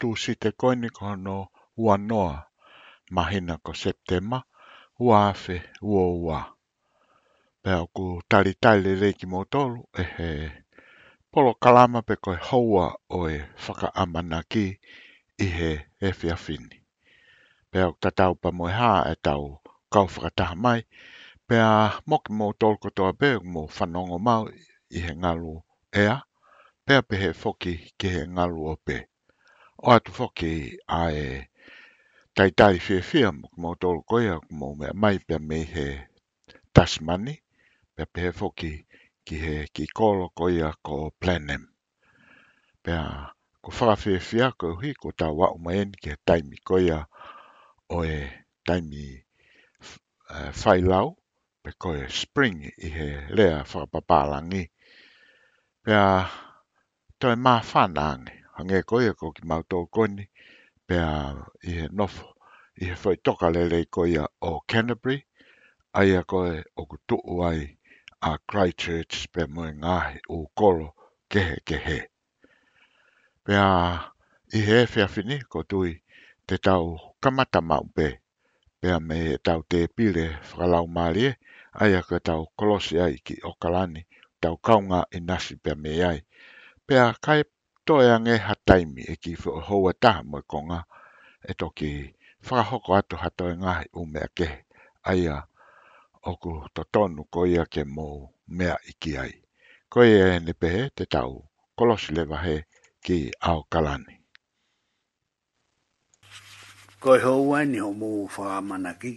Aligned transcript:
atu 0.00 0.16
si 0.22 0.32
te 0.42 0.48
koini 0.60 0.88
kono 0.98 1.36
ua 1.84 1.94
noa, 2.08 2.36
mahina 3.14 3.54
ko 3.64 3.72
septema, 3.82 4.38
ua 5.04 5.18
afe, 5.30 5.56
ua 5.92 6.04
ua. 6.24 6.38
Pea 7.62 7.78
ku 7.94 8.04
tari 8.30 8.52
tali 8.62 8.90
reiki 9.00 9.26
motolu, 9.32 9.78
e 10.02 10.02
he, 10.16 10.30
polo 11.30 11.52
kalama 11.62 12.00
pe 12.08 12.14
koe 12.24 12.38
houa 12.48 12.86
o 13.18 13.28
e 13.28 13.38
whaka 13.64 13.88
amana 14.02 14.38
ki 14.50 14.64
i 15.44 15.48
he 15.56 15.70
e 16.06 16.12
fia 16.18 16.36
fini. 16.44 16.76
Pea 17.70 17.84
ku 17.92 17.96
tatau 18.02 18.32
pa 18.42 18.48
moe 18.58 18.72
ha 18.80 18.92
e 19.12 19.14
tau 19.26 19.44
kau 19.92 20.06
whakataha 20.14 20.54
mai, 20.64 20.80
pea 21.48 21.66
moki 22.08 22.30
motolu 22.38 22.76
kotoa 22.82 23.10
pe 23.20 23.28
mo 23.52 23.60
whanongo 23.76 24.16
mau 24.26 24.42
i 24.96 24.98
he 25.06 25.12
ngalu 25.20 25.52
ea, 26.02 26.16
pea 26.86 27.00
pe 27.08 27.14
he 27.22 27.28
foki 27.42 27.72
ki 27.98 28.06
he 28.14 28.20
ngalu 28.34 28.60
o 28.72 28.76
pea 28.86 29.02
o 29.82 29.90
atu 29.90 30.12
foki 30.12 30.52
a 30.88 31.00
e 31.10 31.48
tai 32.36 32.50
tai 32.58 32.76
fia 32.84 33.02
fia 33.10 33.28
mo 33.32 33.48
kumo 33.52 33.70
tolu 33.80 34.00
koia 34.10 34.34
kumo 34.46 34.66
mea 34.78 34.92
mai 35.02 35.16
pia 35.26 35.38
mei 35.48 35.64
he 35.74 35.86
tasmani 36.74 37.34
pia 37.94 38.06
pia 38.12 38.30
foki 38.38 38.72
ki 39.24 39.34
he 39.44 39.54
ki 39.74 39.84
kolo 39.96 40.24
koia 40.38 40.68
ko 40.86 40.94
plenem 41.20 41.62
pia 42.84 43.00
ko 43.62 43.68
whaka 43.76 43.96
fia 44.02 44.20
fia 44.28 44.46
ko 44.60 44.66
hi 44.82 44.90
ko 45.00 45.08
tā 45.20 45.28
wa 45.38 45.46
umaeni 45.56 45.96
ki 46.02 46.10
he 46.12 46.16
taimi 46.28 46.58
koia 46.68 46.98
o 47.88 47.98
e 48.04 48.16
taimi 48.68 49.04
eh, 50.36 50.52
whai 50.62 50.80
lau 50.92 51.08
pe 51.62 51.70
koia 51.82 52.04
spring 52.20 52.58
i 52.86 52.88
he 52.98 53.08
lea 53.36 53.56
whakapapalangi 53.70 54.64
pia 55.84 56.02
toi 57.20 57.34
mā 57.44 57.54
whanangi 57.72 58.39
hange 58.60 58.82
koe 58.88 59.08
ko 59.20 59.26
ki 59.36 59.42
mautou 59.50 59.84
koni 59.94 60.24
pe 60.86 60.94
a 61.00 61.14
i 61.70 61.74
he 61.78 61.84
nofo 61.98 62.26
i 62.82 62.90
he 62.90 62.94
whai 63.02 63.16
toka 63.24 63.46
lele 63.54 63.78
koe 63.94 64.24
o 64.48 64.50
Canterbury 64.70 65.18
ai 65.98 66.10
a 66.20 66.22
koe 66.32 66.50
o 66.80 66.82
kutu 66.90 67.16
ai 67.48 67.60
a 68.28 68.32
Christchurch 68.48 69.16
pe 69.32 69.42
mui 69.54 69.70
ngahi 69.82 70.14
o 70.36 70.38
koro 70.58 70.88
kehe 71.32 71.56
kehe. 71.68 71.98
Pe 73.44 73.52
a 73.56 73.70
i 74.58 74.60
he 74.68 74.76
e 74.84 74.88
whiawhini 74.92 75.36
ko 75.52 75.58
tui 75.70 75.92
te 76.46 76.54
tau 76.66 76.84
kamata 77.22 77.60
mau 77.68 77.84
pe 77.96 78.06
pe 78.80 78.86
a 78.92 78.98
me 79.08 79.18
tau 79.46 79.60
te 79.70 79.78
pile 79.96 80.24
whakalau 80.48 80.86
maalie 80.96 81.30
ai 81.80 81.92
a 82.00 82.02
koe 82.08 82.20
tau 82.28 82.42
kolosi 82.58 82.94
ai 83.04 83.14
ki 83.26 83.34
okalani 83.52 84.02
tau 84.42 84.54
kaunga 84.66 85.00
i 85.16 85.20
nasi 85.28 85.54
pe 85.62 85.70
a 85.74 85.80
me 85.82 85.90
ai. 86.10 86.18
Pea 86.86 87.04
kai 87.26 87.42
to 87.90 87.98
e 88.06 88.10
ange 88.16 88.34
ha 88.46 88.54
taimi 88.68 89.02
e 89.02 89.14
ki 89.22 89.32
fo 89.42 89.50
ho 89.66 89.76
ata 89.90 90.12
mo 90.30 90.38
konga 90.50 90.78
e 91.50 91.52
to 91.58 91.66
ki 91.78 91.90
fa 92.46 92.56
ho 92.68 92.76
ko 92.84 92.90
ato 92.98 93.14
ha 93.22 93.28
e 93.52 93.54
ngai 93.62 93.86
u 93.98 94.02
me 94.12 94.20
ke 94.38 94.48
ai 95.10 95.22
a 95.36 95.38
o 96.30 96.32
ku 96.42 96.52
to 96.74 96.82
tonu 96.94 97.22
ko 97.32 97.40
ia 97.54 97.64
ke 97.74 97.82
mo 97.96 98.06
me 98.56 98.66
a 98.74 98.76
iki 98.90 99.12
ai 99.22 99.32
ko 99.92 99.98
e 100.16 100.20
ne 100.46 100.52
pe 100.60 100.68
te 100.96 101.04
tau 101.14 101.32
kolos 101.76 102.04
le 102.14 102.22
va 102.30 102.38
he 102.46 102.56
ki 103.04 103.16
ao 103.48 103.60
kalani 103.72 104.14
ko 107.02 107.10
ho 107.24 107.32
wa 107.50 107.58
ni 107.70 107.78
ho 107.84 107.90
mo 108.00 108.08
fa 108.34 108.44
ki 109.02 109.12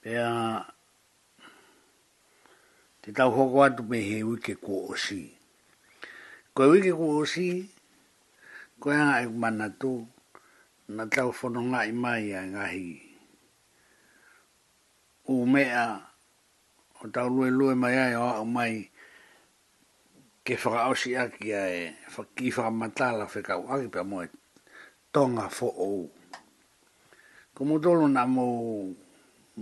pe 0.00 0.10
a 0.26 0.32
te 3.02 3.08
tau 3.16 3.30
hoko 3.36 3.56
atu 3.66 3.82
me 3.90 3.98
he 4.10 4.18
ui 4.28 4.38
kua 4.64 4.82
osi. 4.94 5.20
Koe 6.56 6.66
wiki 6.72 6.92
ku 7.00 7.06
osi, 7.20 7.48
koe 8.80 8.92
anga 9.00 9.18
e 9.24 9.24
kumana 9.30 9.66
tu, 9.80 9.92
na 10.96 11.02
tau 11.14 11.28
whono 11.36 11.60
ngā 11.72 11.80
i 11.90 11.94
mai 12.02 12.24
a 12.38 12.42
ngahi. 12.52 12.88
U 15.32 15.46
mea, 15.52 15.84
o 17.02 17.08
tau 17.14 17.26
lue 17.34 17.48
lue 17.58 17.72
mai 17.82 17.96
ai 18.04 18.14
o 18.20 18.26
au 18.38 18.44
mai, 18.56 18.74
ke 20.44 20.54
whaka 20.60 20.82
osi 20.92 21.10
aki 21.24 21.46
a 21.56 21.62
e, 21.78 21.80
ki 22.36 22.46
whaka 22.54 22.70
matala 22.80 23.24
whekau 23.32 23.62
aki 23.74 23.88
pa 23.94 24.00
moe, 24.10 24.26
tonga 25.12 25.46
fo 25.56 25.68
ou. 25.86 26.02
Ko 27.56 27.60
mo 27.68 27.74
tolo 27.84 28.04
nā 28.16 28.22
mō, 28.36 28.44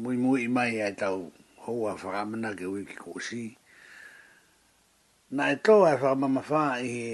mui 0.03 0.17
mui 0.25 0.41
i 0.51 0.51
mai 0.57 0.73
ai 0.85 0.95
tau, 1.03 1.19
hoa 1.65 1.93
whaka 2.03 2.21
mana 2.31 2.49
ke 2.59 2.67
wiki 2.73 2.97
ku 3.03 3.11
osi, 3.23 3.43
na 5.31 5.51
e 5.55 5.57
tō 5.63 5.75
e 5.87 5.95
whamama 6.03 6.43
whā 6.43 6.61
i 6.83 6.89
he 6.91 7.11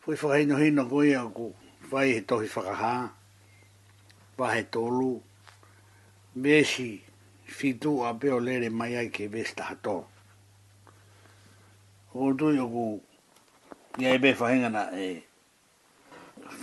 fui 0.00 0.16
whaheino 0.16 0.56
hino 0.56 0.86
koe 0.88 1.10
a 1.12 1.24
ku 1.28 1.50
whai 1.90 2.12
he 2.14 2.20
tohi 2.24 2.46
whakaha, 2.48 2.92
whahe 4.38 4.62
tōlu, 4.72 5.18
mēsi 6.40 6.88
fitu 7.44 7.92
a 8.08 8.14
peo 8.16 8.38
lere 8.40 8.70
mai 8.72 8.96
ai 8.96 9.10
ke 9.12 9.26
vesta 9.28 9.66
hato. 9.68 9.96
O 12.14 12.32
tu 12.32 12.48
i 12.54 12.58
oku 12.64 12.86
i 14.00 14.06
ai 14.06 14.16
pe 14.18 14.32
whahengana 14.40 14.86
e 14.96 15.08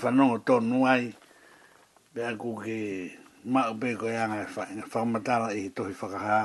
whanongo 0.02 0.42
tō 0.48 0.58
nuai, 0.66 1.12
pe 2.14 2.26
aku 2.26 2.56
ke 2.64 2.78
mao 3.46 3.78
pe 3.78 3.94
koe 3.96 4.18
anga 4.18 4.50
whamatara 4.90 5.54
i 5.54 5.68
he 5.68 5.70
tohi 5.70 5.94
whakaha, 5.94 6.42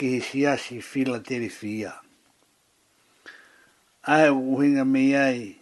ke 0.00 0.16
he 0.16 0.20
siasi 0.24 0.80
fila 0.80 1.20
tere 1.20 1.52
fia 1.52 1.92
ai 4.06 4.28
uhinga 4.30 4.84
me 4.84 5.16
ai 5.16 5.56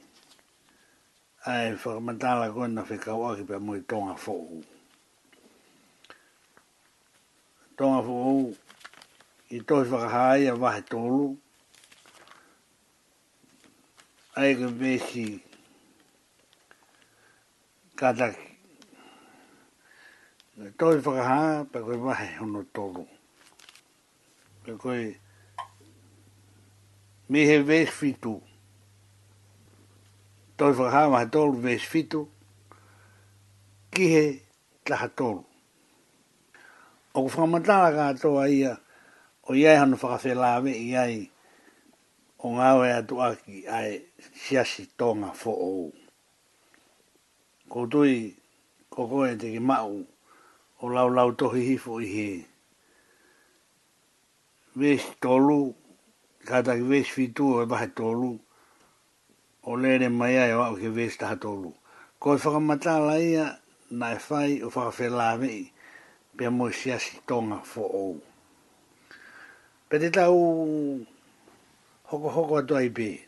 ai 1.47 1.75
whakamantala 1.79 2.51
koe 2.51 2.67
na 2.69 2.83
whekau 2.89 3.23
aki 3.31 3.43
pia 3.47 3.59
mui 3.63 3.81
tonga 3.89 4.15
fōu. 4.25 4.59
Tonga 7.79 8.01
fōu 8.09 8.43
i 9.55 9.63
tohi 9.67 9.89
whakahai 9.93 10.51
a 10.51 10.55
wahe 10.59 10.81
tōlu 10.91 11.23
ai 14.35 14.57
ke 14.59 14.67
vesi 14.81 15.27
kataki. 17.97 18.47
Tohi 20.79 20.99
whakahai 21.05 21.63
pia 21.71 21.81
koe 21.81 21.97
wahe 22.11 22.29
hono 22.43 22.63
tōlu. 22.75 23.07
Pia 24.67 24.75
koe 24.75 25.22
me 27.33 27.47
he 27.47 27.57
ves 27.69 27.89
fitu. 27.89 28.43
Toi 30.59 30.73
whakahama 30.77 31.21
he 31.23 31.27
tolu 31.31 31.57
ves 31.59 31.81
fitu, 31.81 32.29
ki 33.95 34.05
he 34.13 34.43
taha 34.85 35.09
tolu. 35.09 35.43
O 37.15 37.23
ku 37.25 37.29
whakamatala 37.31 37.89
ka 37.97 38.13
atoa 38.13 38.45
ia, 38.51 38.79
o 39.49 39.55
iai 39.55 39.79
hanu 39.81 39.97
whakawhelawe 39.97 40.73
i 40.87 40.93
ai, 41.05 41.17
o 42.45 42.53
ngāwe 42.55 42.89
atu 43.01 43.17
aki 43.27 43.67
ai 43.67 44.03
siasi 44.45 44.83
tonga 44.99 45.31
fo 45.33 45.53
ou. 45.69 45.91
Ko 47.71 47.87
tui, 47.87 48.35
ko 48.93 49.09
koe 49.09 49.33
te 49.41 49.55
ki 49.57 49.69
mau, 49.73 50.03
o 50.85 50.89
lau 50.89 51.09
lau 51.09 51.31
tohi 51.33 51.65
hifo 51.73 51.97
i 51.97 52.07
he. 52.17 52.29
Ves 54.77 55.15
tolu, 55.25 55.73
kata 56.45 56.75
ki 56.77 56.83
vesi 56.83 57.11
fitu 57.11 57.61
e 57.63 57.67
bahe 57.67 57.87
tolu, 57.95 58.35
o 59.63 59.77
lere 59.77 60.09
mai 60.09 60.37
ai 60.39 60.55
wa 60.59 60.73
o 60.73 60.77
ke 60.77 60.89
vesi 60.91 61.19
taha 61.19 61.37
tolu. 61.39 61.71
Ko 62.19 62.35
e 62.35 62.39
whakamata 62.39 62.99
la 62.99 63.15
ia, 63.19 63.47
na 63.91 64.15
e 64.15 64.19
whai 64.29 64.63
o 64.63 64.69
whakawhela 64.71 65.39
mei, 65.39 65.71
pia 66.37 66.51
mo 66.51 66.69
e 66.69 66.73
siasi 66.73 67.21
tonga 67.27 67.59
fo 67.63 67.83
ou. 67.87 68.21
Pe 69.89 69.99
te 69.99 70.11
tau 70.11 70.67
hoko 72.11 72.29
hoko 72.29 72.57
atu 72.59 72.77
ai 72.77 72.91
pe, 72.91 73.23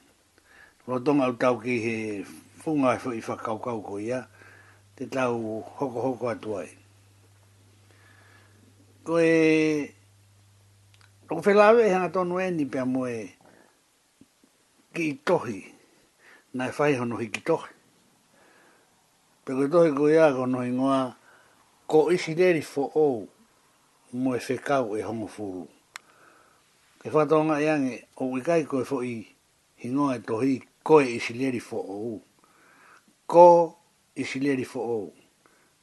lo 0.91 0.99
tonga 1.01 1.25
au 1.31 1.37
tau 1.39 1.61
ki 1.63 1.75
he 1.87 1.97
funga 2.63 2.97
e 2.99 3.03
whai 3.05 3.21
whakaukau 3.23 3.83
ko 3.83 3.99
ia, 3.99 4.25
te 4.99 5.07
tau 5.07 5.63
hoko 5.79 6.01
hoko 6.11 6.29
atu 6.35 6.57
ai. 6.59 6.71
Ko 9.07 9.19
e... 9.23 9.35
Ko 11.29 11.41
whelawe 11.41 11.81
e 11.87 11.89
hanga 11.93 12.09
tonu 12.13 12.41
e 12.41 12.51
ni 12.51 12.67
pia 12.67 12.85
moe 12.85 13.19
ki 14.95 15.03
i 15.11 15.15
tohi. 15.27 15.61
Nai 16.57 16.69
whai 16.77 16.95
hono 17.01 17.17
hi 17.17 17.29
ki 17.33 17.41
tohi. 17.41 17.71
Pero 19.45 19.65
i 19.65 19.71
tohi 19.73 19.91
ko 19.97 20.09
ia 20.11 20.35
kono 20.37 20.61
hi 20.63 20.69
ngoa 20.71 21.17
ko 21.87 22.11
isi 22.13 22.35
deri 22.35 22.61
fo 22.61 22.83
ou 22.95 23.29
moe 24.13 24.39
whekau 24.47 24.97
e 24.97 25.01
hongo 25.03 25.27
furu. 25.27 25.65
Ke 27.01 27.09
whatonga 27.15 27.57
e 27.61 27.69
ange 27.73 27.95
o 28.21 28.25
wikai 28.33 28.67
ko 28.69 28.83
e 28.85 28.85
fo 28.85 29.01
i 29.01 29.15
hi 29.81 29.89
ngoa 29.89 30.17
e 30.19 30.21
tohi 30.29 30.61
ko 30.83 31.01
e 31.01 31.07
isi 31.17 31.33
deri 31.33 31.61
fo 31.61 31.79
ou. 31.81 32.21
Ko 33.27 33.47
isi 34.17 34.39
deri 34.45 34.65
fo 34.65 34.81
ou 34.81 35.13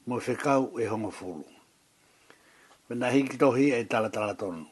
moe 0.06 0.22
whekau 0.26 0.78
e 0.78 0.86
hongo 0.86 1.10
furu. 1.10 1.44
Pena 2.86 3.10
hi 3.10 3.26
ki 3.26 3.36
tohi 3.42 3.72
e 3.74 3.82
tala 3.88 4.06
tala 4.10 4.34
tonu. 4.38 4.71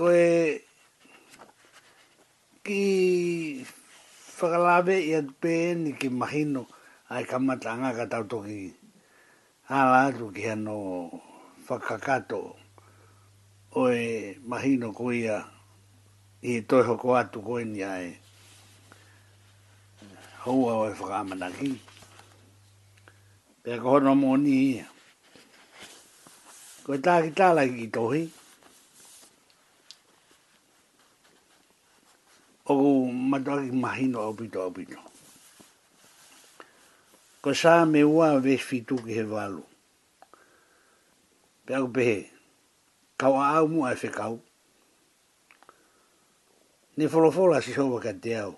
koe 0.00 0.30
ki 2.64 2.82
whakalawe 4.40 4.94
i 4.96 5.10
atu 5.18 5.32
pē 5.42 5.54
ni 5.82 5.90
ki 6.00 6.08
mahino 6.20 6.62
ai 7.14 7.24
kamatanga 7.30 7.90
ka 7.98 8.04
tau 8.12 8.24
toki 8.30 8.60
ala 9.76 9.98
atu 10.08 10.24
ki 10.34 10.42
hano 10.50 10.76
whakakato 11.68 12.40
oe 13.82 14.04
mahino 14.50 14.88
koia 14.98 15.36
i 16.50 16.64
toi 16.68 16.80
hoko 16.88 17.08
atu 17.20 17.38
koe 17.46 17.60
ni 17.72 17.80
ai 17.94 18.08
houa 20.48 20.72
oe 20.80 20.90
whakamana 21.00 21.46
ki 21.56 21.70
pēr 23.62 23.76
ko 23.84 23.88
hono 24.00 24.12
mōni 24.22 24.54
ia 24.70 24.86
koe 26.88 26.96
tāki 27.06 27.30
tāla 27.38 27.62
ki 27.72 27.86
tohi 27.96 28.24
o 32.72 33.02
madagi 33.10 33.72
mahino 33.74 34.22
au 34.22 34.32
pito 34.38 34.62
au 34.62 34.70
pito. 34.70 34.94
Ko 37.42 37.50
sā 37.50 37.82
me 37.88 38.04
ua 38.06 38.38
vesh 38.38 38.62
fitu 38.62 38.94
ki 39.02 39.10
he 39.16 39.24
walu. 39.26 39.64
Pea 41.66 41.82
pehe, 41.94 42.30
kau 43.18 43.34
a 43.42 43.58
au 43.58 43.66
mua 43.68 43.90
e 43.94 43.98
whi 44.02 44.08
kau. 44.12 44.38
Ne 46.96 47.08
wholofola 47.10 47.58
si 47.62 47.74
sowa 47.74 47.98
ka 48.00 48.12
te 48.22 48.36
au, 48.38 48.54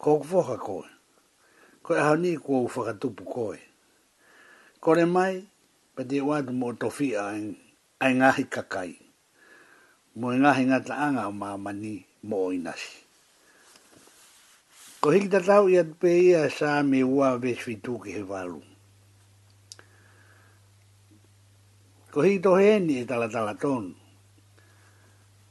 ko 0.00 0.18
kufoha 0.22 0.56
koe. 0.58 0.88
Ko 1.84 1.94
e 1.94 2.00
hau 2.02 2.16
ni 2.18 2.34
kua 2.36 2.64
u 2.64 2.68
whakatupu 2.68 3.22
koe. 3.28 3.60
Ko 4.82 4.98
re 4.98 5.04
mai, 5.06 5.44
pa 5.94 6.02
te 6.02 6.16
wadu 6.26 6.52
mo 6.56 6.72
tofi 6.74 7.12
a 7.14 7.28
ai 8.02 8.12
ngahi 8.18 8.44
kakai. 8.50 8.90
Mo 10.18 10.32
ngahi 10.34 10.62
ngata 10.70 10.94
anga 11.06 11.28
o 11.28 11.32
mamani 11.32 12.00
mo 12.26 12.50
inasi. 12.50 13.03
Ko 15.04 15.10
hili 15.12 15.28
tatau 15.28 15.66
i 15.68 15.74
atpe 15.78 16.08
i 16.18 16.28
a 16.34 16.46
sā 16.48 16.70
me 16.80 17.02
ua 17.04 17.34
vesfitu 17.36 17.98
ki 18.00 18.12
he 18.14 18.20
walu. 18.24 18.62
Ko 22.14 22.22
hili 22.24 22.38
tohe 22.46 22.70
ni 22.80 22.96
e 23.02 23.02
tala 23.10 23.28
tala 23.34 23.52
tonu. 23.54 23.90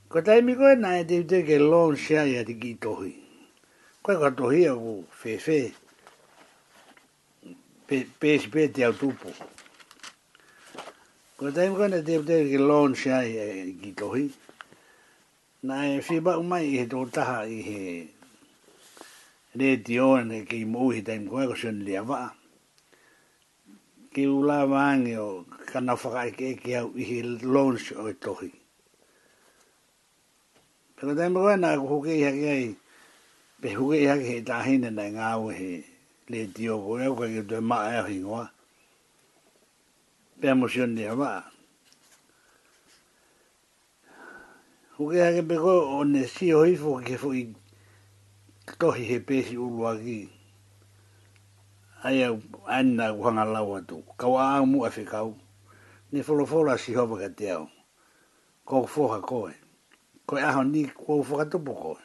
Ko 0.10 0.24
tai 0.26 0.40
mi 0.48 0.56
koe 0.58 0.72
nā 0.76 0.96
e 1.04 1.04
te 1.12 1.20
te 1.30 1.44
ke 1.46 1.60
loon 1.62 1.94
sia 2.02 2.24
i 2.32 2.40
ati 2.42 2.56
ki 2.64 2.72
tohi. 2.82 3.12
Ko 4.02 4.16
e 4.18 4.32
tohi 4.40 4.64
a 4.72 4.74
ku 4.74 4.96
fefe. 5.22 5.60
Pēsi 7.86 8.50
pē 8.58 8.66
te 8.74 8.88
au 8.90 8.98
tupu. 9.04 9.36
Ko 11.38 11.52
tai 11.54 11.70
mi 11.70 11.78
koe 11.78 11.92
nā 11.94 12.02
e 12.02 12.08
te 12.10 12.18
te 12.26 12.42
ke 12.50 12.58
loon 12.58 12.98
sia 12.98 13.22
i 13.30 13.38
e 13.38 13.48
ati 13.62 13.78
ki 13.86 13.94
tohi. 14.02 14.26
Nā 15.70 15.80
e 15.94 16.02
whiba 16.10 16.40
umai 16.42 16.66
i 16.72 16.76
he 16.82 16.90
tō 16.90 17.06
taha 17.14 17.46
i 17.46 17.62
he 17.62 17.78
tohi 18.02 18.13
le 19.56 19.78
ti 19.86 20.00
o 20.00 20.18
ne 20.18 20.42
ke 20.50 20.66
mo 20.66 20.90
hi 20.90 21.02
tai 21.06 21.20
mo 21.22 21.46
ko 21.46 21.54
shon 21.54 21.84
le 21.86 22.02
va 22.02 22.34
ke 24.14 24.26
u 24.26 24.42
la 24.50 24.66
va 24.66 24.96
ne 24.98 25.14
o 25.18 25.46
ka 25.70 25.80
na 25.80 25.94
fa 25.96 26.10
kai 26.16 26.32
ke 26.32 26.58
ke 26.58 26.74
au 26.82 26.90
hi 26.98 27.22
launch 27.46 27.94
o 27.94 28.10
to 28.18 28.34
hi 28.42 28.50
pe 30.96 31.06
na 31.14 31.30
mo 31.30 31.46
na 31.62 31.78
ko 31.78 32.02
ke 32.02 32.18
ya 32.18 32.32
ke 32.34 32.48
ai 32.58 32.68
pe 33.62 33.78
ho 33.78 33.94
ke 33.94 34.02
ya 34.02 34.18
ke 34.18 34.42
ta 34.42 34.66
hi 34.66 34.78
ne 34.82 34.90
na 34.90 35.06
nga 35.14 35.30
o 35.38 35.54
hi 35.54 35.86
le 36.34 36.42
ti 36.54 36.66
o 36.74 36.82
ko 36.82 36.98
ne 36.98 37.08
ko 37.14 37.24
ke 37.30 37.46
de 37.46 37.60
ma 37.62 37.78
a 37.94 38.04
hi 38.10 38.18
ngwa 38.26 38.44
pe 40.42 40.50
mo 40.58 40.66
shon 40.68 40.96
le 40.98 41.10
va 41.14 41.34
Hukia 44.94 45.34
ke 45.34 45.42
peko 45.42 45.74
o 45.98 46.04
ne 46.06 46.22
si 46.30 46.54
o 46.54 46.62
hifo 46.70 47.02
ke 47.06 47.18
fo 47.18 47.34
i 47.34 47.50
kakohi 48.66 49.04
he 49.06 49.20
pesi 49.20 49.58
ulua 49.58 49.98
ki. 50.00 50.30
Aia 52.04 52.36
anna 52.68 53.14
kuhanga 53.16 53.46
lau 53.48 53.76
atu. 53.78 54.04
Kau 54.18 54.36
aau 54.40 54.66
mua 54.66 54.90
fe 54.92 55.04
kau. 55.06 55.36
Ne 56.12 56.20
wholofola 56.22 56.78
si 56.78 56.94
hova 56.94 57.16
ka 57.18 57.30
te 57.30 57.52
au. 57.52 57.68
Kou 58.66 58.86
fuha 58.88 59.20
koe. 59.22 59.54
Koe 60.26 60.42
aho 60.42 60.64
ni 60.64 60.86
kou 60.88 61.24
fuha 61.24 61.46
tupu 61.46 61.74
koe. 61.74 62.02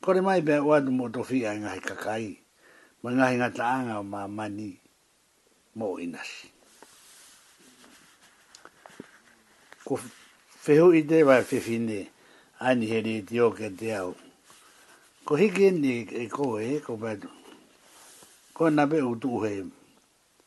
Kore 0.00 0.20
mai 0.20 0.40
bea 0.40 0.62
uadu 0.62 0.90
mo 0.92 1.08
tofi 1.08 1.46
ai 1.46 1.60
ngahi 1.60 1.80
kakai. 1.80 2.40
Ma 3.02 3.12
ngahi 3.12 3.36
ngata 3.36 3.64
anga 3.66 3.98
o 3.98 4.02
maa 4.02 4.28
mani. 4.28 4.80
Mo 5.76 6.00
inasi. 6.00 6.48
Ko 9.84 10.00
fehu 10.64 10.94
ide 10.94 11.20
wa 11.24 11.40
fefine. 11.44 12.08
Ani 12.60 12.86
heri 12.86 13.22
te 13.22 13.40
o 13.42 13.52
ke 13.52 13.70
te 13.76 13.92
au 13.96 14.12
ko 15.24 15.36
hiki 15.36 15.70
ni 15.70 15.92
e 16.02 16.28
koe 16.34 16.58
e 16.74 16.78
ko 16.84 16.92
pētu 17.02 17.28
ko 18.58 18.64
na 18.74 18.84
pe 18.90 18.98
utu 19.06 19.30
he 19.46 19.54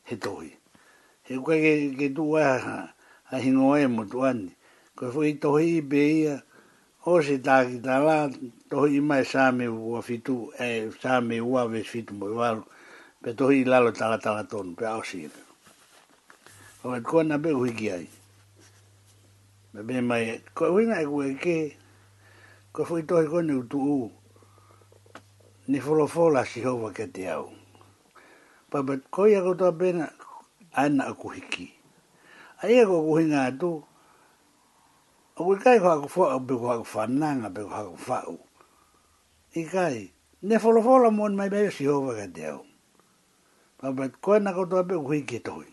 he 0.08 0.14
tohi 0.24 0.50
he 1.24 1.32
kua 1.44 1.56
ke 1.64 1.72
ke 1.98 2.08
tu 2.16 2.24
a 2.36 2.46
ha 2.64 2.76
a 3.34 3.40
hingo 3.44 3.70
e 3.72 3.86
mo 3.94 4.02
tu 4.12 4.18
ani 4.28 4.52
ko 4.96 5.02
e 5.08 5.12
fuhi 5.12 5.32
tohi 5.42 5.66
i 5.78 5.80
pe 5.90 6.00
ia 6.20 6.34
o 7.10 7.14
se 7.24 7.36
tāki 7.48 7.80
tā 7.86 7.96
la 8.06 8.16
tohi 8.70 9.00
ima 9.00 9.14
mai 9.16 9.24
sāme 9.32 9.64
ua 9.68 10.00
fitu 10.08 10.52
e 10.68 10.92
sāme 11.02 11.36
ua 11.40 11.62
ves 11.72 11.88
fitu 11.92 12.12
mo 12.18 12.28
i 12.32 12.36
walu 12.40 12.62
pe 13.24 13.30
tohi 13.38 13.56
i 13.64 13.64
lalo 13.64 13.90
tala 13.96 14.18
tala 14.20 14.44
tonu 14.44 14.76
pe 14.76 14.84
au 14.92 15.00
si 15.08 15.24
ina 15.24 15.36
e 15.40 16.82
ko 16.82 16.92
e 16.96 17.00
ko 17.00 17.22
na 17.24 17.36
pe 17.42 17.50
u 17.56 17.64
hiki 17.64 17.88
ai 17.96 18.06
me 19.72 19.80
be 19.86 20.00
mai 20.04 20.24
ko 20.54 20.62
e 20.68 20.72
wina 20.76 20.96
e 21.02 21.06
kua 21.08 21.32
ke 21.42 21.56
ko 22.76 22.84
e 22.84 22.86
fuhi 22.88 23.02
tohi 23.08 23.24
kone 23.26 23.54
utu 23.56 23.78
uu 23.80 24.12
ni 25.68 25.80
folofola 25.82 26.44
si 26.46 26.62
hova 26.62 26.92
ke 26.94 27.06
te 27.10 27.26
au. 27.30 27.50
Papa, 28.70 28.98
koi 29.10 29.34
ako 29.36 29.54
tua 29.54 29.72
pena, 29.72 30.08
aina 30.74 31.10
aku 31.10 31.28
hiki. 31.34 31.74
A 32.62 32.70
ia 32.70 32.86
ko 32.86 33.02
aku 33.02 33.12
hinga 33.18 33.44
atu, 33.50 33.82
aku 35.34 35.58
ikai 35.58 35.78
ko 35.82 35.88
aku 35.90 36.08
fua, 36.10 36.38
pe 36.38 36.54
ko 36.54 36.66
aku 36.70 36.86
whananga, 36.94 37.50
pe 37.50 37.62
ko 37.66 37.70
aku 37.74 37.94
whau. 38.06 38.34
Ikai, 39.54 40.10
ne 40.42 40.54
folofola 40.58 41.10
mon 41.10 41.34
mai 41.34 41.50
bebe 41.50 41.70
si 41.70 41.86
hova 41.86 42.14
ke 42.14 42.26
te 42.32 42.46
au. 42.46 42.62
Papa, 43.78 44.08
koi 44.22 44.38
ako 44.46 44.62
tua 44.70 44.84
pena, 44.86 45.00
aku 45.02 45.10
hiki 45.18 45.40
tohi. 45.42 45.70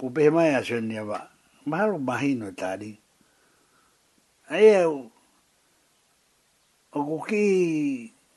Kupe 0.00 0.28
mai 0.30 0.54
asenia 0.56 1.04
wa, 1.04 1.28
mahalo 1.66 1.96
mahino 1.98 2.52
tari. 2.56 2.98
Aia, 4.48 4.84
au, 4.84 5.10
o 6.96 7.04
ko 7.04 7.16
ki 7.28 7.44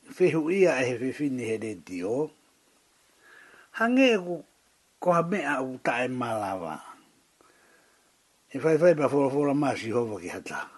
fehu 0.04 0.52
ia 0.52 0.76
e 0.84 0.92
he 1.00 1.08
fini 1.16 1.48
he 1.48 1.56
re 1.56 1.72
o, 2.04 2.28
hange 3.80 4.04
e 4.12 4.18
ko 4.20 4.44
koha 5.00 5.22
mea 5.24 5.62
u 5.64 5.78
ta 5.80 6.04
e 6.04 6.08
malawa. 6.12 6.76
E 8.52 8.58
fai 8.60 8.76
fai 8.76 8.92
pa 8.94 9.08
fora 9.08 9.30
fora 9.32 9.54
maa 9.56 9.72
si 9.76 9.88
hova 9.88 10.20
ki 10.20 10.28
hata. 10.28 10.68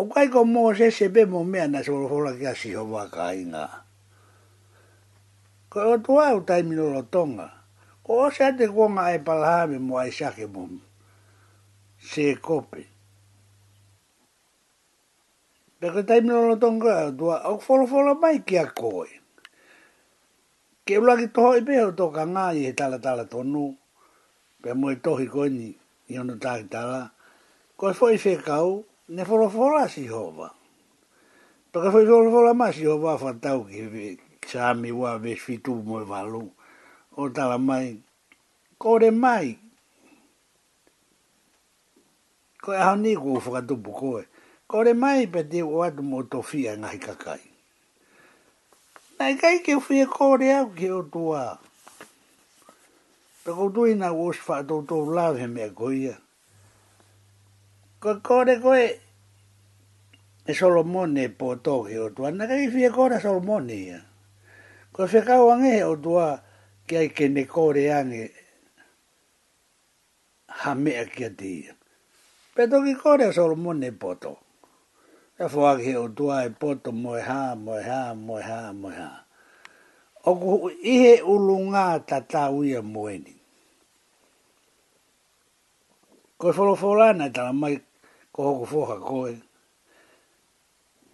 O 0.00 0.08
kai 0.08 0.32
ko 0.32 0.48
mō 0.48 0.72
se 0.78 0.88
se 0.90 1.12
be 1.12 1.28
mō 1.28 1.44
mea 1.44 1.68
na 1.68 1.82
fora 1.84 2.08
fora 2.08 2.32
ki 2.32 2.46
a 2.48 2.54
si 2.56 2.72
hova 2.72 3.04
ka 3.12 3.34
inga. 3.36 3.68
Ko 5.68 5.76
e 5.76 5.86
otua 6.00 6.32
u 6.32 6.40
ta 6.40 6.56
e 6.56 6.64
tonga, 7.12 7.52
ko 8.02 8.24
o 8.24 8.30
se 8.32 8.48
ate 8.48 8.64
kua 8.72 8.88
ngā 8.88 9.20
e 9.20 9.20
palahame 9.20 9.76
mō 9.76 10.00
aisake 10.00 10.48
e 10.48 10.48
mō 10.48 10.64
se 12.00 12.32
kope. 12.40 12.91
Pe 15.82 15.90
ke 15.90 16.02
taimi 16.06 16.28
nono 16.30 16.54
tonga, 16.62 17.10
tua 17.18 17.36
au 17.48 17.56
kwholofola 17.58 18.12
mai 18.22 18.38
ki 18.46 18.54
a 18.62 18.66
koe. 18.78 19.08
Ke 20.86 20.94
ula 21.02 21.16
ki 21.18 21.26
toho 21.34 21.58
i 21.58 21.62
peho 21.66 21.90
toka 21.98 22.22
ngā 22.22 22.44
i 22.54 22.62
he 22.68 22.72
tala 22.80 22.98
tala 23.02 23.24
tonu, 23.32 23.64
pe 24.62 24.70
mo 24.78 24.92
i 24.94 25.00
tohi 25.04 25.26
koe 25.32 25.48
ni 25.50 25.68
i 26.12 26.20
ono 26.22 26.38
tāki 26.44 26.68
tala, 26.70 27.00
ko 27.78 27.90
koe 27.90 27.96
fwoi 27.98 28.14
whekau, 28.22 28.78
ne 29.10 29.22
wholofola 29.28 29.82
si 29.90 30.06
hova. 30.06 30.48
Pe 31.74 31.82
ke 31.82 31.90
fwoi 31.90 32.06
wholofola 32.06 32.54
mai 32.54 32.72
si 32.78 32.86
hova 32.86 33.16
a 33.16 33.18
whantau 33.22 33.66
ki 33.66 33.80
sa 34.46 34.70
ami 34.70 34.94
wā 34.94 35.18
vesh 35.18 35.42
fitu 35.42 35.74
mo 35.82 35.98
i 35.98 36.06
walu, 36.06 36.46
o 37.18 37.28
tala 37.34 37.58
mai, 37.58 37.98
kore 38.78 39.10
mai. 39.10 39.58
Koe 42.62 42.76
ahonikua 42.78 43.34
whakatupu 43.42 43.90
koe 44.00 44.22
ore 44.72 44.92
mai 44.94 45.26
pe 45.28 45.42
te 45.44 45.60
o 45.62 45.82
atu 45.84 46.02
mo 46.10 46.18
to 46.30 46.40
fia 46.50 46.72
ngai 46.80 46.98
kakai. 47.06 47.42
Nai 49.18 49.34
kai 49.40 49.56
ke 49.64 49.72
fia 49.86 50.06
kore 50.06 50.48
au 50.58 50.68
ke 50.78 50.88
o 50.98 51.02
tua. 51.12 51.42
Pe 53.44 53.50
ko 53.56 53.68
tui 53.74 53.94
na 53.94 54.08
wos 54.12 54.36
wha 54.48 54.56
to 54.68 54.76
to 54.88 54.96
lau 55.14 55.32
he 55.40 55.46
mea 55.46 55.68
ko 55.70 55.90
e 55.90 55.94
e 55.94 55.98
e 55.98 56.04
ia. 56.08 56.16
Ko 58.00 58.16
ko 58.24 58.44
re 58.48 58.56
koe 58.62 58.84
e 60.48 60.52
solomone 60.56 61.28
po 61.38 61.48
to 61.64 61.84
ke 61.84 61.96
o 62.00 62.08
tua. 62.16 62.30
Nai 62.30 62.46
kai 62.48 62.68
fia 62.72 62.90
kore 62.90 63.16
a 63.20 63.20
solomone 63.20 63.76
ia. 63.86 64.00
Ko 64.92 65.06
fia 65.06 65.22
kau 65.22 65.52
ange 65.52 65.70
he 65.76 65.82
o 65.84 65.96
tua 65.96 66.40
ke 66.88 66.96
ai 66.96 67.08
ke 67.08 67.28
ne 67.28 67.44
kore 67.44 67.74
re 67.76 67.90
ange 67.92 68.24
ha 70.64 70.72
mea 70.74 71.04
kia 71.12 71.28
te 71.36 71.46
ia. 71.60 71.76
Pe 72.56 72.64
toki 72.70 72.94
ko 72.96 73.16
re 73.20 73.28
solomone 73.36 73.92
po 73.92 74.14
to 74.16 74.32
e 75.42 75.46
fo 75.50 75.60
he 75.76 75.96
o 75.98 76.06
tua 76.08 76.44
e 76.46 76.50
poto 76.50 76.92
moe 76.92 77.20
ha, 77.20 77.56
moe 77.64 77.82
ha, 77.90 78.14
moe 78.14 78.42
ha, 78.48 78.72
moe 78.80 78.90
ha. 79.00 79.10
O 80.28 80.38
ku 80.40 80.70
ihe 80.70 81.18
ulu 81.18 81.56
ngā 81.74 81.86
ta 82.08 82.18
tā 82.22 82.46
uia 82.54 82.82
moe 82.82 83.16
Ko 86.38 86.50
e 86.50 86.54
wholo 86.58 86.74
wholo 86.74 87.02
ana 87.06 87.30
tala 87.30 87.52
mai 87.54 87.78
ko 88.34 88.42
hoko 88.42 88.64
fōha 88.66 88.98
koe. 88.98 89.32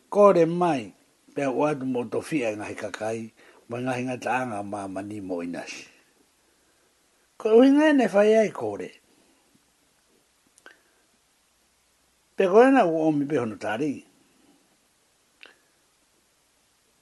Kore 0.08 0.44
mai 0.48 0.88
pe 1.36 1.44
o 1.46 1.64
atu 1.68 1.84
mo 1.84 2.00
to 2.08 2.20
fia 2.24 2.56
ngahi 2.56 2.72
kakai, 2.76 3.18
mo 3.68 3.76
ngahi 3.76 4.02
ngā 4.08 4.16
ta 4.24 4.30
anga 4.40 4.62
mā 4.64 4.88
mani 4.88 5.20
moe 5.20 5.44
nasi. 5.44 5.84
Ko 7.36 7.52
e 7.52 7.54
uhi 7.60 7.70
ngāne 7.76 8.08
whai 8.08 8.34
ai 8.40 8.48
kore. 8.50 8.88
Pe 12.36 12.48
koe 12.48 12.64
ana 12.66 12.86
u 12.88 12.96
omi 13.06 13.24
pe 13.28 13.36
honu 13.36 13.56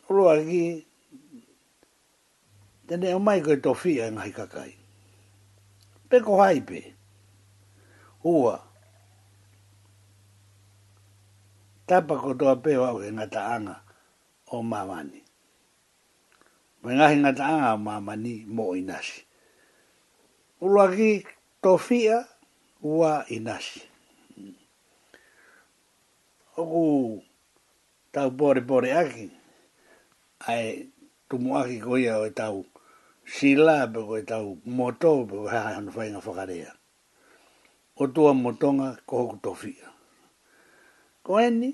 roa 0.09 0.39
ki 0.45 0.65
tene 2.87 3.09
o 3.15 3.19
mai 3.27 3.41
koe 3.45 3.57
tofi 3.65 3.93
e 3.99 4.07
ngai 4.15 4.33
kakai. 4.39 4.73
Pe 6.09 6.17
ko 6.27 6.33
hai 6.43 6.59
pe. 6.69 6.81
Ua. 8.33 8.55
Tapa 11.89 12.15
ko 12.23 12.31
toa 12.39 12.55
pe 12.65 12.73
wau 12.83 12.99
e 13.03 13.09
ngata 13.17 13.41
anga 13.55 13.77
o 14.55 14.63
mamani. 14.71 15.21
Mwe 16.83 16.91
ngahi 16.97 17.17
ngata 17.21 17.45
anga 17.55 17.71
o 17.75 17.79
mamani 17.87 18.35
mo 18.55 18.65
inasi. 18.81 19.19
Ulua 20.65 20.85
ki 20.97 21.11
tofia 21.63 22.19
ua 22.95 23.13
inasi. 23.37 23.81
Oku 26.61 26.83
tau 28.15 28.31
bore 28.39 28.63
bore 28.69 28.91
aki. 29.03 29.25
Oku 29.27 29.45
ai 30.47 30.87
tu 31.29 31.39
mo 31.43 31.59
aki 31.59 31.81
ko 31.83 31.99
ia 31.99 32.19
o 32.23 32.27
e 32.27 32.31
tau 32.31 32.59
sila 33.37 33.77
pe 33.93 33.99
ko 34.09 34.17
tau 34.33 34.49
moto 34.79 35.13
pe 35.31 35.35
ha 35.53 35.61
han 35.77 35.87
fai 35.95 36.09
nga 36.15 36.21
fakarea 36.27 36.71
o 37.99 38.05
tua 38.15 38.31
motonga 38.43 38.89
ko 39.09 39.17
ku 39.35 39.37
tofia 39.45 39.87
ko 41.27 41.33
eni 41.47 41.71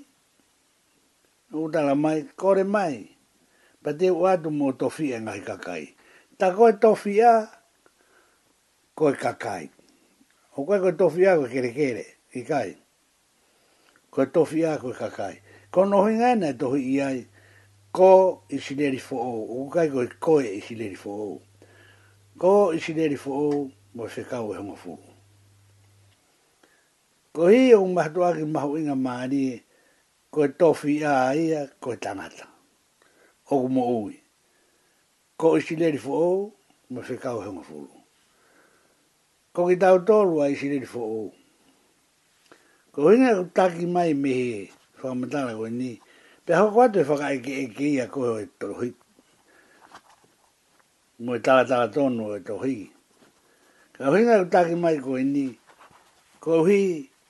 u 1.59 1.69
tala 1.73 1.93
mai 2.03 2.19
kore 2.39 2.65
mai 2.75 2.97
pa 3.83 3.91
te 3.99 4.07
wa 4.21 4.31
tu 4.41 4.49
mo 4.59 4.67
tofia 4.81 5.17
nga 5.23 5.33
kakai 5.49 5.85
ta 6.41 6.45
ko 6.57 6.65
tofia 6.83 7.31
ko 8.97 9.05
kakai 9.23 9.65
o 10.57 10.65
ko 10.67 10.73
ko 10.83 10.91
tofia 11.01 11.31
ko 11.39 11.45
kere 11.53 11.71
kere 11.79 12.05
i 12.33 12.39
kai 12.51 12.71
ko 14.13 14.21
tofia 14.35 14.71
ko 14.81 14.89
kakai 15.01 15.35
ko 15.73 15.79
no 15.89 15.97
hinga 16.09 16.31
na 16.41 16.49
to 16.59 16.67
hiai 16.77 17.19
ko 17.93 18.41
i 18.49 18.57
sineri 18.59 18.97
fo 18.99 19.15
o 19.21 19.33
o 19.61 19.69
kai 19.69 19.89
ko 19.93 20.01
e 20.01 20.07
ko 20.19 20.39
i 20.41 20.59
sineri 20.67 20.95
fo 20.97 21.11
o 21.13 21.29
ko 22.41 22.53
i 22.73 22.79
sineri 22.81 23.15
fo 23.21 23.31
o 23.39 23.49
mo 23.93 24.07
se 24.09 24.23
ka 24.25 24.39
o 24.41 24.49
e 24.53 24.55
hanga 24.57 24.73
fo 24.75 24.95
ko 27.37 27.47
hi 27.53 27.73
o 27.77 27.85
ma 27.87 28.07
to 28.15 28.23
agi 28.25 28.45
ma 28.49 28.63
inga 28.79 28.95
ma 28.95 29.13
ni 29.29 29.41
ko 30.33 30.47
to 30.47 30.71
fi 30.73 30.95
a 31.05 31.13
i 31.37 31.45
a 31.53 31.67
ko 31.79 31.93
tangata 31.95 32.49
o 33.51 33.61
mo 33.69 33.83
o 33.89 33.99
ko 35.37 35.53
i 35.57 35.61
sineri 35.61 35.97
fo 36.01 36.11
o 36.29 36.31
mo 36.89 37.03
se 37.05 37.17
ka 37.21 37.35
o 37.37 37.41
e 37.43 37.45
hanga 37.45 37.61
fo 37.61 37.83
ko 39.53 39.67
ki 39.69 39.75
tau 39.83 40.01
tolu 40.05 40.41
a 40.41 40.49
i 40.49 40.55
sineri 40.57 40.85
fo 40.89 41.01
o 41.01 41.33
ko 42.91 43.09
hi 43.13 43.17
na 43.21 43.37
taki 43.53 43.85
mai 43.85 44.13
me 44.17 44.33
fa 44.97 45.13
ma 45.13 45.29
tala 45.29 45.53
ko 45.53 45.69
ni 45.69 45.93
Pe 46.45 46.51
hau 46.57 46.67
kua 46.75 46.85
te 46.93 46.99
whaka 47.07 47.27
eke 47.35 47.51
eke 47.63 47.83
ia 47.95 48.05
koe 48.13 48.27
o 48.27 48.37
e 48.37 48.45
tohi. 48.59 48.89
Mo 51.23 51.31
e 51.39 51.39
tala 51.45 51.63
tala 51.69 51.87
tono 51.95 52.25
e 52.35 52.39
tohi. 52.47 52.77
Ka 53.95 54.03
hui 54.11 54.21
ngai 54.27 54.41
utaki 54.45 54.73
mai 54.83 54.97
koe 55.05 55.21
ni, 55.35 55.45
ko 56.43 56.51
hui 56.67 56.83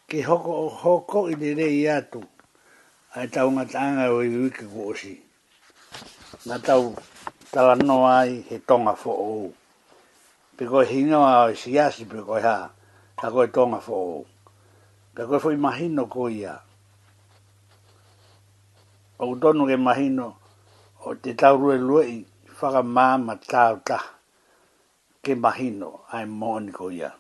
ke 0.10 0.18
hoko 0.30 0.52
o 0.64 0.66
hoko 0.82 1.20
i 1.32 1.38
te 1.42 1.50
rei 1.60 1.80
atu, 1.98 2.22
a 3.18 3.28
e 3.28 3.30
tau 3.34 3.48
ngatanga 3.56 4.06
o 4.16 4.24
i 4.28 4.34
wiki 4.36 4.66
kuosi. 4.74 5.14
Nga 6.50 6.58
tau 6.68 6.84
tala 7.54 7.74
noa 7.88 8.18
i 8.26 8.36
he 8.50 8.56
tonga 8.68 8.94
fo 9.02 9.12
ou. 9.30 9.46
Pe 10.58 10.64
koe 10.72 10.86
hinoa 10.92 11.34
o 11.46 11.48
i 11.54 11.60
siasi 11.64 12.04
pe 12.12 12.20
koe 12.28 12.42
ha, 12.48 12.56
ka 13.22 13.28
koe 13.34 13.48
tonga 13.56 13.78
fo 13.88 13.94
ou. 14.12 14.22
Ka 15.16 15.22
koe 15.30 15.38
fo 15.44 15.50
imahino 15.58 16.04
koe 16.10 16.14
koe 16.18 16.40
ia 16.44 16.56
o 19.24 19.36
donu 19.40 19.66
ke 19.72 19.76
mahino 19.80 20.36
o 21.08 21.16
te 21.16 21.32
tauru 21.34 21.72
e 21.72 21.78
lue 21.80 22.04
i 22.12 22.18
whaka 22.60 22.82
māma 22.84 23.36
tāu 23.40 23.80
ta 23.88 23.98
ke 25.24 25.36
mahino 25.40 26.04
ai 26.12 26.26
mōni 26.28 26.72
ko 26.76 26.92
ia. 26.92 27.12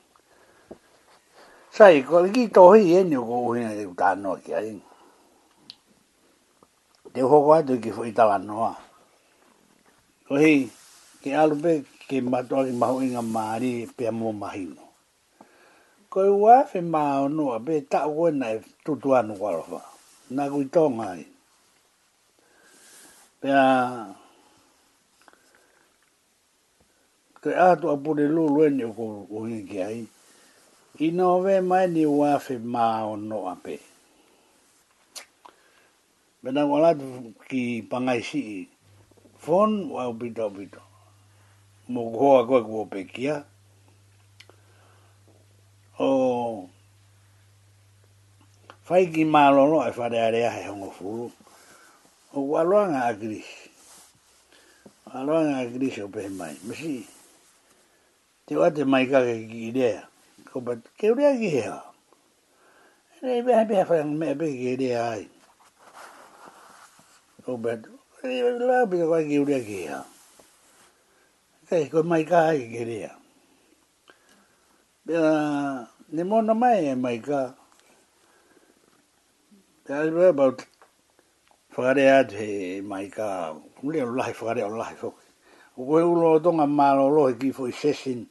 Sai, 1.73 2.03
ko 2.05 2.21
liki 2.27 2.51
tohi 2.53 2.93
e 2.99 3.03
ni 3.07 3.15
ko 3.15 3.47
uhina 3.49 3.71
te 3.73 3.85
utanoa 3.87 4.39
ki 4.43 4.51
ai. 4.53 4.69
Te 7.13 7.21
hoko 7.21 7.53
atu 7.55 7.79
ki 7.81 7.91
fwi 7.95 8.11
tala 8.13 8.37
noa. 8.37 8.73
Ko 10.27 10.37
hi, 10.37 10.67
ki 11.23 11.31
alupe 11.33 11.83
ki 12.09 12.21
matoa 12.21 12.65
ki 12.67 12.71
mahu 12.75 13.01
inga 13.07 13.21
maari 13.23 13.83
e 13.83 13.87
pia 13.97 14.11
mō 14.11 14.33
mahino. 14.35 14.81
Ko 16.11 16.25
i 16.27 16.29
wafi 16.29 16.81
maa 16.85 17.23
onua, 17.25 17.57
pe 17.63 17.81
tau 17.89 18.11
koe 18.15 18.31
nai 18.31 18.59
tutu 18.83 19.15
anu 19.15 19.33
kwa 19.39 19.51
rofa. 19.55 19.81
Nā 20.33 20.45
kui 20.51 20.69
tō 20.69 20.87
Pea, 23.43 24.15
kai 27.43 27.55
ātu 27.71 27.89
a 27.91 27.95
pūre 28.05 28.23
lō 28.31 28.45
lueni 28.47 28.85
o 28.87 28.91
kō 28.99 29.07
o 29.35 29.41
hiki 29.43 29.81
ai, 29.83 29.97
i 31.03 31.09
nō 31.17 31.27
vē 31.43 31.57
mai 31.67 31.89
ni 31.91 32.05
wāwhi 32.07 32.55
mā 32.75 32.85
o 33.09 33.17
nō 33.25 33.41
ape. 33.51 33.75
Mena 36.43 36.63
wala 36.71 36.93
ki 37.49 37.61
pangai 37.91 38.17
si 38.29 38.45
i, 38.53 38.55
fōn 39.43 39.75
wā 39.91 40.07
o 40.07 40.15
pita 40.23 40.47
o 40.47 40.49
pita. 40.55 40.87
Mō 41.91 42.07
kua 42.15 42.85
pe 42.95 43.03
kia. 43.11 43.41
O, 45.99 46.07
fai 48.87 49.03
ki 49.11 49.27
mā 49.35 49.49
lolo 49.55 49.83
e 49.83 49.91
whare 49.99 50.29
are 50.31 50.45
ahe 50.47 50.63
hongo 50.71 50.93
fūru 51.01 51.31
o 52.33 52.41
waloanga 52.49 53.09
a 53.09 53.13
gris. 53.13 53.45
Waloanga 55.05 55.61
a 55.61 55.67
gris 55.69 55.97
o 56.01 56.07
pehe 56.09 56.29
mai. 56.29 56.55
Masi, 56.65 57.05
te 58.45 58.55
wate 58.55 58.83
mai 58.85 59.05
kake 59.05 59.47
ki 59.49 59.69
idea. 59.69 60.07
Ko 60.49 60.61
pat, 60.61 60.81
ke 60.97 61.13
urea 61.13 61.37
ki 61.37 61.49
hea. 61.49 61.77
Rei 63.23 63.41
beha 63.45 63.63
beha 63.69 63.85
whaang 63.85 64.17
mea 64.17 64.35
peke 64.35 64.57
ki 64.57 64.73
idea 64.73 65.01
ai. 65.13 65.23
Ko 67.45 67.57
pat, 67.57 67.81
rei 68.23 68.41
la 68.41 68.85
pita 68.89 69.05
kwa 69.07 69.21
ki 69.23 69.37
urea 69.39 69.61
ki 69.61 69.77
hea. 69.85 69.99
Kei, 71.69 71.85
ko 71.89 72.01
mai 72.03 72.25
kaha 72.25 72.57
ki 72.57 72.77
idea. 72.81 73.11
Bia, 75.05 75.85
ne 76.11 76.23
mona 76.23 76.53
mai 76.57 76.89
e 76.91 76.95
mai 76.97 77.19
kaha. 77.21 77.53
Tā 79.83 79.99
rei 80.09 80.31
whakare 81.73 82.05
atu 82.11 82.35
he 82.37 82.81
mai 82.81 83.09
ka 83.09 83.53
kumule 83.79 84.01
o 84.03 84.13
lahi 84.13 84.33
whakare 84.33 84.61
o 84.61 84.69
lahi 84.69 84.95
whoki. 84.95 85.27
O 85.77 85.85
koe 85.85 86.03
ulo 86.03 86.35
o 86.37 86.39
tonga 86.39 86.65
mālo 86.67 87.09
lohi 87.09 87.39
ki 87.39 87.51
fwoi 87.51 87.73
sesin 87.73 88.27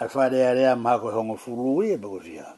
ai 0.00 0.08
whare 0.08 0.38
a 0.42 0.54
rea 0.54 0.76
maha 0.76 0.98
koe 0.98 1.12
hongo 1.12 1.36
furu 1.36 1.78
ue 1.82 1.96
bako 1.98 2.20
siha. 2.22 2.56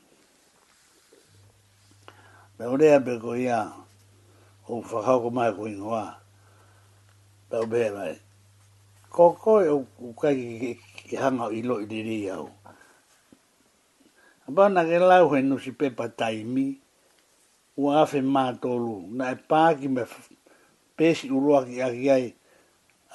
Pe 2.56 2.64
o 2.64 2.76
rea 2.76 3.00
pe 3.00 3.18
koe 3.18 3.38
ia 3.38 3.72
o 4.68 4.80
whakau 4.80 5.22
ko 5.28 5.30
mai 5.30 5.52
koe 5.52 5.68
ingoa. 5.68 6.16
Pe 7.50 7.56
o 7.56 7.66
bea 7.66 7.92
mai. 7.92 8.18
Ko 9.10 9.32
koe 9.32 9.68
o 9.68 9.84
kai 10.20 10.78
ki 11.06 11.16
hanga 11.16 11.52
i 11.52 11.62
lo 11.62 11.78
i 11.82 11.86
diri 11.86 12.30
au. 12.32 12.48
Apana 14.48 14.84
ke 14.88 14.96
lau 14.98 15.28
he 15.36 15.42
nusi 15.42 15.70
pepa 15.72 16.08
Apana 16.08 16.08
ke 16.08 16.08
lau 16.08 16.08
he 16.08 16.08
nusi 16.08 16.08
pepa 16.08 16.08
taimi 16.08 16.81
ua 17.76 18.02
afe 18.02 18.20
mātolu, 18.20 18.96
na 19.16 19.24
e 19.32 19.36
pāki 19.50 19.88
me 19.88 20.04
pēsi 20.98 21.30
urua 21.32 21.62
ki 21.64 21.80
aki 21.82 22.08
ai 22.12 22.28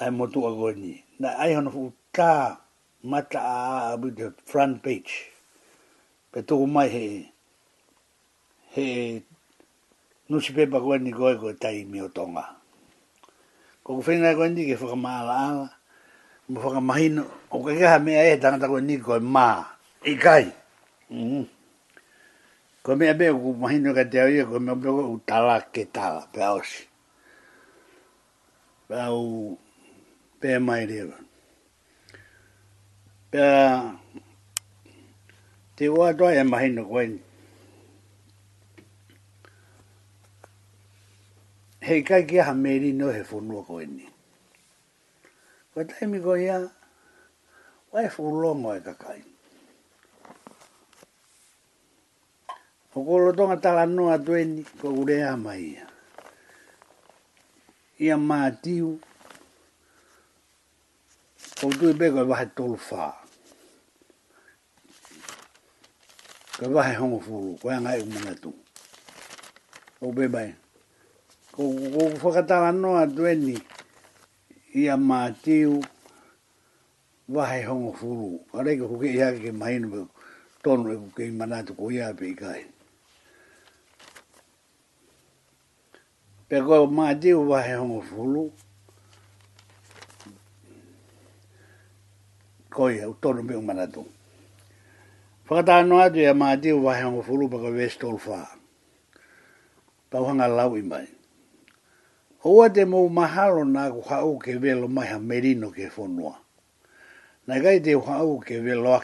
ai 0.01 0.09
motu 0.11 0.45
a 0.47 0.51
goni. 0.55 0.95
Na 1.21 1.29
ai 1.41 1.53
hana 1.55 1.69
fuu 1.71 1.91
tā 2.13 2.57
mata 3.03 3.39
a 3.41 3.55
a 3.87 3.93
abu 3.93 4.11
te 4.11 4.29
front 4.49 4.81
page. 4.83 5.27
Pe 6.33 6.41
tōku 6.41 6.65
mai 6.69 6.89
he, 6.89 7.05
he 8.73 8.87
nusi 10.29 10.53
pepa 10.53 10.79
goni 10.81 11.11
goi 11.13 11.35
goi 11.37 11.53
tai 11.61 11.83
mi 11.85 12.01
o 12.01 12.09
tonga. 12.09 12.47
Koko 13.83 14.01
whenga 14.01 14.35
goni 14.35 14.65
ke 14.67 14.75
whakamaala 14.79 15.35
ala, 15.49 15.69
mo 16.49 16.59
whakamahino, 16.61 17.23
o 17.51 17.61
kakeha 17.63 18.01
mea 18.03 18.33
e 18.33 18.39
tangata 18.41 18.67
goni 18.67 18.97
goi 18.97 19.19
mā, 19.21 19.65
i 20.03 20.13
kai. 20.17 20.51
Mm 21.13 21.29
-hmm 21.31 21.45
ko 22.87 22.95
me 22.95 23.11
be 23.11 23.27
ku 23.35 23.51
mahino 23.51 23.91
ka 23.91 24.07
te 24.07 24.15
ia 24.31 24.45
ko 24.47 24.59
me 24.63 24.71
be 24.79 24.87
ku 24.87 25.19
tala 25.27 25.59
ke 25.59 25.83
tala 25.91 26.23
pe 26.31 26.39
aos 26.39 26.71
pe 30.39 30.49
mai 30.63 30.83
rewa 30.91 31.19
pe 33.31 33.39
a 33.59 33.67
te 35.75 35.85
ua 35.95 36.15
doa 36.17 36.31
e 36.39 36.43
mahino 36.51 36.81
ko 36.87 36.95
eni 37.03 37.21
hei 41.89 42.01
kai 42.07 42.23
ki 42.23 42.39
aha 42.39 42.53
meri 42.65 42.95
no 42.95 43.11
he 43.19 43.21
whunua 43.27 43.67
ko 43.67 43.83
eni 43.83 44.05
ko 45.73 45.83
taimi 45.83 46.23
ko 46.23 46.39
ya, 46.39 46.63
wai 47.91 48.07
whulongo 48.15 48.79
e 48.79 48.79
kakai 48.79 49.26
o 52.97 53.03
kolo 53.05 53.29
tonga 53.37 53.57
tala 53.61 53.85
noa 53.85 54.17
tueni 54.25 54.65
ko 54.81 54.89
urea 54.89 55.37
maia. 55.37 55.85
Ia 58.01 58.17
maa 58.17 58.49
tiu, 58.63 58.89
ko 61.61 61.67
tui 61.77 61.93
beko 61.99 62.19
e 62.25 62.25
vahe 62.31 62.45
tolu 62.57 62.77
faa. 62.87 63.13
Ko 66.57 66.63
e 66.67 66.71
vahe 66.75 66.93
hongo 66.99 67.19
furu, 67.25 67.51
ko 67.61 67.67
e 67.69 67.77
ngai 67.83 68.01
umana 68.05 68.33
tu. 68.43 68.51
O 70.05 70.11
bebae, 70.17 70.49
ko 71.53 71.61
ko 71.93 72.01
whakatala 72.23 72.69
noa 72.81 73.03
tueni, 73.15 73.55
ia 74.81 74.95
maa 75.09 75.29
tiu, 75.43 75.73
vahe 77.35 77.59
hongo 77.69 77.91
furu. 77.99 78.29
Ko 78.49 78.55
reka 78.65 78.85
huke 78.91 79.07
iake 79.17 79.39
ke 79.45 79.51
mahinu, 79.61 80.07
tonu 80.65 80.87
e 80.93 80.97
huke 81.01 81.23
imanatu 81.33 81.71
ko 81.77 81.91
ya 81.91 82.07
i 82.25 82.33
kaini. 82.41 82.73
pe 86.47 86.57
ko 86.63 86.87
ma 86.87 87.13
di 87.13 87.33
u 87.35 87.43
wa 87.49 87.59
he 87.61 87.75
fulu 88.07 88.45
ko 92.73 92.89
ye 92.89 93.03
u 93.05 93.13
tonu 93.21 93.41
be 93.43 93.55
ma 93.59 93.73
na 93.73 93.85
tu 93.87 94.05
fa 95.45 95.63
ta 95.63 95.81
no 95.83 95.99
a 95.99 96.09
di 96.09 96.23
ma 96.33 96.55
di 96.55 96.71
u 96.71 96.79
fulu 97.25 97.49
pe 97.49 97.57
ko 97.59 97.69
we 97.71 97.89
stol 97.89 98.17
fa 98.17 98.47
pa 100.09 100.17
hanga 100.23 100.47
la 100.47 100.67
u 100.71 100.79
mai 100.83 101.07
o 102.43 102.51
wa 102.63 102.69
de 102.69 102.85
mo 102.85 103.07
ma 103.09 103.27
na 103.67 103.91
ku 103.91 103.99
ha 104.07 104.23
u 104.23 104.39
ke 104.39 104.55
ve 104.55 104.71
mai 104.87 105.07
ha 105.07 105.19
merino 105.19 105.67
ke 105.69 105.89
fo 105.91 106.07
no 106.07 106.31
na 107.45 107.59
ga 107.59 107.75
de 107.79 107.91
ha 107.99 108.23
u 108.23 108.39
ke 108.39 108.55
ve 108.63 108.71
lo 108.73 109.01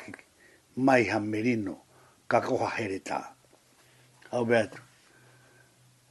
mai 0.79 1.03
ha 1.11 1.19
merino 1.19 1.75
ka 2.27 2.39
ko 2.39 2.55
ha 2.63 2.69
hereta 2.79 3.35
au 4.31 4.45
beto 4.45 4.79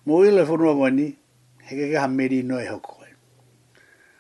mo 0.05 0.21
ile 0.29 0.45
fo 0.45 0.57
no 0.61 0.77
heke 1.67 1.95
ke 1.95 1.99
hameri 1.99 2.43
no 2.43 2.59
e 2.59 2.67
hoko 2.67 2.97
e. 3.07 3.11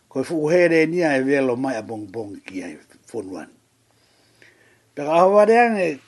Ko 0.08 0.20
e 0.20 0.24
fuku 0.24 0.48
here 0.50 0.86
ni 0.86 1.02
a 1.02 1.16
e 1.18 1.22
velo 1.22 1.56
mai 1.56 1.76
a 1.76 1.82
bong 1.82 2.06
bong 2.12 2.38
ki 2.46 2.62
a 2.62 2.68
e 2.68 2.76
fonuan. 3.06 3.48
Pera 4.94 5.18
ahoa 5.22 5.44
reang 5.46 5.76
e 5.80 5.98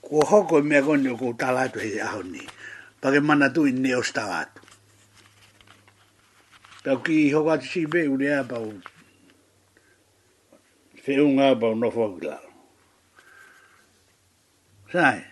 kua 0.00 0.24
hoko 0.24 0.58
e 0.58 0.62
mea 0.62 0.82
koni 0.82 1.08
o 1.10 1.16
kou 1.16 1.34
talatu 1.34 1.78
he 1.80 2.00
aho 2.00 2.22
ni. 2.22 2.40
Pake 3.00 3.20
mana 3.22 3.50
tu 3.52 3.66
i 3.66 3.70
neo 3.72 4.02
stawatu. 4.02 4.60
Pera 6.84 6.96
ki 7.04 7.30
hoko 7.32 7.48
atu 7.54 7.66
si 7.66 7.86
be 7.86 8.04
ure 8.08 8.30
a 8.38 8.44
pao 8.44 8.70
feunga 11.02 11.52
pao 11.60 11.74
nofo 11.74 12.02
agilalo. 12.08 12.50
Sae? 14.88 15.00
Sae? 15.00 15.24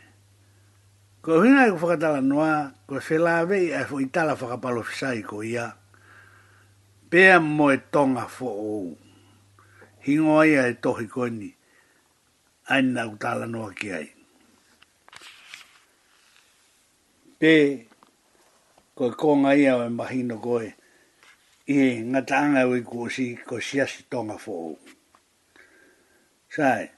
Ko 1.23 1.39
hina 1.47 1.67
e 1.71 1.71
whakatala 1.71 2.19
noa, 2.21 2.75
ko 2.91 2.99
se 3.01 3.15
la 3.17 3.45
vei 3.47 3.69
e 3.71 3.85
fo 3.87 4.01
itala 4.03 4.35
whakapalo 4.35 4.83
fisai 4.83 5.23
ko 5.23 5.39
ia. 5.47 5.69
Pea 7.11 7.39
mo 7.39 7.69
e 7.71 7.77
tonga 7.93 8.27
fo 8.27 8.49
ou. 8.51 8.97
Hingo 10.03 10.41
ai 10.43 10.59
e 10.59 10.75
tohi 10.83 11.07
koni. 11.07 11.51
Ai 12.75 12.83
na 12.83 13.07
utala 13.07 13.47
noa 13.47 13.71
ki 13.71 13.89
ai. 14.01 14.09
Pe, 17.39 17.55
ko 18.99 19.03
e 19.15 19.15
konga 19.15 19.55
ia 19.55 19.79
e 19.87 19.89
mahino 19.95 20.43
koe. 20.43 20.75
I 21.71 21.75
e 21.87 21.91
ngata 22.03 22.35
anga 22.39 22.67
ui 22.67 22.83
kuosi 22.83 23.37
ko 23.47 23.63
siasi 23.63 24.09
tonga 24.11 24.39
fo 24.43 24.75
ou. 24.75 24.79
Sai, 26.51 26.91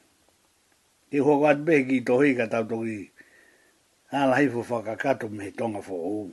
i 1.13 1.21
hoko 1.21 1.45
atbe 1.53 1.85
ki 1.85 2.01
tohi 2.01 2.33
ka 2.33 2.49
tautoki. 2.49 3.03
Sai, 3.05 3.14
ala 4.15 4.39
hifu 4.39 4.63
whakakato 4.75 5.29
me 5.29 5.51
tonga 5.51 5.83
fo 5.83 5.95
o. 5.95 6.31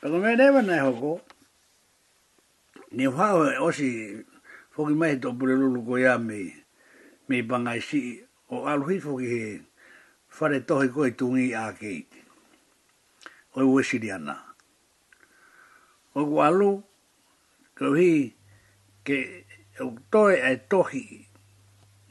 Pero 0.00 0.16
me 0.18 0.32
rewa 0.36 0.62
nei 0.64 0.80
hoko, 0.80 1.20
ni 2.96 3.04
whao 3.06 3.44
e 3.44 3.58
osi 3.60 3.90
whoki 4.74 4.94
mai 4.94 5.20
to 5.20 5.32
pure 5.36 5.52
lulu 5.56 5.84
ko 5.84 5.98
ia 5.98 6.16
me, 6.18 6.54
me 7.28 7.42
bangai 7.42 7.82
si 7.84 8.00
o 8.48 8.64
aluhi 8.66 8.94
hifu 8.96 9.18
he 9.20 9.60
whare 10.40 10.58
tohi 10.64 10.88
koe 10.88 11.10
tungi 11.18 11.52
a 11.52 11.72
kei. 11.76 12.06
Oi 13.56 13.64
wesi 13.68 13.98
di 14.00 14.08
ana. 14.10 14.36
O 16.16 16.24
ku 16.28 16.36
alu, 16.40 16.70
kau 17.76 17.92
hi, 17.94 18.32
ke 19.04 19.16
au 19.80 19.90
toi 20.12 20.32
e 20.50 20.56
tohi, 20.70 21.04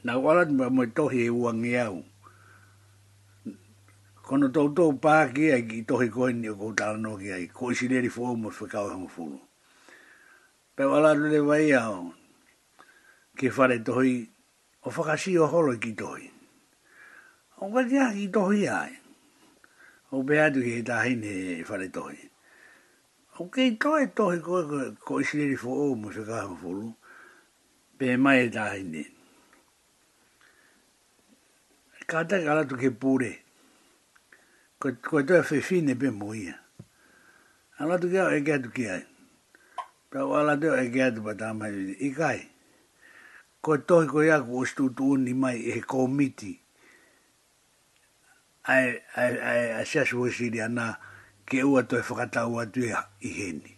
na 0.06 0.12
wala 0.18 0.44
mo 0.46 0.86
tohi 0.86 1.26
e 1.26 1.30
uangi 1.30 1.74
au 1.82 2.04
kono 4.28 4.48
tau 4.52 4.68
tau 4.76 4.92
pāke 4.92 5.46
ai 5.56 5.62
ki 5.64 5.86
tohi 5.88 6.10
koe 6.12 6.34
ni 6.36 6.48
o 6.52 6.54
kou 6.54 6.74
no 7.00 7.14
ki 7.16 7.32
ai, 7.32 7.46
koi 7.48 7.72
si 7.74 7.88
leri 7.88 8.10
fōu 8.12 8.36
mo 8.36 8.50
whakau 8.50 8.90
e 8.90 8.90
hongo 8.92 9.08
fūnu. 9.08 9.38
Pēu 10.76 10.92
ala 10.98 11.14
tu 11.16 11.30
te 11.32 11.40
wai 11.40 11.72
au, 11.72 12.10
ke 13.40 13.48
whare 13.56 13.78
tohi, 13.80 14.26
o 14.84 14.90
whakasi 14.92 15.38
o 15.40 15.46
holo 15.48 15.78
ki 15.80 15.94
tohi. 15.96 16.28
O 17.64 17.70
kati 17.72 17.96
a 17.96 18.10
ki 18.12 18.28
tohi 18.28 18.68
ai, 18.68 18.92
o 20.12 20.20
pēha 20.28 20.50
tu 20.52 20.60
ki 20.60 20.74
he 20.76 20.84
tāhine 20.84 21.32
e 21.56 21.64
whare 21.64 21.88
tohi. 21.88 22.20
O 23.40 23.48
kei 23.48 23.78
tohi 23.80 24.12
tohi 24.12 24.44
koe 24.44 24.92
koi 25.08 25.24
si 25.24 25.40
leri 25.40 25.56
fōu 25.56 25.96
mo 25.96 26.12
whakau 26.12 26.36
e 26.36 26.44
hongo 26.44 26.60
fūnu, 26.66 26.86
pēh 27.96 28.20
mai 28.20 28.42
e 28.44 28.52
tāhine. 28.60 29.08
Kātaka 32.08 32.52
ala 32.52 32.68
tu 32.68 32.76
ke 32.80 32.92
pūre, 32.92 33.38
ko 34.78 34.94
ko 35.02 35.22
do 35.26 35.42
fe 35.42 35.58
fine 35.58 35.94
be 35.98 36.10
moia 36.14 36.54
ala 37.82 37.98
do 37.98 38.06
ga 38.10 38.30
e 38.30 38.38
ga 38.46 38.62
ki 38.62 38.84
ai 38.86 39.02
pra 40.10 40.22
wala 40.22 40.54
do 40.56 40.70
e 40.74 40.86
gadu 40.90 41.20
ba 41.26 41.34
dama 41.34 41.66
i 41.66 42.10
kai 42.14 42.46
ko 43.58 43.74
to 43.82 44.06
ko 44.06 44.22
ya 44.22 44.38
ko 44.46 44.62
stu 44.64 44.94
tu 44.94 45.18
ni 45.18 45.34
mai 45.34 45.58
e 45.58 45.82
komiti 45.82 46.54
ai 48.70 49.02
ai 49.18 49.32
ai 49.50 49.64
a 49.82 49.82
shash 49.84 50.14
wo 50.14 50.30
shi 50.30 50.46
dia 50.54 50.70
na 50.70 50.94
ke 51.42 51.58
u 51.66 51.74
to 51.82 51.98
e 51.98 52.02
fakata 52.06 52.46
u 52.46 52.62
atu 52.62 52.86
ya 52.86 53.02
i 53.18 53.34
heni 53.34 53.74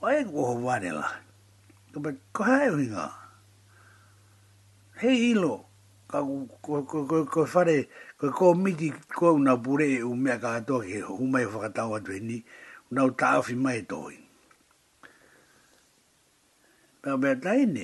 wae 0.00 0.24
ko 0.24 0.56
ho 0.56 0.56
wa 0.56 0.80
dela 0.80 1.20
ko 1.92 2.00
ba 2.00 2.16
ko 2.32 2.40
ha 2.48 2.64
u 2.72 2.80
nga 2.80 3.12
hei 5.04 5.36
ilo 5.36 5.68
ka 6.08 6.24
ko 6.64 6.80
ko 6.88 7.16
ko 7.28 7.44
fare 7.44 7.88
ko 8.22 8.30
ko 8.30 8.54
miti 8.54 8.94
ko 9.10 9.34
na 9.36 9.56
pure 9.58 9.98
u 10.06 10.14
me 10.14 10.30
ka 10.38 10.60
to 10.62 10.78
ke 10.78 11.02
u 11.02 11.26
mai 11.26 11.42
fa 11.42 11.66
ta 11.74 11.90
wa 11.90 11.98
de 11.98 12.22
na 12.94 13.02
ta 13.18 13.42
fi 13.42 13.54
mai 13.58 13.80
to 13.90 13.98
i 14.14 14.18
ba 17.02 17.16
ba 17.18 17.34
ta 17.34 17.50
ni 17.74 17.82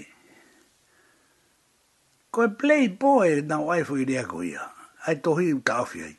ko 2.30 2.46
play 2.60 2.86
boy 2.86 3.42
na 3.50 3.58
wife 3.58 3.90
fo 3.90 3.98
i 3.98 4.04
de 4.06 4.22
ko 4.22 4.38
ya. 4.46 4.62
ai 5.10 5.16
to 5.18 5.34
hi 5.34 5.50
ta 5.66 5.82
fi 5.82 5.98
ai 6.06 6.14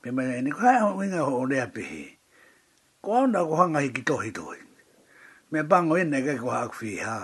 pe 0.00 0.08
mai 0.08 0.40
ni 0.40 0.48
ko 0.56 0.60
ha 0.64 0.96
wen 0.96 1.12
ga 1.12 1.20
ho 1.20 1.44
de 1.52 1.60
a 1.60 1.68
ko 3.04 3.28
na 3.28 3.44
ko 3.44 3.52
hanga 3.60 3.84
hi 3.84 3.92
ki 3.92 4.02
to 4.08 4.16
hi 4.16 4.30
to 4.32 4.44
i 4.56 4.60
me 5.52 5.60
bango 5.60 6.00
ene 6.00 6.24
ke 6.24 6.32
ko 6.40 6.48
ha 6.48 6.64
fi 6.80 6.96
ha 7.04 7.20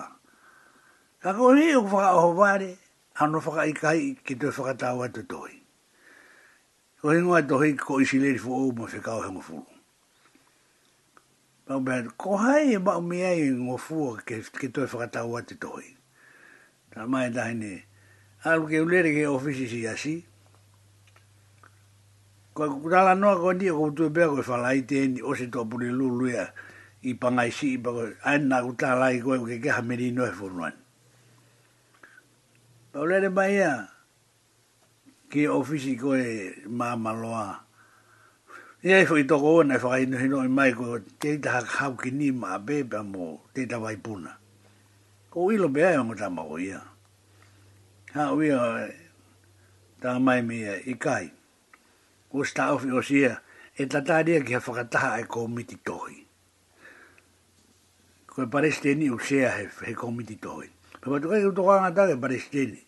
ka 1.24 1.30
ko 1.32 1.56
hi 1.56 1.72
ko 1.80 1.88
fa 1.88 2.04
ho 2.20 2.36
ano 3.14 3.38
faka 3.40 3.66
i 3.70 3.72
kai 3.74 4.02
ki 4.26 4.34
te 4.36 4.50
faka 4.50 4.74
tau 4.78 5.02
atu 5.06 5.22
tohi. 5.22 5.54
Ko 7.00 7.08
hingo 7.10 7.34
a 7.36 7.42
tohi 7.46 7.76
ko 7.78 8.00
isi 8.02 8.18
leri 8.18 8.38
fu 8.40 8.50
oumu 8.50 8.88
fe 8.90 8.98
kau 8.98 9.22
hengu 9.22 9.42
fulu. 9.42 9.62
Pau 11.66 11.80
bea, 11.80 12.02
ko 12.18 12.36
hai 12.36 12.74
e 12.74 12.78
mao 12.78 13.00
mea 13.00 13.30
i 13.38 13.48
ngō 13.54 13.78
fua 13.80 14.18
ki 14.26 14.68
te 14.68 14.86
faka 14.90 15.06
tau 15.10 15.36
atu 15.38 15.54
tohi. 15.56 15.94
Ta 16.92 17.06
mai 17.06 17.30
tahi 17.30 17.54
ne, 17.54 17.72
alu 18.44 18.66
ke 18.66 18.82
ulere 18.82 19.14
ke 19.14 19.26
ofisi 19.30 19.68
si 19.70 19.86
asi. 19.88 20.16
Ko 22.52 22.64
a 22.66 22.66
kukutala 22.68 23.14
noa 23.14 23.38
ko 23.38 23.52
ndia 23.54 23.72
ko 23.78 23.88
utu 23.94 24.04
e 24.10 24.10
bea 24.10 24.26
ko 24.28 24.40
e 24.42 24.42
falai 24.42 24.82
te 24.86 25.00
eni 25.06 25.22
o 25.22 25.34
toa 25.46 25.64
puri 25.64 25.86
lulu 25.90 26.28
ia 26.34 26.50
i 27.06 27.14
pangai 27.14 27.52
si 27.52 27.72
i 27.78 27.78
pako, 27.78 28.10
aina 28.26 28.62
kutala 28.64 29.12
i 29.14 29.20
koe 29.20 29.38
ke 29.46 29.62
keha 29.62 29.82
meri 29.86 30.10
noe 30.10 30.30
furuani. 30.34 30.82
Paulere 32.94 33.28
Bahia, 33.28 33.88
ki 35.28 35.48
ofisi 35.48 35.98
ko 35.98 36.14
e 36.14 36.54
mamaloa. 36.68 37.58
Ia 38.86 39.00
e 39.02 39.06
whai 39.10 39.24
toko 39.26 39.56
ona 39.58 39.74
e 39.74 39.82
whai 39.82 40.04
nuhi 40.06 40.28
noi 40.30 40.46
mai 40.46 40.70
ko 40.78 41.00
te 41.18 41.34
taha 41.42 41.64
hau 41.74 41.96
ki 41.98 42.10
ni 42.14 42.30
maa 42.30 42.58
bebe 42.66 43.00
mo 43.02 43.40
te 43.52 43.66
ta 43.66 43.78
vai 43.82 43.96
puna. 43.96 44.38
Ko 45.28 45.50
ilo 45.50 45.66
bea 45.74 45.90
e 45.90 45.98
ongo 45.98 46.14
tama 46.14 46.44
ko 46.46 46.54
ia. 46.58 46.78
Ha 48.14 48.30
uia 48.30 48.58
ta 50.00 50.14
mai 50.20 50.40
me 50.46 50.78
i 50.86 50.94
kai. 50.94 51.32
Ko 52.30 52.44
sta 52.46 52.70
ofi 52.78 52.94
o 52.94 53.02
sia 53.02 53.40
e 53.74 53.88
ta 53.90 54.04
taria 54.06 54.38
ki 54.38 54.54
ha 54.54 54.60
whakataha 54.60 55.18
e 55.18 55.26
komiti 55.26 55.76
tohi. 55.82 56.22
Ko 58.30 58.42
e 58.46 58.46
pareste 58.46 58.94
ni 58.94 59.10
usea 59.10 59.50
he, 59.50 59.66
he 59.82 59.94
komiti 59.98 60.38
tohi. 60.38 60.70
Pe 61.04 61.10
ma 61.12 61.20
tukai 61.22 61.44
utoka 61.50 61.74
nga 61.84 61.92
tare 61.96 62.14
palestini. 62.22 62.80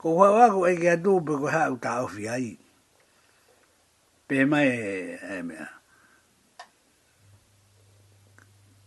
Ko 0.00 0.06
hua 0.16 0.28
wako 0.36 0.58
e 0.72 0.72
kia 0.80 0.96
tu 1.04 1.12
pe 1.26 1.32
ko 1.40 1.46
hau 1.54 1.74
ta 1.82 1.90
ofi 2.04 2.24
ai. 2.34 2.48
Pe 4.28 4.36
mai 4.50 4.68
e, 4.90 4.92
e 5.36 5.40
mea. 5.48 5.66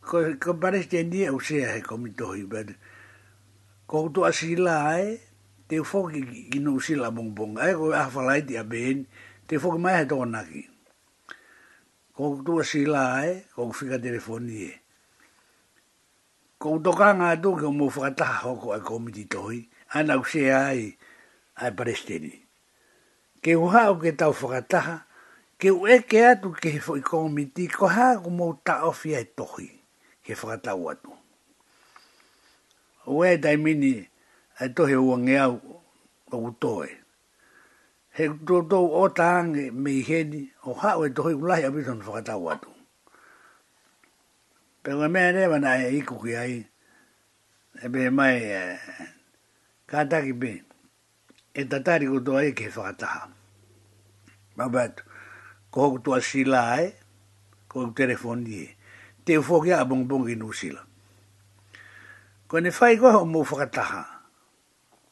Ko, 0.08 0.16
ko 0.44 0.52
palestini 0.62 1.20
e 1.30 1.30
usea 1.38 1.68
he 1.78 1.86
komitohi. 1.90 2.42
Pe 2.52 2.60
ko 3.90 3.96
utu 4.10 4.22
asila 4.30 4.76
ai 4.98 5.08
te 5.70 5.76
ufoki 5.86 6.20
gino 6.52 6.70
usila 6.80 7.08
bongbong. 7.16 7.56
Ai 7.64 7.74
ko 7.78 7.84
ahafalai 7.94 8.42
ti 8.50 8.54
abeen 8.64 9.00
te 9.48 9.54
ufoki 9.62 9.78
mai 9.84 9.96
he 10.02 10.10
tokonaki. 10.10 10.62
Ko 12.18 12.22
utu 12.42 12.52
asila 12.66 13.02
ai 13.22 13.32
ko 13.54 13.54
fika 13.54 13.54
telefonie. 13.54 13.54
Ko 13.54 13.64
utu 13.70 13.70
asila 13.70 13.70
ai 13.70 13.70
ko 13.70 13.72
fika 13.78 13.98
telefonie 14.06 14.72
ko 16.58 16.82
utokanga 16.82 17.38
nga 17.38 17.38
to 17.42 17.50
ke 17.58 17.66
mo 17.70 17.86
fata 17.90 18.28
ho 18.42 18.50
ko 18.58 18.68
ko 18.82 18.94
mi 18.98 19.12
di 19.14 19.24
toi 19.30 19.58
ana 19.98 20.18
u 20.18 20.24
se 20.32 20.42
ai 20.50 20.90
ai 21.62 21.72
presteni 21.78 22.34
ke 23.44 23.52
u 23.54 23.66
ha 23.74 23.84
ke 24.02 24.12
tau 24.20 24.34
fata 24.42 24.82
ke 25.62 25.68
u 25.70 25.86
e 25.86 25.96
ke 26.10 26.18
atu 26.34 26.50
ke 26.60 26.70
fo 26.86 26.94
i 26.98 27.04
ko 27.10 27.30
ko 27.78 27.86
ha 27.96 28.08
ko 28.22 28.28
mo 28.40 28.48
ta 28.68 28.76
ai 29.18 29.26
toi 29.38 29.68
ke 30.26 30.34
fata 30.42 30.72
u 30.74 30.84
atu 30.94 31.12
ue 33.16 33.30
dai 33.44 33.58
mini 33.66 33.94
ai 34.60 34.70
to 34.76 34.82
he 34.90 34.98
u 34.98 35.14
nge 35.20 35.36
au 35.46 35.54
ko 36.30 36.36
u 36.82 36.86
he 38.18 38.26
to 38.70 38.80
o 39.02 39.06
ta 39.18 39.30
nge 39.46 39.64
mi 39.84 39.94
he 40.10 40.20
o 40.66 40.72
ha 40.82 40.90
u 40.98 41.04
toi 41.18 41.34
u 41.38 41.44
lai 41.50 41.62
a 41.70 41.70
atu 42.52 42.70
pero 44.88 45.10
me 45.10 45.20
ne 45.34 45.48
van 45.50 45.66
a 45.66 45.78
ir 45.90 46.06
con 46.06 46.24
que 46.24 46.38
ahí 46.38 46.66
e 47.84 47.90
be 47.90 48.10
mai 48.10 48.40
e, 48.40 48.80
kata 49.86 50.22
ki 50.24 50.32
be 50.32 50.64
e 51.54 51.66
tatari 51.68 52.08
ko 52.08 52.24
toa 52.24 52.46
e 52.48 52.54
ke 52.56 52.72
whakataha 52.72 53.28
ma 54.56 54.70
bat 54.72 55.04
ko 55.76 55.82
hoku 55.92 56.00
toa 56.08 56.22
sila 56.24 56.80
e 56.80 56.96
ko 57.68 57.84
hoku 57.84 58.00
telefoni 58.00 58.64
e 58.64 58.70
te 59.28 59.36
ufoki 59.36 59.76
a 59.76 59.84
bong 59.84 60.08
bong 60.08 60.32
inu 60.32 60.56
sila 60.56 60.80
ko 62.48 62.56
ne 62.64 62.72
whai 62.72 62.96
ko 62.96 63.12
ho 63.12 63.26
mo 63.28 63.44
whakataha 63.44 64.02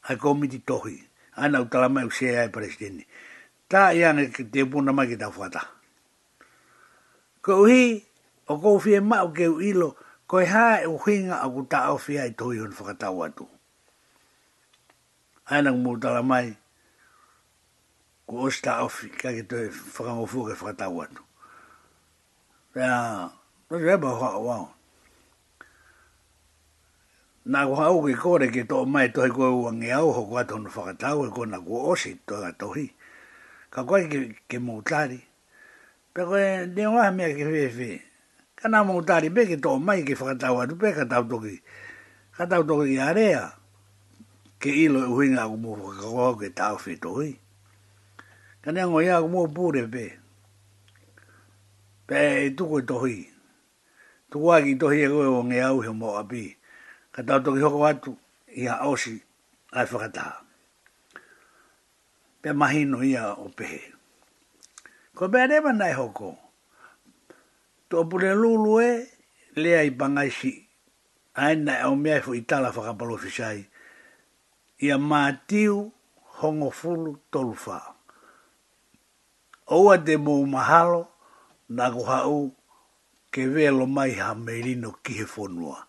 a 0.07 0.15
komiti 0.15 0.63
tohi 0.63 1.03
ana 1.35 1.59
u 1.59 1.67
tala 1.67 1.91
mai 1.91 2.07
u 2.07 2.11
sea 2.15 2.47
e 2.47 2.47
presidente 2.47 3.03
ta 3.67 3.91
iane 3.91 4.31
te 4.31 4.63
upuna 4.63 4.95
mai 4.95 5.11
ki 5.11 5.19
ta 5.19 5.27
whakataha 5.27 5.67
ko 7.43 7.67
uhi 7.67 8.04
o 8.47 8.57
kou 8.59 8.79
fie 8.79 8.99
o 9.01 9.29
keu 9.33 9.61
ilo, 9.61 9.95
ko 10.27 10.41
e 10.41 10.45
haa 10.45 10.81
e 10.83 10.87
uhinga 10.87 11.41
a 11.41 11.47
kuta 11.49 11.85
au 11.85 11.97
fia 11.97 12.25
i 12.25 12.31
tohi 12.31 12.59
hon 12.59 12.71
whakatau 12.73 13.23
atu. 13.25 13.45
Aina 15.45 15.71
ku 15.71 15.77
mūtala 15.77 16.23
mai, 16.25 16.57
ku 18.25 18.45
osta 18.45 18.79
au 18.81 18.89
fi, 18.89 19.09
ka 19.09 19.29
ke 19.33 19.43
tohi 19.45 19.69
whakangofu 19.69 20.45
ke 20.49 20.53
whakatau 20.57 20.97
atu. 21.01 21.23
Pea, 22.73 23.29
no 23.69 23.79
te 23.79 23.91
eba 23.93 24.09
hoa 24.09 24.37
wao. 24.37 24.71
Nā 27.45 27.65
ku 27.69 27.75
hau 27.81 28.01
ki 28.05 28.13
kore 28.17 28.49
ke 28.49 28.65
tō 28.65 28.85
mai 28.89 29.09
tohi 29.13 29.29
koe 29.29 29.49
uangi 29.53 29.91
au 29.93 30.11
ho 30.13 30.25
kua 30.25 30.43
tonu 30.45 30.69
whakatau 30.69 31.25
e 31.25 31.29
kona 31.31 31.61
ku 31.61 31.91
osi 31.93 32.17
tohi 32.25 32.51
tohi. 32.57 32.85
Ka 33.69 33.83
koe 33.85 34.05
ke, 34.09 34.33
ke 34.49 34.57
mūtari. 34.57 35.21
Pea 36.13 36.25
koe, 36.25 36.45
ne 36.65 36.85
wā 36.89 37.09
mea 37.13 37.29
ke 37.37 37.45
kana 38.55 38.83
mo 38.83 38.99
tari 39.03 39.29
be 39.29 39.43
ke 39.45 39.57
to 39.61 39.75
mai 39.79 40.01
ke 40.07 40.13
whakatau 40.15 40.63
atu 40.63 40.75
be 40.79 40.89
ka 40.95 41.03
ta 41.05 41.21
to 41.27 41.37
ki 41.43 41.55
ka 42.35 42.43
ta 42.47 42.63
to 42.63 42.73
ki 42.83 42.95
area 42.97 43.51
ke 44.59 44.71
ilo 44.71 44.99
e 45.03 45.09
uhinga 45.11 45.43
ku 45.51 45.55
mō 45.59 45.71
ko 45.99 46.35
ke 46.39 46.47
tau 46.55 46.75
whetohi 46.83 47.31
ka 48.63 48.71
kana 48.71 48.87
ngō 48.87 48.99
ia 49.03 49.19
ku 49.21 49.27
mō 49.27 49.41
be 49.73 49.81
be 49.95 50.05
pē 52.07 52.19
e 52.47 52.49
tuku 52.57 52.75
e 52.79 52.85
tohi 52.89 53.17
tuku 54.31 54.47
aki 54.55 54.71
tohi 54.81 54.99
e 55.03 55.07
koe 55.11 55.27
o 55.27 55.41
nge 55.45 55.59
au 55.67 55.77
he 55.83 55.91
mō 56.01 56.09
api 56.21 56.45
ka 57.13 57.21
ta 57.27 57.37
tau 57.37 57.41
toki 57.51 57.59
hoko 57.65 57.79
atu 57.91 58.11
i 58.55 58.63
a 58.71 58.75
osi 58.87 59.15
ai 59.75 59.83
whakatau 59.91 60.33
pē 62.41 62.49
no 62.87 63.03
ia 63.03 63.35
o 63.35 63.51
pē 63.57 63.67
ko 65.15 65.27
pē 65.31 65.41
rewa 65.51 65.71
nai 65.75 65.91
ho 65.93 66.07
Ko 66.15 66.29
to 67.95 68.01
apure 68.01 68.35
lulu 68.35 68.81
e 68.81 69.07
lea 69.55 69.81
i 69.87 69.89
bangaisi 69.99 70.51
aena 71.43 71.73
e 71.79 71.85
o 71.91 71.95
mea 72.03 72.15
e 72.15 72.19
i 72.19 72.21
fo 72.25 72.31
itala 72.41 72.69
whakapalo 72.75 73.15
fisai 73.23 73.61
ia 74.87 74.97
mātiu 75.11 75.75
hongo 76.41 76.69
fulu 76.79 77.11
tolfa 77.31 77.77
o 77.87 77.95
Oa 79.77 79.95
te 80.05 80.13
mahalo 80.17 81.01
na 81.69 81.85
kuhau 81.95 82.51
ke 83.31 83.41
velo 83.55 83.85
mai 83.87 84.11
ha 84.19 84.35
merino 84.35 84.91
ki 85.03 85.13
he 85.19 85.25
whonua. 85.33 85.87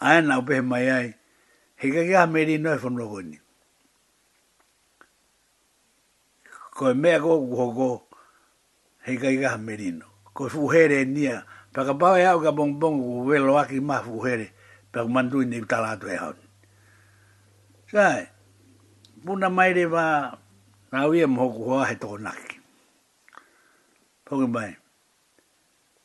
Aena 0.00 0.38
o 0.38 0.42
pehe 0.48 0.62
mai 0.64 0.88
ai, 0.90 1.08
he 1.76 1.86
kake 1.92 2.16
ha 2.16 2.24
merino 2.26 2.72
e 2.72 2.78
whonua 2.80 3.06
koni. 3.12 3.38
Koe 6.72 6.94
mea 6.94 7.20
koko 7.20 7.44
kuhoko, 7.52 7.90
he 9.04 9.12
kake 9.20 9.44
ha 9.44 9.58
merino 9.60 10.15
ko 10.36 10.52
fuhere 10.52 11.08
nia 11.08 11.40
pa 11.72 11.80
ka 11.88 11.96
ba 11.96 12.20
ya 12.20 12.36
ka 12.36 12.52
bong 12.52 12.76
bong 12.76 12.96
ko 13.00 13.10
welo 13.24 13.56
aki 13.56 13.80
ma 13.80 14.04
fuhere 14.04 14.52
pa 14.92 15.00
mandu 15.08 15.40
ni 15.48 15.64
tala 15.64 15.96
to 15.96 16.04
e 16.12 16.16
ya 16.20 16.28
sai 17.88 18.28
puna 19.24 19.48
e 19.48 19.54
mai 19.56 19.72
re 19.72 19.84
va 19.88 20.04
na 20.92 21.00
wi 21.08 21.24
mo 21.24 21.48
ko 21.48 21.80
ha 21.80 21.88
to 21.96 22.20
nak 22.20 22.36
po 24.28 24.36
ke 24.44 24.44
mai 24.46 24.76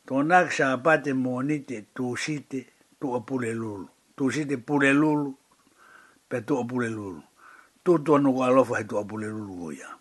to 0.07 0.23
nak 0.23 0.47
sa 0.55 0.79
pa 0.79 0.95
te 1.03 1.11
mo 1.11 1.43
ni 1.43 1.67
te 1.67 1.83
tu 1.91 2.15
site 2.15 2.59
tu 2.95 3.11
apule 3.11 3.51
lulu 3.51 4.15
tu 4.15 4.31
site 4.31 4.55
pure 4.63 4.95
lulu 4.95 5.31
pe 6.31 6.39
tu 6.47 6.55
apule 6.55 6.87
lulu 6.87 7.19
tu 7.83 7.99
to 7.99 8.15
no 8.15 8.31
ka 8.39 8.47
lo 8.55 8.63
fa 8.63 8.79
tu 8.87 8.95
apule 8.95 9.27
lulu 9.27 9.75
ya 9.75 9.91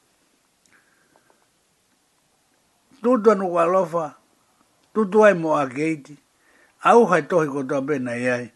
Tudo 3.01 3.33
no 3.33 3.49
Gualofa, 3.49 4.20
tu 4.95 5.01
tu 5.11 5.19
ai 5.25 5.35
mo 5.39 5.55
a 5.55 5.65
geiti 5.71 6.15
au 6.85 7.07
hai 7.11 7.23
tohi 7.29 7.47
ko 7.49 7.63
to 7.63 7.81
be 7.87 7.99
na 7.99 8.11
ai 8.19 8.51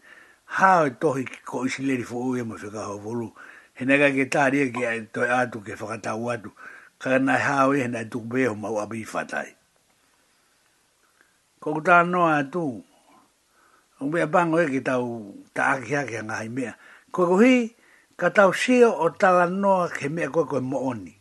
ha 0.59 0.69
hai 0.83 0.91
tohi 0.99 1.23
ko 1.47 1.63
isi 1.67 1.85
le 1.87 2.03
fo 2.03 2.17
u 2.35 2.45
mo 2.45 2.55
fe 2.59 2.67
ka 2.73 2.83
ho 2.91 2.97
volu 2.99 3.31
he 3.75 3.83
na 3.87 3.95
ga 3.95 4.09
ke 4.11 4.27
ta 4.27 4.47
ri 4.51 4.71
ke 4.71 4.83
ai 4.85 4.99
to 5.15 5.21
a 5.23 5.47
ke 5.47 5.73
fa 5.79 5.95
ka 5.95 5.97
ta 6.03 6.11
ka 7.01 7.17
na 7.19 7.35
ha 7.37 7.67
o 7.67 7.71
e, 7.75 7.83
he 7.83 7.87
na 7.87 8.03
tu 8.03 8.19
be 8.19 8.43
e, 8.43 8.47
ho 8.51 8.55
ma 8.55 8.67
wa 8.67 8.83
bi 8.87 9.03
ko 11.59 11.81
ta 11.81 12.03
no 12.03 12.27
atu. 12.29 12.51
tu 12.51 12.83
un 14.03 14.11
be 14.11 14.19
bang 14.27 14.51
o 14.53 14.59
ke 14.67 14.83
ta 14.83 14.99
u 14.99 15.31
ta 15.55 15.79
a 15.79 15.79
ke 15.79 15.95
a 15.95 16.03
ke 16.03 16.19
ko 17.11 17.19
ko 17.31 17.35
hi 17.39 17.71
ka 18.19 18.27
ta 18.35 18.51
u 18.51 18.51
o 18.51 19.07
ta 19.15 19.31
la 19.31 19.47
ke 19.87 20.09
me 20.11 20.27
ko 20.27 20.43
ko 20.45 20.59
mo 20.61 20.83
oni 20.91 21.13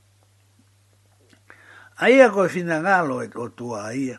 Aia 1.94 2.26
koe 2.26 2.50
whina 2.50 2.82
ngā 2.82 3.06
e 3.22 3.30
o 3.38 3.46
tua 3.54 3.86
aia. 3.86 4.18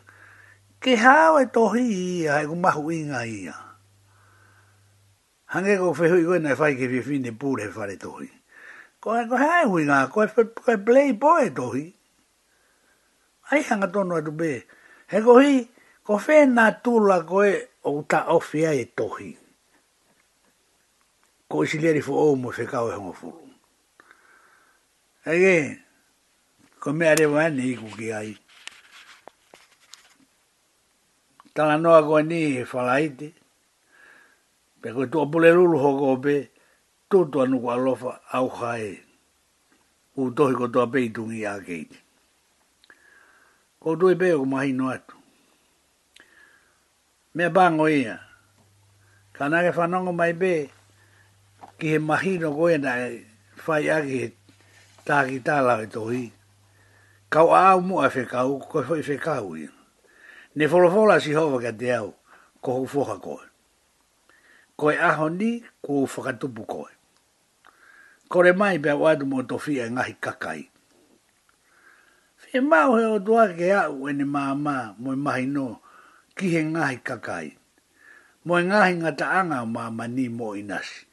ke 0.86 0.94
hawa 1.02 1.42
e 1.42 1.46
tohi 1.50 1.82
i 1.82 1.98
ia, 2.22 2.38
e 2.46 2.46
kumahu 2.46 2.94
inga 2.94 3.26
ia. 3.26 3.58
Hange 5.50 5.74
ko 5.82 5.90
whehui 5.90 6.22
koe 6.22 6.38
nei 6.38 6.54
whai 6.54 6.78
ke 6.78 6.86
whiwhine 6.86 7.34
pūre 7.34 7.66
e 7.66 7.72
whare 7.74 7.96
tohi. 7.98 8.30
Ko 9.02 9.16
e 9.18 9.24
ko 9.26 9.34
hae 9.34 9.64
hui 9.66 9.82
ngā, 9.90 9.96
ko 10.14 10.22
e 10.22 10.28
whai 10.38 10.76
play 10.86 11.10
boy 11.10 11.50
e 11.50 11.50
tohi. 11.58 11.84
Ai 13.50 13.64
hanga 13.66 13.90
tono 13.90 14.14
atu 14.14 14.30
be. 14.30 14.62
He 15.10 15.18
ko 15.26 15.34
hi, 15.42 15.66
ko 16.06 16.20
whena 16.22 16.68
tūla 16.78 17.18
ko 17.26 17.42
e 17.42 17.58
o 17.82 18.02
ta 18.06 18.22
e 18.70 18.84
tohi. 18.86 19.36
Ko 21.50 21.64
isi 21.66 21.78
leri 21.82 22.00
fu 22.02 22.14
ou 22.14 22.36
mo 22.38 22.50
whekau 22.54 22.90
e 22.90 22.94
hongo 22.94 23.12
furu. 23.12 23.50
Ege, 25.26 25.82
ko 26.78 26.92
mea 26.92 27.14
rewa 27.14 27.42
ane 27.44 27.62
iku 27.74 27.90
ki 27.98 28.12
aiki. 28.14 28.45
tala 31.56 31.76
noa 31.82 32.00
koe 32.08 32.22
ni 32.30 32.40
e 32.60 32.64
whalaite. 32.70 33.28
Pe 34.80 34.88
koe 34.94 35.06
tua 35.12 35.24
pule 35.32 35.48
lulu 35.56 35.78
hoko 35.84 36.10
pe, 36.24 36.36
tūtua 37.10 37.44
nuku 37.50 37.68
alofa 37.74 38.12
au 38.38 38.48
hae. 38.58 38.92
U 40.20 40.30
tohi 40.36 40.54
ko 40.60 40.66
tua 40.72 40.86
peitungi 40.92 41.40
a 41.48 41.54
keiti. 41.66 41.98
Ko 43.80 43.88
tui 43.98 44.14
pe 44.20 44.28
o 44.36 44.44
kumahi 44.44 44.72
no 44.78 44.86
atu. 44.94 45.16
Mea 47.34 47.50
pango 47.56 47.86
ia. 47.88 48.16
Ka 49.36 49.44
nage 49.50 49.70
whanongo 49.76 50.12
mai 50.20 50.32
pe, 50.42 50.52
ki 51.80 51.86
he 51.96 51.98
mahi 52.08 52.32
no 52.42 52.48
koe 52.58 52.74
na 52.84 52.92
e 53.08 53.24
whai 53.64 53.84
aki 53.96 54.14
he 54.20 54.28
tāki 55.08 55.38
tālawe 55.46 55.86
tohi. 55.94 56.24
Kau 57.32 57.48
au 57.52 57.80
mua 57.88 58.08
e 58.10 58.12
whekau, 58.14 58.60
koe 58.70 58.84
whai 58.90 59.00
whekau 59.08 59.56
ia. 59.62 59.70
Ne 60.56 60.64
wholawhola 60.64 61.20
si 61.20 61.36
hawa 61.36 61.60
ka 61.60 61.72
te 61.76 61.92
au, 61.92 62.14
ko 62.64 62.70
hu 62.80 62.84
whoha 62.88 63.16
koe. 63.20 63.44
Koe 64.80 64.96
aho 64.96 65.28
ni, 65.28 65.60
ko 65.84 65.88
hu 66.00 66.06
whakatupu 66.08 66.62
koe. 66.64 66.90
Kore 68.28 68.50
mai 68.56 68.78
pia 68.82 68.96
wadu 68.96 69.26
mo 69.28 69.42
tofi 69.44 69.76
e 69.78 69.90
ngahi 69.92 70.14
kakai. 70.24 70.62
Whee 72.48 72.60
mau 72.64 72.96
he 72.96 73.04
o 73.14 73.18
tua 73.20 73.52
ke 73.52 73.68
au 73.84 74.08
e 74.08 74.12
ni 74.16 74.24
maa 74.24 74.52
mo 75.00 75.08
i 75.12 75.16
mahi 75.26 75.46
no, 75.54 75.82
ki 76.36 76.46
he 76.54 76.60
ngahi 76.72 76.98
kakai. 77.04 77.46
Mo 78.48 78.56
i 78.56 78.64
ngahi 78.64 78.92
ngata 79.00 79.26
anga 79.38 79.60
o 79.60 79.68
maa 79.68 80.08
ni 80.08 80.24
mo 80.32 80.56
inasi. 80.56 81.04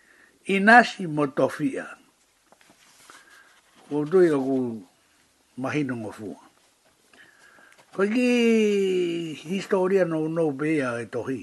Inasi 0.56 1.04
mo 1.08 1.28
tofi 1.28 1.76
e. 1.76 1.86
Kou 3.92 4.08
tui 4.08 4.32
o 4.32 4.40
ku 4.46 4.58
mahi 5.60 5.84
no 5.84 5.96
ngofua. 6.02 6.43
Koe 7.94 8.08
ki 8.10 9.38
historia 9.50 10.02
no 10.12 10.20
no 10.36 10.44
bea 10.60 10.90
e 10.98 11.06
tohi. 11.14 11.40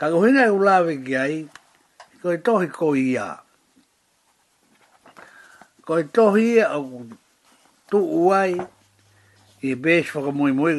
Ka 0.00 0.06
kohina 0.12 0.42
e 0.48 0.48
ulawe 0.58 0.92
ki 1.06 1.14
ai, 1.24 1.34
koe 2.22 2.36
tohi 2.44 2.68
ko 2.78 2.86
ia. 2.96 3.26
Koe 5.86 6.02
tohi 6.14 6.44
ia 6.56 6.66
o 6.80 7.02
tu 7.92 7.98
uai, 8.26 8.52
i 9.68 9.74
bēs 9.82 10.06
whakamui 10.14 10.52
mui, 10.58 10.72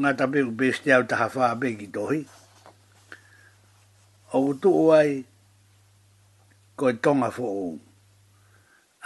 ngā 0.00 0.10
tape 0.18 0.38
u 0.48 0.52
bēs 0.60 0.76
te 0.84 0.90
au 0.96 1.02
taha 1.10 1.26
wha 1.36 1.48
bē 1.62 1.68
ki 1.80 1.86
tohi. 1.96 2.20
Au 4.36 4.44
tu 4.60 4.70
uai, 4.86 5.08
koe 6.78 6.92
tonga 7.02 7.28
fo 7.36 7.44
o. 7.48 7.64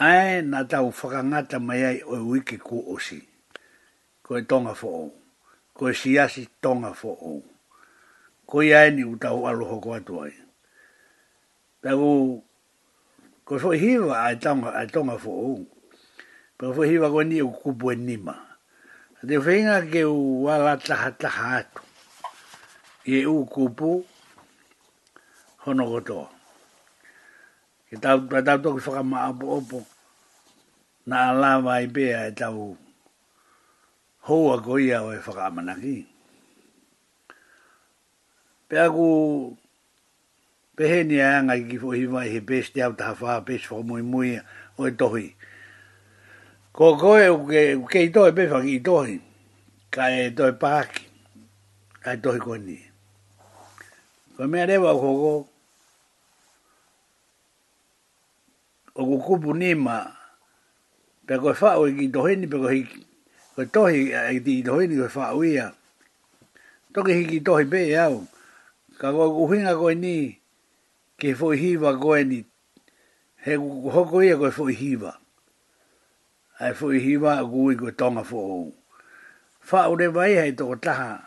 Ae, 0.08 0.42
nā 0.50 0.64
tau 0.72 0.90
whakangata 0.96 1.56
mai 1.66 1.78
ai 1.92 1.98
o 2.12 2.18
wiki 2.30 2.58
ku 2.68 2.82
osi 2.96 3.20
ko 4.24 4.38
e 4.40 4.42
tonga 4.48 4.72
fo 4.72 4.88
o. 4.88 5.04
Ko 5.76 5.90
e 5.90 5.92
siasi 5.92 6.48
tonga 6.64 6.94
fo 6.96 7.12
o. 7.12 7.34
Ko 8.48 8.62
i 8.64 8.72
aeni 8.72 9.04
u 9.04 9.16
tau 9.20 9.44
alo 9.48 9.68
hoko 9.68 9.92
atu 9.96 10.16
ai. 10.24 10.32
Pego, 11.84 12.40
ko 13.44 13.52
fo 13.60 13.72
hiva 13.76 14.24
a 14.24 14.32
tonga, 14.40 14.72
a 14.80 14.88
tonga 14.88 15.18
fo 15.20 15.32
o. 15.52 15.54
Pego 16.56 16.72
fo 16.72 16.82
hiva 16.88 17.12
ko 17.12 17.20
ni 17.22 17.42
u 17.44 17.52
kupu 17.52 17.92
e 17.92 17.96
nima. 18.00 18.36
Te 19.24 19.38
whainga 19.40 19.84
ke 19.88 20.04
u 20.08 20.44
wala 20.48 20.76
taha 20.80 21.10
taha 21.12 21.56
atu. 21.60 21.82
Ie 23.04 23.26
u 23.28 23.44
kupu 23.44 24.04
hono 25.68 25.84
kotoa. 25.90 26.28
Ke 27.92 28.00
tau 28.00 28.24
tau 28.24 28.40
tau 28.40 28.40
e 28.40 28.40
tau 28.40 28.72
tau 28.72 28.72
tau 28.72 28.72
tau 28.72 28.72
tau 28.72 28.72
tau 28.72 28.72
tau 28.72 28.72
tau 31.12 31.36
tau 31.44 31.92
tau 31.92 32.32
tau 32.32 32.32
tau 32.32 32.83
hoa 34.26 34.56
goia 34.58 35.02
o 35.02 35.12
e 35.12 35.18
whakamanaki. 35.18 36.06
Pea 38.68 38.88
ku 38.90 39.56
pehe 40.76 41.04
ni 41.04 41.20
a 41.20 41.42
ngai 41.44 41.64
ki 41.68 41.76
fo 41.78 41.92
hiwa 41.92 42.24
he 42.24 42.40
pes 42.40 42.70
te 42.72 42.82
au 42.82 42.92
taha 42.92 43.14
wha, 43.20 43.40
pes 43.44 43.68
wha 43.70 43.82
mui 43.82 44.02
mui 44.02 44.38
o 44.78 44.88
e 44.88 44.90
tohi. 44.90 45.28
Ko 46.72 46.96
koe 46.96 47.28
uke, 47.28 47.74
uke 47.76 48.02
i 48.08 48.08
tohi 48.10 48.32
pefa 48.32 48.62
ki 48.64 48.72
i 48.80 48.80
tohi, 48.80 49.20
ka 49.92 50.08
e 50.10 50.30
tohi 50.32 50.56
pāki, 50.58 51.04
ka 52.02 52.16
e 52.16 52.22
tohi 52.24 52.40
koe 52.40 52.58
ni. 52.58 52.78
Ko 54.36 54.48
mea 54.48 54.66
rewa 54.66 54.90
o 54.90 54.98
koko, 55.00 55.32
o 58.98 59.02
kukupu 59.04 59.54
nima, 59.54 60.16
pe 61.28 61.38
koe 61.38 61.52
wha 61.60 61.76
o 61.78 61.86
i 61.92 62.00
ki 62.00 62.08
tohi 62.08 62.36
ni, 62.40 62.46
pe 62.48 62.56
koe 62.58 63.04
ko 63.54 63.62
tohi 63.70 64.10
ai 64.10 64.42
eh, 64.42 64.42
di 64.42 64.66
tohi 64.66 64.90
ni 64.90 64.98
fa 65.06 65.30
uia 65.30 65.70
toki 66.90 67.14
hiki 67.22 67.38
tohi 67.38 67.62
be 67.62 67.94
au 67.94 68.26
ka 68.98 69.14
go 69.14 69.30
uhinga 69.46 69.78
ko 69.78 69.94
ni 69.94 70.42
ke 71.14 71.38
fo 71.38 71.54
hiva 71.54 71.94
ko 71.94 72.18
ni 72.18 72.42
he 73.46 73.54
hoko 73.54 74.26
ia 74.26 74.34
ko 74.34 74.50
fo 74.50 74.66
hiva 74.66 75.14
ai 76.58 76.74
fo 76.74 76.90
hiva 76.90 77.46
ko 77.46 77.70
i 77.70 77.78
ko 77.78 77.94
tonga 77.94 78.26
fo 78.26 78.74
fa 79.62 79.86
u 79.86 79.94
de 79.94 80.10
vai 80.10 80.34
hai 80.34 80.50
to 80.58 80.74
taha 80.74 81.22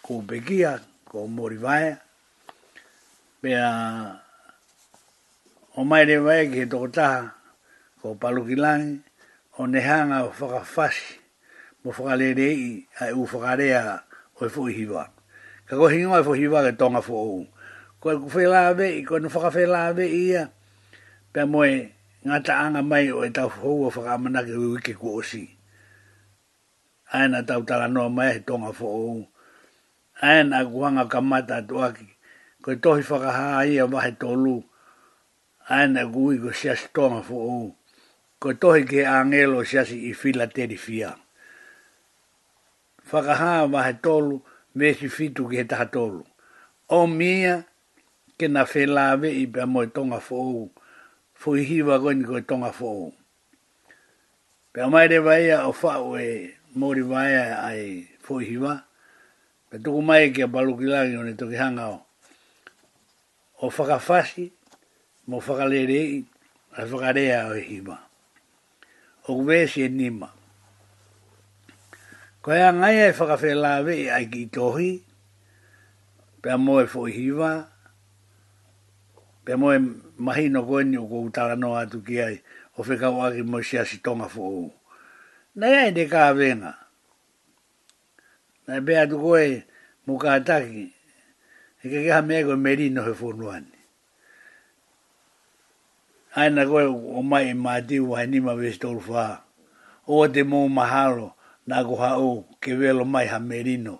ko 0.00 0.24
begia 0.24 0.80
ko 1.04 1.28
mori 1.28 1.60
vai 1.60 1.92
be 3.44 3.52
a 3.52 3.68
o 5.76 5.84
mai 5.84 6.08
de 6.08 6.16
vai 6.16 6.48
ke 6.48 6.64
to 6.64 6.88
taha 6.88 7.28
ko 8.00 8.16
palukilang 8.16 9.04
o 9.60 9.68
nehanga 9.68 10.24
o 10.24 10.32
whakawhasi 10.32 11.17
o 11.88 11.90
whakale 11.92 12.34
ne 12.36 12.48
i 12.52 12.70
a 13.00 13.04
e 13.08 13.12
u 13.16 13.24
o 13.24 14.44
e 14.44 14.48
whuhiwa. 14.54 15.10
Ka 15.66 15.74
ko 15.76 15.88
hingo 15.88 16.14
e 16.20 16.22
whuhiwa 16.22 16.62
ke 16.68 16.72
tonga 16.78 17.00
fo 17.02 17.14
ou. 17.14 17.46
Ko 18.00 18.08
e 18.12 18.46
lawe 18.46 18.86
i 19.00 19.02
ko 19.02 19.16
e 19.16 19.20
nu 19.20 19.28
whakawhi 19.32 19.66
lawe 19.66 20.04
i 20.06 20.36
a 20.36 20.44
pia 21.32 21.44
moe 21.46 21.90
ngata 22.24 22.54
anga 22.60 22.82
mai 22.82 23.10
o 23.10 23.24
e 23.24 23.30
tau 23.30 23.48
hou 23.48 23.88
o 23.88 23.90
whakamana 23.90 24.44
ke 24.46 24.52
wiki 24.54 24.94
ku 24.94 25.18
osi. 25.18 25.48
Aena 27.10 27.42
tau 27.42 27.64
tala 27.64 27.88
noa 27.88 28.08
mai 28.08 28.36
e 28.36 28.40
tonga 28.46 28.72
fo 28.72 28.86
ou. 28.86 29.24
Aena 30.22 30.62
kuanga 30.68 31.04
kamata 31.08 31.56
atuaki. 31.64 32.06
Ko 32.62 32.70
e 32.76 32.76
tohi 32.76 33.02
whakaha 33.02 33.64
i 33.66 33.80
a 33.82 33.86
wahe 33.90 34.12
tolu. 34.14 34.60
Aena 35.72 36.04
kuwi 36.06 36.36
ko 36.38 36.52
siasi 36.54 36.86
tonga 36.94 37.22
fo 37.24 37.34
ou. 37.34 37.66
Ko 38.38 38.52
tohi 38.54 38.84
ke 38.86 39.02
angelo 39.08 39.64
siasi 39.66 39.96
i 40.12 40.12
fila 40.14 40.46
teri 40.46 40.78
whakaha 43.10 43.64
wa 43.70 43.82
he 43.82 43.92
tolu 43.94 44.40
me 44.76 44.92
si 44.92 45.08
fitu 45.08 45.48
ki 45.50 45.56
he 45.56 45.64
taha 45.64 45.86
tolu. 45.86 46.24
O 46.90 47.06
mia 47.06 47.64
ke 48.38 48.48
na 48.48 48.64
whelawe 48.64 49.28
i 49.28 49.46
pia 49.46 49.66
moe 49.66 49.86
tonga 49.88 50.20
fōu, 50.20 50.68
fō 51.40 51.56
i 51.58 51.64
hiwa 51.64 51.98
koe 52.00 52.14
ni 52.14 52.24
koe 52.24 52.42
tonga 52.44 52.70
fōu. 52.72 53.12
Pia 54.72 54.86
mai 54.88 55.08
re 55.08 55.18
waia 55.18 55.64
o 55.66 55.72
whao 55.72 56.16
e 56.20 56.54
mori 56.74 57.02
waia 57.02 57.64
ai 57.64 58.06
fō 58.24 58.42
i 58.42 58.52
hiwa, 58.52 58.76
pia 59.70 59.80
tuku 59.82 60.02
mai 60.02 60.30
ke 60.32 60.42
a 60.46 60.52
balukilangi 60.52 61.16
o 61.16 61.22
ne 61.26 61.32
toki 61.34 61.56
hanga 61.60 61.88
o. 61.96 62.00
O 63.66 63.70
whakafasi, 63.70 64.50
mo 65.26 65.40
whakalerei, 65.40 66.24
ai 66.76 66.84
whakarea 66.88 67.46
o 67.50 67.54
hiwa. 67.56 67.98
O 69.28 69.42
kwe 69.44 69.66
si 69.68 69.82
e 69.84 69.88
nima. 69.88 70.32
Ko 72.48 72.54
ea 72.56 72.72
ngai 72.72 72.96
e 72.96 73.12
whakawhe 73.12 73.52
lawe 73.64 73.92
e 73.92 74.06
ai 74.10 74.26
ki 74.32 74.42
tohi, 74.56 75.02
pia 76.40 76.56
mo 76.56 76.78
e 76.80 76.86
fo 76.92 77.04
hiwa, 77.04 77.52
pia 79.44 79.56
mo 79.60 79.68
e 79.76 79.80
mahi 80.24 80.44
no 80.48 80.60
koe 80.68 80.80
ni 80.88 80.96
o 80.96 81.04
kou 81.12 81.28
tara 81.28 81.54
no 81.60 81.74
atu 81.76 81.98
ki 82.06 82.16
ai, 82.26 82.36
o 82.80 82.88
whekau 82.88 83.20
aki 83.20 83.44
mo 83.44 83.58
si 83.60 83.76
asi 83.76 84.00
tonga 84.04 84.28
fo 84.34 84.42
ou. 84.60 84.68
Na 85.60 85.66
ea 85.74 85.88
e 85.90 85.92
de 85.96 86.04
ka 86.08 86.20
avenga. 86.32 86.72
Na 88.64 88.72
e 88.80 88.80
bea 88.86 89.04
tu 89.10 89.16
koe 89.24 89.68
mo 90.08 90.16
ka 90.16 90.40
ataki, 90.40 90.84
e 91.84 91.84
ke 91.92 91.98
keha 92.08 92.24
mea 92.24 92.46
koe 92.48 92.56
meri 92.56 92.88
no 92.88 93.04
he 93.04 93.12
fonuani. 93.12 93.74
Aina 96.32 96.62
koe 96.70 96.84
o 96.88 97.20
mai 97.20 97.50
e 97.52 97.54
mātiu 97.64 98.14
hainima 98.16 98.56
vese 98.56 98.80
tolu 98.80 99.04
whaa. 99.10 99.36
O 100.08 100.24
te 100.32 100.40
mō 100.48 100.64
mahalo. 100.72 100.72
Mahalo 100.72 101.34
na 101.68 101.82
go 101.84 101.96
ha 101.96 102.16
o 102.16 102.28
ke 102.64 102.72
velo 102.80 103.04
mai 103.04 103.26
ha 103.28 103.38
merino 103.38 103.94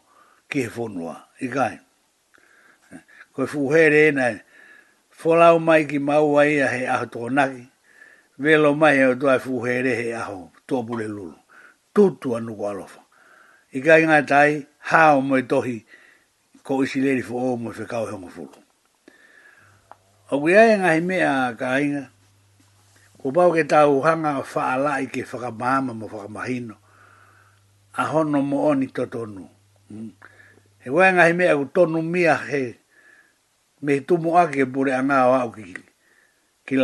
ke 0.48 0.62
fonua 0.76 1.16
i 1.46 1.48
kai 1.56 1.74
ko 3.36 3.44
fu 3.54 3.68
here 3.72 4.10
na 4.18 4.28
fola 5.22 5.48
o 5.56 5.58
mai 5.66 5.82
ki 5.90 5.98
mau 6.08 6.38
ai 6.40 6.52
he 6.74 6.80
a 6.94 6.96
to 7.16 7.28
na 7.38 7.44
velo 8.46 8.70
mai 8.82 8.96
o 9.10 9.14
to 9.20 9.36
fu 9.44 9.60
here 9.64 9.84
he 10.00 10.08
a 10.20 10.24
to 10.66 10.82
bule 10.86 11.04
lulu 11.16 11.36
tutu 11.94 12.34
anu 12.40 12.56
ko 12.58 12.64
alofa 12.72 13.02
i 13.76 13.80
kai 13.86 14.02
tai 14.32 14.50
ha 14.88 15.02
o 15.20 15.20
mo 15.28 15.36
tohi 15.52 15.76
ko 16.66 16.80
isileri 16.84 17.20
fo 17.28 17.36
o 17.52 17.56
mo 17.64 17.70
fe 17.78 17.84
kau 17.92 18.04
he 18.10 18.16
mo 18.24 18.28
fulu 18.36 18.58
o 20.32 20.40
guia 20.40 20.64
nga 20.80 20.96
he 20.96 21.00
me 21.08 21.20
a 21.20 21.52
kai 21.60 21.84
ko 23.20 23.26
pau 23.36 23.50
ke 23.56 23.64
tau 23.76 24.00
hanga 24.06 24.32
fa 24.54 24.72
ala 24.74 25.00
i 25.04 25.06
ke 25.12 25.20
fa 25.30 25.36
mama 25.62 25.92
mo 26.00 26.06
fa 26.08 26.24
mahino 26.36 26.87
a 27.98 28.04
hono 28.10 28.38
mo 28.46 28.58
oni 28.70 28.86
to 28.94 29.06
tonu. 29.10 29.42
Mm. 29.90 30.08
He 30.78 30.90
wenga 30.90 31.26
he 31.26 31.32
mea 31.34 31.54
tonu 31.74 31.98
mia 32.02 32.34
he 32.36 32.78
me 33.82 34.00
tu 34.06 34.16
mo 34.22 34.38
ake 34.38 34.62
pure 34.72 34.94
ana 34.94 35.26
wa 35.26 35.38
au 35.42 35.50
ki 35.50 35.74
ki 36.66 36.76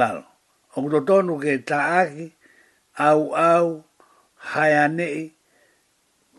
O 0.76 0.82
kuto 0.82 1.00
tonu 1.06 1.38
ke 1.38 1.62
ta 1.64 2.00
ake 2.02 2.32
au 2.98 3.30
au 3.34 3.84
hayane 4.54 5.06
anei 5.06 5.32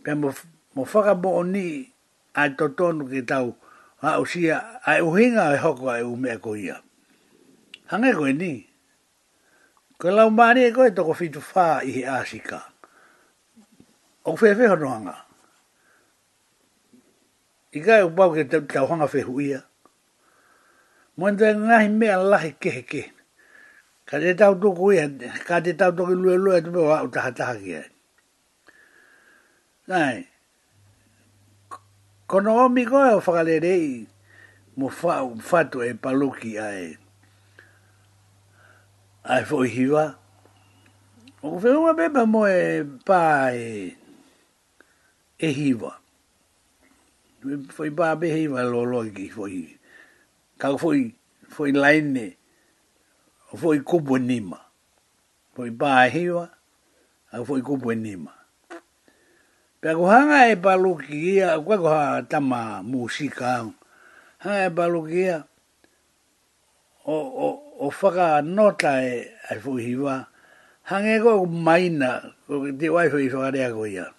pe 0.03 0.11
mo, 0.13 0.33
mo 0.75 0.83
whaka 0.83 1.13
oni 1.23 1.93
a 2.35 2.49
to 2.49 2.67
tonu 2.69 3.07
ke 3.07 3.21
tau 3.23 3.55
a 4.03 4.19
sia 4.27 4.81
a 4.85 4.99
uhinga 5.01 5.55
e 5.55 5.57
hoko 5.63 5.87
a 5.89 6.03
u 6.03 6.17
mea 6.19 6.35
ko 6.37 6.51
ia. 6.55 6.81
Hangai 7.87 8.11
koe 8.11 8.33
ni. 8.35 8.67
Koe 9.97 10.11
lau 10.11 10.29
mani 10.29 10.63
e 10.67 10.71
koe 10.75 10.91
toko 10.91 11.13
fitu 11.15 11.39
whaa 11.39 11.79
i 11.81 12.03
asika 12.03 12.74
o 14.25 14.33
fefe 14.35 14.65
hanoanga. 14.67 15.15
I 17.75 17.79
kai 17.79 18.01
o 18.07 18.09
pau 18.11 18.33
ke 18.33 18.45
tau 18.49 18.87
hanga 18.89 19.07
fehu 19.07 19.37
ia. 19.41 19.63
Moen 21.17 21.37
tae 21.37 21.53
ngahi 21.53 21.89
mea 21.93 22.17
lahi 22.19 22.55
kehe 22.59 22.81
kehe. 22.83 23.11
Ka 24.05 24.17
de 24.19 24.33
tau 24.37 24.53
toko 24.57 24.91
ia, 24.91 25.07
ka 25.45 25.59
de 25.61 25.73
tau 25.73 25.91
toki 25.95 26.13
lue 26.17 26.37
lue 26.37 26.61
tupe 26.61 26.81
o 26.81 26.91
au 26.93 27.07
taha 27.07 27.31
taha 27.31 27.55
kia. 27.59 27.83
Nai, 29.87 30.25
kono 32.27 32.57
omi 32.65 32.85
koe 32.85 33.13
o 33.15 33.19
whakalerei 33.21 34.07
mo 34.77 34.89
fato 34.89 35.81
e 35.83 35.93
paluki 35.93 36.57
ai. 36.59 36.97
Ai 39.25 39.43
foi 39.45 39.67
hiwa. 39.69 40.05
O 41.43 41.57
uma 41.57 41.93
beba 41.93 42.25
mo 42.25 42.47
e 42.47 42.81
pae 43.05 44.04
e 45.45 45.51
hiva. 45.53 45.91
Foi 47.69 47.89
bābe 47.91 48.27
hiva 48.33 48.63
lo 48.63 48.81
loiki, 48.83 49.29
foi, 49.29 49.77
kau 50.57 50.77
foi, 50.77 51.13
foi 51.49 51.71
laine, 51.71 52.37
foi 53.55 53.79
kubu 53.79 54.17
e 54.17 54.19
nima. 54.19 54.59
Foi 55.53 55.69
bā 55.69 56.07
e 56.07 56.09
hiva, 56.17 56.45
a 57.31 57.43
foi 57.45 57.61
kubu 57.61 57.91
e 57.91 57.95
nima. 57.95 58.33
Pea 59.81 59.93
ko 59.93 60.09
hanga 60.09 60.49
e 60.49 60.55
paluki 60.57 61.17
ia, 61.37 61.59
kua 61.61 61.77
ko 61.77 61.89
hanga 61.93 62.23
tama 62.31 62.81
musika 62.81 63.45
hau, 63.57 63.69
hanga 64.41 64.61
e 64.69 64.73
paluki 64.75 65.19
ia, 65.29 65.39
o, 67.05 67.17
o, 67.21 67.49
o 67.85 67.93
whaka 67.97 68.41
nota 68.41 68.93
e 69.05 69.21
a 69.51 69.61
foi 69.61 69.85
hiva, 69.85 70.25
hanga 70.89 71.21
ko 71.21 71.45
maina, 71.45 72.13
ko 72.49 72.65
te 72.79 72.89
waifu 72.89 73.21
i 73.21 73.29
whakarea 73.29 73.69
ko 73.77 73.85
ia 73.85 74.09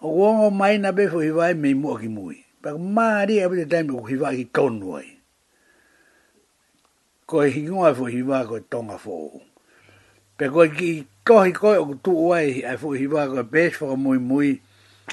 o 0.00 0.08
wongo 0.08 0.50
mai 0.50 0.78
na 0.78 0.92
befo 0.92 1.20
hiwai 1.20 1.52
me 1.54 1.74
mo 1.76 1.96
ki 2.00 2.08
mui. 2.08 2.36
Pak 2.60 2.76
maari 2.76 3.40
a 3.40 3.44
e 3.48 3.48
pita 3.52 3.66
taimi 3.68 3.92
ku 3.92 4.04
hiwai 4.08 4.36
ki 4.36 4.44
kaunuai. 4.52 5.08
Ko 7.28 7.44
e 7.44 7.48
hingua 7.52 7.94
fo 7.94 8.04
hiwai 8.08 8.44
ko 8.48 8.60
tonga 8.60 8.96
fo 8.98 9.12
u. 9.36 9.40
Pe 10.36 10.48
ko 10.48 10.64
ki 10.68 11.04
kohi 11.24 11.52
koi 11.52 11.76
o 11.76 11.84
kutu 11.92 12.12
uai 12.16 12.64
a 12.64 12.76
fo 12.80 12.96
hiwai 12.96 13.28
ko 13.28 13.40
e 13.44 13.44
pes 13.44 13.76
fo 13.76 13.96
mui 13.96 14.18
mui, 14.18 14.60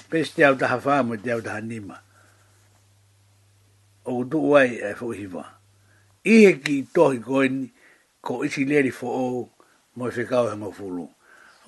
pes 0.10 0.32
te 0.34 0.44
au 0.48 0.56
da 0.56 0.80
faa 0.80 1.04
mo 1.04 1.16
te 1.20 1.32
au 1.36 1.42
taha 1.44 1.62
nima. 1.62 2.00
O 4.08 4.24
kutu 4.24 4.40
uai 4.40 4.80
a 4.88 4.96
fo 4.96 5.12
hiwai. 5.12 5.52
E 6.24 6.54
ki 6.64 6.88
tohi 6.96 7.20
ko 7.20 7.44
ni 7.44 7.68
ko 8.24 8.44
isi 8.44 8.64
leri 8.66 8.92
fo 8.92 9.08
u 9.08 9.50
mo 10.00 10.08
e 10.08 10.12
whekau 10.16 10.48
hanga 10.48 10.72
fulu. 10.72 11.06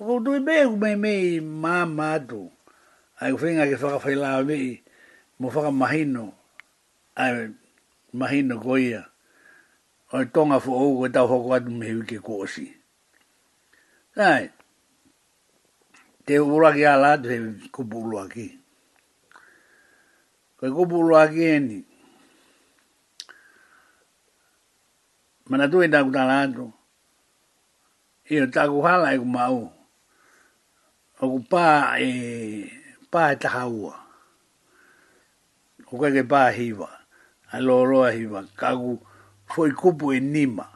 kutu 0.20 0.40
be 0.40 0.64
mei 0.64 0.96
me 0.96 0.96
mei 0.96 1.40
maa 1.44 2.18
ai 3.20 3.32
ufenga 3.36 3.68
ke 3.68 3.76
faka 3.76 4.00
fai 4.00 4.16
lawa 4.16 4.40
mei, 4.44 4.80
mo 5.40 5.52
faka 5.52 5.70
mahino, 5.70 6.32
ai 7.20 7.52
mahino 8.16 8.56
koia, 8.56 9.04
oi 10.16 10.24
tonga 10.32 10.56
fu 10.60 10.72
ou 10.72 10.96
koe 11.04 11.10
tau 11.12 11.28
hoko 11.28 11.52
atu 11.52 11.70
mehiwi 11.70 12.06
ke 12.08 12.16
kōsi. 12.18 12.64
Ai, 14.16 14.48
te 16.24 16.38
uura 16.40 16.72
ki 16.72 16.82
ala 16.88 17.12
atu 17.18 17.28
hewi 17.30 17.68
kupu 17.68 17.98
ulua 18.00 18.24
Koe 20.60 20.68
kupu 20.70 20.98
ulua 21.00 21.28
eni, 21.32 21.84
mana 25.48 25.68
tu 25.68 25.80
enda 25.82 26.04
ku 26.04 26.10
tala 26.12 26.40
atu, 26.48 26.72
iyo 28.32 28.46
taku 28.48 28.80
hala 28.82 29.12
e 29.12 29.18
ku 29.20 29.24
mau, 29.28 29.68
paa 31.52 31.98
e... 32.00 32.08
Eh, 32.10 32.79
pā 33.12 33.24
e 33.32 33.36
taha 33.42 33.64
ua. 33.80 33.94
Hoka 35.90 36.08
ke 36.14 36.22
pā 36.32 36.42
hiwa, 36.56 36.88
a 37.52 37.60
loroa 37.66 38.10
hiwa, 38.14 38.42
kagu, 38.56 38.98
foi 39.46 39.70
kupu 39.72 40.12
e 40.14 40.20
nima. 40.20 40.66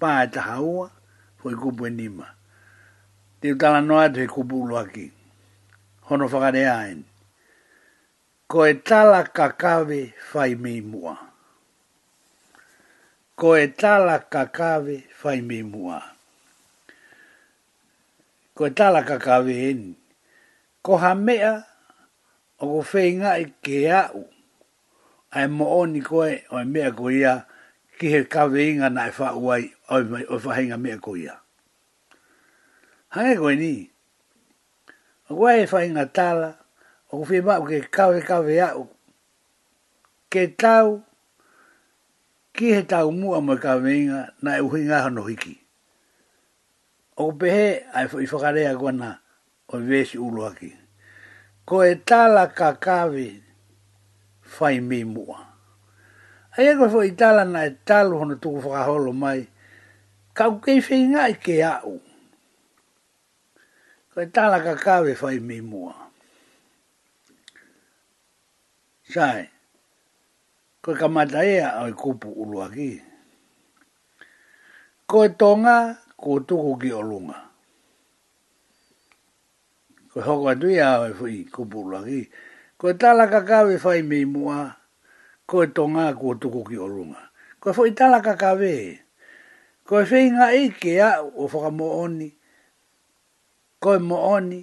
Pā 0.00 0.12
e 0.24 0.26
taha 0.36 0.56
ua, 0.62 0.90
foi 1.42 1.54
kupu 1.54 1.86
e 1.88 1.90
nima. 1.90 2.26
Te 3.40 3.52
utala 3.54 3.80
noa 3.80 4.08
te 4.10 4.26
kupu 4.26 4.78
aki. 4.80 5.10
Hono 6.08 6.28
whakare 6.28 6.64
aen. 6.72 7.04
Ko 8.48 8.66
e 8.66 8.74
tala 8.74 9.24
kakave 9.24 10.12
fai 10.30 10.54
mei 10.54 10.80
mua. 10.80 11.16
Ko 13.36 13.56
e 13.58 13.66
tala 13.68 14.18
kakave 14.32 15.04
fai 15.20 15.40
mei 15.40 15.62
mua. 15.62 16.02
Ko 18.54 18.66
e 18.66 18.70
tala 18.70 19.02
kakave 19.04 19.54
eni 19.70 19.94
koha 20.88 21.12
mea 21.14 21.68
o 22.64 22.66
ko 22.66 22.78
whenga 22.80 23.36
i 23.36 23.44
ke 23.60 23.84
au. 23.92 24.24
Ai 25.36 25.44
mo 25.52 25.66
o 25.76 25.84
ni 25.86 26.00
koe 26.00 26.40
o 26.50 26.56
e 26.62 26.64
mea 26.64 26.90
ko 26.96 27.10
ia 27.12 27.44
ki 28.00 28.08
he 28.12 28.20
kawe 28.24 28.56
inga 28.56 28.88
na 28.88 29.04
e 29.12 29.12
whauai 29.18 29.64
o 29.92 29.98
e 30.00 30.36
whahinga 30.44 30.80
mea 30.80 30.96
ko 30.96 31.12
ia. 31.16 31.36
Hae 33.12 33.36
koe 33.36 33.52
ni, 33.60 33.90
o 35.28 35.36
koe 35.36 35.58
e 35.60 35.68
whahinga 35.68 36.06
tala 36.08 36.56
o 37.12 37.20
ko 37.20 37.24
whenga 37.28 37.54
ke 37.68 37.80
kawe 37.92 38.18
kawe 38.24 38.56
au. 38.70 38.88
Ke 40.32 40.48
tau, 40.56 41.04
ki 42.56 42.72
he 42.72 42.82
tau 42.88 43.12
mua 43.12 43.44
mo 43.44 43.52
e 43.60 43.60
kawe 43.60 43.92
inga 43.92 44.24
na 44.40 44.56
e 44.56 44.60
uhinga 44.64 45.04
hano 45.04 45.22
hiki. 45.28 45.56
O 47.16 47.32
pehe, 47.32 47.84
ai 47.92 48.06
whakarea 48.08 48.76
kona 48.78 49.16
o 49.68 49.78
vesi 49.80 50.18
uloa 50.20 50.52
kia 50.56 50.77
ko 51.68 51.84
e 51.84 52.00
tala 52.08 52.48
ka 52.56 52.80
kawe 52.80 53.26
fai 54.40 54.76
me 54.88 54.98
mua. 55.14 55.36
Ai 56.56 56.64
e 56.72 56.72
koe 56.80 56.88
fai 56.94 57.10
tala 57.20 57.42
na 57.52 57.60
e 57.70 57.76
talu 57.88 58.12
hono 58.20 58.34
tuku 58.42 58.56
whakaholo 58.64 59.12
mai, 59.22 59.40
ka 60.36 60.44
ukei 60.54 60.80
whi 60.86 60.98
ngai 61.12 61.34
ke 61.44 61.54
au. 61.74 61.96
Ko 64.14 64.18
e 64.24 64.26
tala 64.36 64.56
ka 64.66 64.74
kawe 64.86 65.12
fai 65.22 65.36
me 65.48 65.56
mua. 65.70 65.92
Sai, 69.14 69.42
koe 70.82 70.94
ka 71.00 71.08
mata 71.14 71.40
ea 71.56 71.68
au 71.84 71.92
i 71.92 71.92
e 71.92 71.98
kupu 72.00 72.28
ulua 72.42 72.66
ki. 72.74 72.90
Koe 75.10 75.28
tonga, 75.40 75.76
ko 76.20 76.30
tuku 76.48 76.72
ki 76.80 76.90
olunga. 77.00 77.47
Ko 80.18 80.24
hoko 80.26 80.50
atu 80.50 80.66
awa 80.82 81.08
e 81.10 81.14
fui 81.14 81.44
kupuru 81.46 81.94
aki. 81.96 82.28
Ko 82.76 82.92
tala 82.94 83.30
kakawe 83.30 83.78
fai 83.78 84.02
mei 84.02 84.24
mua. 84.24 84.74
Ko 85.46 85.62
e 85.62 85.66
tonga 85.70 86.10
kua 86.18 86.34
tuku 86.40 86.66
ki 86.66 86.74
orunga. 86.74 87.22
Ko 87.60 87.70
e 87.70 87.72
fui 87.76 87.90
tala 87.94 88.18
kakawe. 88.18 88.72
Ko 89.86 89.94
e 90.02 90.06
fei 90.10 90.26
nga 90.34 90.50
ike 90.50 90.92
a 91.08 91.22
o 91.22 91.46
whaka 91.46 91.70
mooni. 91.78 92.28
Ko 93.82 93.90
e 93.94 93.98
mooni. 94.08 94.60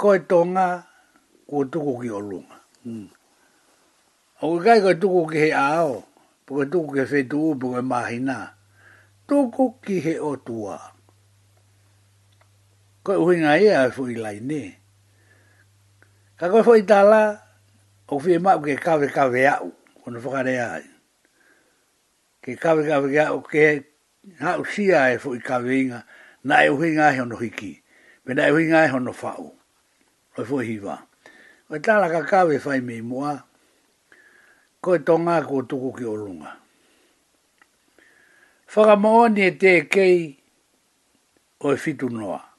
Ko 0.00 0.08
e 0.14 0.18
tonga 0.30 0.66
kua 1.46 1.68
tuku 1.72 1.92
ki 2.00 2.08
orunga. 2.08 2.56
Hmm. 2.84 3.08
O 4.40 4.56
kai 4.56 4.64
kai 4.80 4.80
koe 4.84 4.94
tuku 5.00 5.20
ki 5.30 5.38
he 5.44 5.50
ao. 5.52 6.00
Puka 6.48 6.64
tuku 6.72 6.88
ki 6.94 7.00
he 7.04 7.06
fetu 7.12 7.36
u, 7.52 7.58
puka 7.60 7.82
mahina. 7.84 8.38
Tuku 9.28 9.64
ki 9.84 9.96
he 10.00 10.14
o 10.16 10.30
tuaa 10.46 10.96
ko 13.02 13.18
uinga 13.18 13.58
ia 13.58 13.82
a 13.82 13.86
e 13.90 14.12
i 14.14 14.14
lai 14.14 14.38
ne 14.40 14.78
ka 16.38 16.46
ko 16.46 16.62
fu 16.62 16.74
i 16.78 16.86
tala 16.86 17.34
o 18.06 18.18
fi 18.18 18.38
ma 18.38 18.54
ke 18.62 18.78
ka 18.78 18.94
ve 18.96 19.10
ka 19.10 19.26
ve 19.26 19.42
a 19.46 19.58
u 19.62 19.74
ona 20.06 20.22
fu 20.22 20.30
kare 20.30 20.54
a 20.58 20.78
ke 22.42 22.54
ka 22.54 22.74
ve 22.78 22.82
ka 22.86 23.02
ve 23.02 23.18
a 23.18 23.34
u 23.34 23.42
ke 23.42 23.82
ha 24.38 24.54
u 24.54 24.62
sia 24.64 25.10
e 25.10 25.18
fu 25.18 25.34
ka 25.42 25.58
ve 25.58 25.74
inga 25.82 26.06
na 26.46 26.62
e 26.62 26.70
uinga 26.70 27.10
he 27.10 27.20
ono 27.26 27.36
hiki 27.36 27.82
me 28.24 28.34
na 28.38 28.46
e 28.46 28.52
uinga 28.54 28.86
he 28.86 28.94
ono 28.94 29.10
fa 29.12 29.34
u 29.34 29.50
o 30.38 30.44
fu 30.46 30.62
hi 30.62 30.78
va 30.78 31.02
o 31.74 31.74
tala 31.82 32.06
ka 32.06 32.22
ka 32.22 32.46
ve 32.46 32.58
fai 32.62 32.78
mi 32.80 33.02
mua 33.02 33.34
ko 34.78 34.94
tonga 35.02 35.42
ko 35.42 35.62
tuku 35.66 35.90
ki 35.98 36.06
o 36.06 36.14
lunga 36.14 36.52
Whakamoa 38.72 39.28
ni 39.28 39.42
e 39.44 39.50
te 39.52 39.84
kei 39.84 40.32
o 41.60 41.74
e 41.76 41.76
fitu 41.76 42.08
noa 42.08 42.51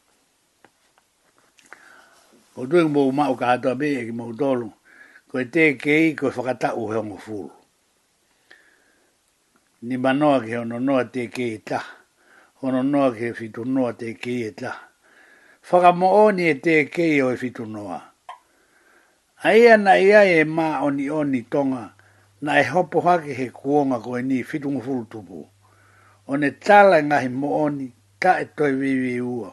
ko 2.54 2.60
tuing 2.70 2.86
e 2.90 2.94
mo 2.94 3.02
ma 3.18 3.26
o 3.34 3.36
ka 3.40 3.48
to 3.64 3.72
be 3.80 3.88
e 4.00 4.06
ki 4.06 4.14
mo 4.20 4.26
dolo 4.40 4.70
ko 5.30 5.36
te 5.54 5.64
ke 5.82 5.94
i 6.14 6.14
ko 6.18 6.26
fa 6.36 6.54
u 6.80 6.84
he 6.94 7.00
mo 7.10 7.18
fu 7.26 7.40
ni 9.90 9.96
ma 10.04 10.12
no 10.20 10.30
ke 10.46 10.56
ono 10.64 10.78
no 10.88 10.96
te 11.14 11.24
ke 11.36 11.48
ta 11.68 11.80
ono 12.64 12.82
no 12.94 13.02
ke 13.18 13.28
fitu 13.38 13.62
no 13.74 13.84
te 14.00 14.10
ke 14.22 14.36
ta 14.60 14.72
fa 15.68 15.76
ga 15.84 15.92
mo 16.00 16.08
oni 16.26 16.48
te 16.64 16.76
ke 16.94 17.08
o 17.26 17.30
fitu 17.42 17.64
e 17.66 17.70
no 17.74 17.84
a 17.90 18.00
ai 19.50 19.62
ana 19.74 19.94
ia 19.98 20.22
e 20.22 20.40
ma 20.56 20.68
oni 20.86 21.10
oni 21.10 21.42
tonga 21.52 21.84
na 22.44 22.52
e 22.62 22.66
hopo 22.72 22.98
ha 23.06 23.16
ke 23.24 23.32
he 23.34 23.48
kuonga 23.50 23.98
ko 24.06 24.22
ni 24.22 24.44
fitu 24.46 24.70
mo 24.70 24.80
fu 24.86 25.02
tu 25.12 25.20
bu 25.28 25.40
one 26.32 26.50
tala 26.64 26.98
nga 27.04 27.18
he 27.24 27.30
mo 27.34 27.48
oni 27.66 27.88
ka 28.22 28.32
e 28.40 28.46
toi 28.56 28.72
vi 28.82 28.92
vi 29.04 29.18
ua 29.22 29.50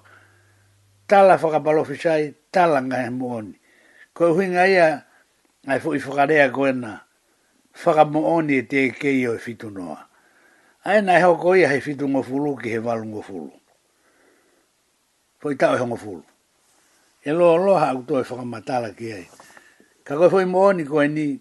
tala 1.11 1.35
whakapalofi 1.39 1.97
sai, 1.99 2.35
tala 2.55 2.79
ngai 2.87 3.11
mooni. 3.11 3.59
Ko 4.15 4.31
huinga 4.35 4.65
ia, 4.71 4.87
ai 5.67 5.79
fu 5.83 5.93
i 5.99 5.99
whakarea 5.99 6.47
koena, 6.55 6.95
whakamooni 7.83 8.55
e 8.63 8.67
te 8.71 8.91
kei 8.95 9.27
o 9.27 9.35
e 9.35 9.39
fitunoa. 9.43 9.99
Ai 10.87 11.03
nai 11.03 11.21
hoko 11.23 11.55
ia 11.59 11.69
he 11.69 11.81
fitungo 11.83 12.23
fulu 12.23 12.57
ki 12.63 12.69
he 12.71 12.79
walungo 12.79 13.21
fulu. 13.23 13.53
Fu 15.43 15.51
i 15.53 15.57
tau 15.57 15.75
e 15.77 15.81
hongo 15.83 15.97
fulu. 15.99 16.25
E 17.25 17.33
loa 17.37 17.59
loa 17.61 17.81
hau 17.85 17.99
tō 18.07 18.23
e 18.23 18.25
whakamatala 18.29 18.95
ki 18.97 19.13
ai. 19.13 19.27
Ka 20.07 20.15
koe 20.17 20.29
fwoi 20.31 20.47
mooni 20.49 20.85
ko 20.89 21.03
ni, 21.07 21.37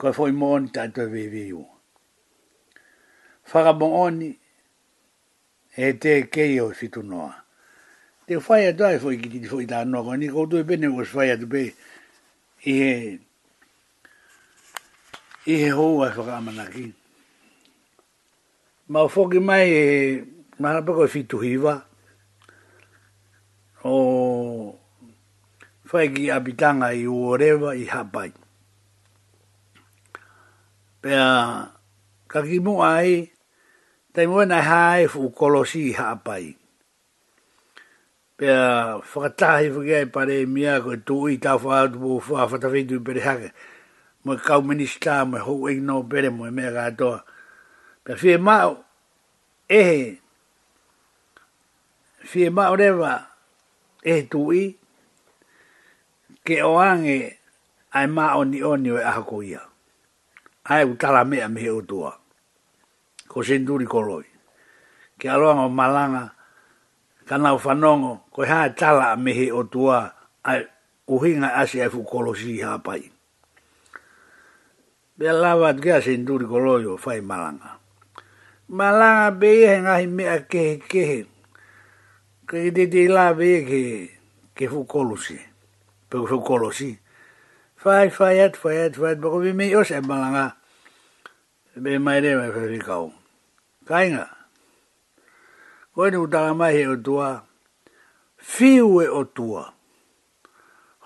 ko 0.00 0.12
foi 0.12 0.32
mooni 0.32 0.70
ta 0.72 0.86
te 0.88 1.02
e 1.04 1.12
vevi 1.12 1.52
u. 1.52 1.60
Whakamooni 3.52 4.30
e 5.76 5.92
te 6.00 6.22
kei 6.32 6.56
o 6.64 6.70
e 6.72 6.74
fitunoa 6.74 7.43
te 8.28 8.36
whaia 8.40 8.72
dae 8.72 8.96
fwoi 9.00 9.18
ki 9.20 9.28
titi 9.34 9.50
fwoi 9.50 9.66
tāna 9.68 9.92
noko, 9.92 10.14
ni 10.16 10.30
koutu 10.32 10.60
e 10.60 10.64
pene 10.68 10.88
kos 10.96 11.12
whaia 11.16 11.36
tu 11.40 11.48
pe, 11.50 11.64
i 12.64 12.74
he, 12.80 12.92
i 15.52 15.58
he 15.60 15.68
hou 15.76 16.00
ai 16.06 16.12
whakamanaki. 16.16 16.86
Ma 18.88 19.04
o 19.04 19.10
fwoki 19.12 19.40
mai 19.44 19.66
e, 19.68 20.22
mahala 20.58 20.82
pako 20.86 21.04
e 21.04 21.12
fitu 21.12 21.38
hiwa, 21.44 21.74
o, 23.84 24.78
whai 25.92 26.08
ki 26.16 26.30
apitanga 26.32 26.92
i 26.96 27.04
uorewa 27.06 27.74
i 27.76 27.84
hapai. 27.92 28.32
Pea, 31.04 31.28
kakimu 32.32 32.78
ai, 32.84 33.20
tai 34.16 34.26
mwena 34.26 34.62
hae 34.62 35.08
fukolosi 35.12 35.88
i 35.90 35.96
hapai. 36.00 36.44
Pea, 36.54 36.60
e 38.44 38.50
a 38.52 38.98
whakatahi 39.00 39.70
whakia 39.72 40.00
e 40.04 40.06
pare 40.14 40.34
e 40.42 40.46
mia 40.46 40.80
koe 40.84 40.96
tō 41.08 41.16
i 41.32 41.36
tā 41.44 41.52
whaatu 41.64 41.96
pō 42.04 42.12
whā 42.28 42.42
whatawhetu 42.50 42.94
i 43.00 43.04
pere 43.06 43.20
hake. 43.28 43.50
Mo 44.24 44.32
e 44.36 44.40
kau 44.46 44.60
minister 44.62 45.24
mo 45.28 45.36
e 45.40 45.44
hou 45.46 45.60
e 45.70 45.74
ngā 45.86 45.96
pere 46.10 46.28
mo 46.36 46.42
e 46.48 46.52
mea 46.56 46.70
kātoa. 46.76 47.18
Pea 48.04 48.16
whie 48.20 48.36
mao, 48.46 48.70
ehe, 49.68 50.18
whie 52.32 52.50
mao 52.56 52.74
rewa, 52.80 53.12
ehe 54.08 54.22
tō 54.32 54.42
i, 54.58 54.64
ke 56.44 56.60
o 56.68 56.72
ange 56.78 57.16
ai 57.96 58.06
mao 58.06 58.44
ni 58.44 58.60
o 58.62 58.74
ni 58.76 58.92
o 58.92 58.98
e 59.00 59.04
ahako 59.10 59.38
ia. 59.46 59.62
Ai 60.68 60.84
u 60.84 60.96
tala 61.00 61.24
mea 61.24 61.48
mehe 61.48 61.70
o 61.72 61.80
tua. 61.82 62.12
Ko 63.28 63.40
senturi 63.42 63.86
koroi. 63.88 64.24
Ke 65.20 65.28
aloa 65.32 65.54
ngā 65.56 65.66
malanga, 65.72 66.24
ka 67.26 67.36
nau 67.36 67.56
whanongo, 67.58 68.12
ko 68.32 68.42
hea 68.44 68.68
tala 68.76 69.12
a 69.16 69.16
mehe 69.16 69.50
o 69.52 69.62
tua, 69.64 70.12
ai 70.44 70.64
uhinga 71.08 71.54
asi 71.60 71.80
ai 71.80 71.88
fukolosi 71.88 72.60
hapai. 72.60 73.10
Bea 75.16 75.32
lawa 75.32 75.72
tkea 75.74 76.02
sen 76.04 76.24
duri 76.24 76.46
ko 76.46 76.96
fai 76.96 77.20
malanga. 77.20 77.78
Malanga 78.68 79.30
be 79.40 79.48
ngahi 79.80 80.06
mea 80.06 80.38
kehe 80.44 80.78
ke 80.88 81.26
ka 82.46 82.56
i 82.58 82.70
te 82.70 82.84
te 82.86 83.08
la 83.08 83.32
be 83.32 83.64
ke, 83.64 83.82
ke 84.56 84.66
fukolosi, 84.68 85.38
pe 86.10 86.16
fukolosi. 86.18 86.98
Fai, 87.84 88.08
fai, 88.08 88.38
et 88.38 88.56
fai, 88.56 88.76
et 88.88 88.96
fai, 88.96 89.14
bako 89.16 89.38
vi 89.40 89.52
mei 89.52 89.74
osa 89.74 89.96
e 90.00 90.00
malanga, 90.00 90.56
be 91.76 91.98
mai 91.98 92.20
rewa 92.20 92.48
fai 92.52 92.68
rikau. 92.68 93.12
Kainga? 93.86 94.43
ko 95.94 96.10
ni 96.10 96.18
uta 96.18 96.50
mai 96.58 96.82
o 96.90 96.98
tua 96.98 97.38
fiu 98.34 98.98
e 98.98 99.06
o 99.06 99.22
tua 99.30 99.70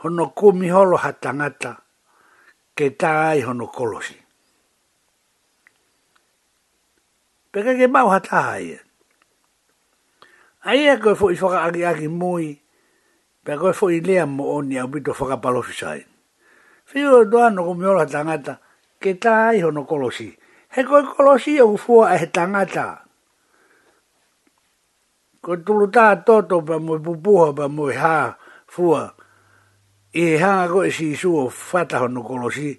hono 0.01 0.33
ko 0.33 0.53
mi 0.57 0.73
holo 0.73 0.97
hatangata 0.97 1.77
ke 2.73 2.97
tai 2.97 3.45
hono 3.45 3.69
kolosi 3.69 4.17
peka 7.53 7.77
ke 7.77 7.85
mau 7.85 8.09
hatai 8.09 8.81
ai 10.65 10.81
e 10.89 10.97
ko 10.97 11.13
foi 11.13 11.37
foka 11.37 11.69
agi 11.69 11.85
agi 11.85 12.09
moi 12.09 12.49
pe 13.45 13.61
ko 13.61 13.77
foi 13.77 14.01
lea 14.01 14.25
mo 14.25 14.57
oni 14.57 14.81
a 14.81 14.89
bito 14.89 15.13
foka 15.13 15.37
palo 15.37 15.61
fisai 15.61 16.01
fiu 16.89 17.21
e 17.21 17.29
doa 17.29 17.53
no 17.53 17.61
ko 17.69 17.77
mi 17.77 17.85
holo 17.85 18.01
hatangata 18.01 18.57
ke 18.97 19.21
tai 19.21 19.61
hono 19.61 19.85
kolosi 19.85 20.33
he 20.73 20.81
ko 20.81 21.05
kolosi 21.13 21.61
o 21.61 21.77
fuo 21.77 22.09
a 22.09 22.17
e 22.17 22.25
hatangata 22.25 22.87
ai 22.89 23.08
Ko 25.41 25.55
tulu 25.63 25.87
tā 25.91 26.19
toto 26.27 26.61
pa 26.67 26.79
mui 26.83 26.99
pupuha 26.99 27.55
pa 27.55 27.67
mui 27.71 27.95
hā 27.95 28.35
fua. 28.67 29.07
I 30.19 30.35
e 30.35 30.39
hanga 30.41 30.67
ko 30.73 30.81
e 30.83 30.91
si 30.91 31.13
isu 31.15 31.35
o 31.37 31.45
fataho 31.49 32.09
no 32.09 32.23
kolosi. 32.27 32.75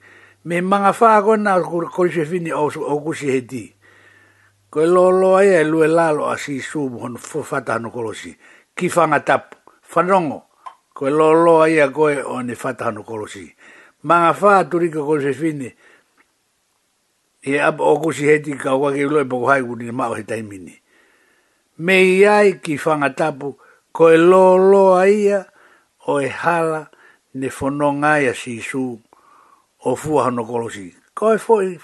Me 0.45 0.59
manga 0.61 0.91
whā 0.91 1.13
ko 1.23 1.35
nā 1.39 1.55
ko 1.63 2.05
isu 2.05 2.21
e 2.21 2.25
fini 2.25 2.51
o 2.51 2.67
kusi 3.03 3.29
he 3.31 3.41
ti. 3.41 3.63
Ko 4.69 4.81
e 4.81 4.85
lo 4.87 5.09
lo 5.09 5.35
aia 5.37 5.61
e 5.61 5.63
lue 5.63 5.87
lalo 5.87 6.25
a 6.29 6.37
si 6.37 6.57
isu 6.57 6.89
mo 6.89 6.99
hono 6.99 7.17
fataho 7.17 7.79
no 7.79 7.89
kolosi. 7.91 8.35
Ki 8.75 8.89
whanga 8.89 9.19
tapu. 9.19 9.55
Whanongo. 9.93 10.43
Ko 10.93 11.07
e 11.07 11.11
lo 11.11 11.31
lo 11.33 11.61
aia 11.61 11.87
ko 11.91 12.09
e 12.09 12.17
o 12.23 12.41
ne 12.41 12.55
fataho 12.55 12.91
no 12.91 13.03
kolosi. 13.03 13.47
Manga 14.03 14.33
whā 14.33 14.69
turika 14.69 14.99
ko 14.99 15.15
isu 15.15 15.29
e 15.29 15.33
fini. 15.33 15.69
E 17.45 17.57
ab 17.59 17.79
o 17.79 17.95
kusi 18.01 18.25
he 18.27 18.39
ti 18.43 18.51
ka 18.57 18.75
wakilu 18.75 19.21
e 19.23 19.25
poko 19.25 19.47
hai 19.47 19.61
kuni 19.63 19.91
ma 19.91 20.09
o 20.09 20.13
he 20.13 20.23
taimini 20.27 20.75
me 21.79 21.95
iai 22.19 22.59
ki 22.59 22.75
whangatapu 22.77 23.55
ko 23.95 24.03
e 24.11 24.17
loloa 24.19 25.07
ia 25.07 25.45
o 26.11 26.19
e 26.21 26.27
hala 26.27 26.91
ne 27.33 27.47
whanonga 27.47 28.19
ia 28.21 28.35
si 28.35 28.59
su 28.61 28.99
o 29.87 29.95
fuahano 29.95 30.43
kolosi. 30.43 30.91
Ko 31.15 31.33
e 31.33 31.37
fwoi 31.39 31.79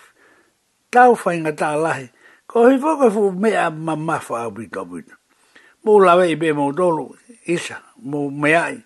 tau 0.91 1.15
whainga 1.15 1.51
tā 1.55 1.75
lahi, 1.79 2.09
ko 2.47 2.67
e 2.71 2.75
fwoi 2.79 2.95
ko 2.99 3.05
fwoi 3.11 3.31
mea 3.39 3.69
ma 3.71 3.95
mawha 3.95 4.43
au 4.43 4.51
bita 4.51 4.83
bita. 4.83 5.15
Mō 5.85 5.93
lawe 6.03 6.27
i 6.27 6.35
be 6.35 6.51
mō 6.55 6.71
tolu, 6.75 7.11
isa, 7.47 7.79
mō 8.03 8.27
meai. 8.33 8.79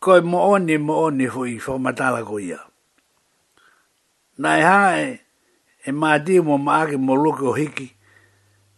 Ko 0.00 0.16
e 0.16 0.22
mō 0.26 0.36
oni 0.56 0.76
mō 0.76 0.94
oni 1.08 1.30
fwoi 1.32 1.56
whamatala 1.64 2.20
ko 2.28 2.36
ia. 2.40 2.60
Nai 4.40 4.60
hanga 4.64 5.00
e, 5.00 5.08
e 5.86 5.90
mātia 5.92 6.44
mō 6.44 6.60
maake 6.60 6.96
mō 7.00 7.16
luke 7.20 7.44
o 7.48 7.52
hiki, 7.56 7.88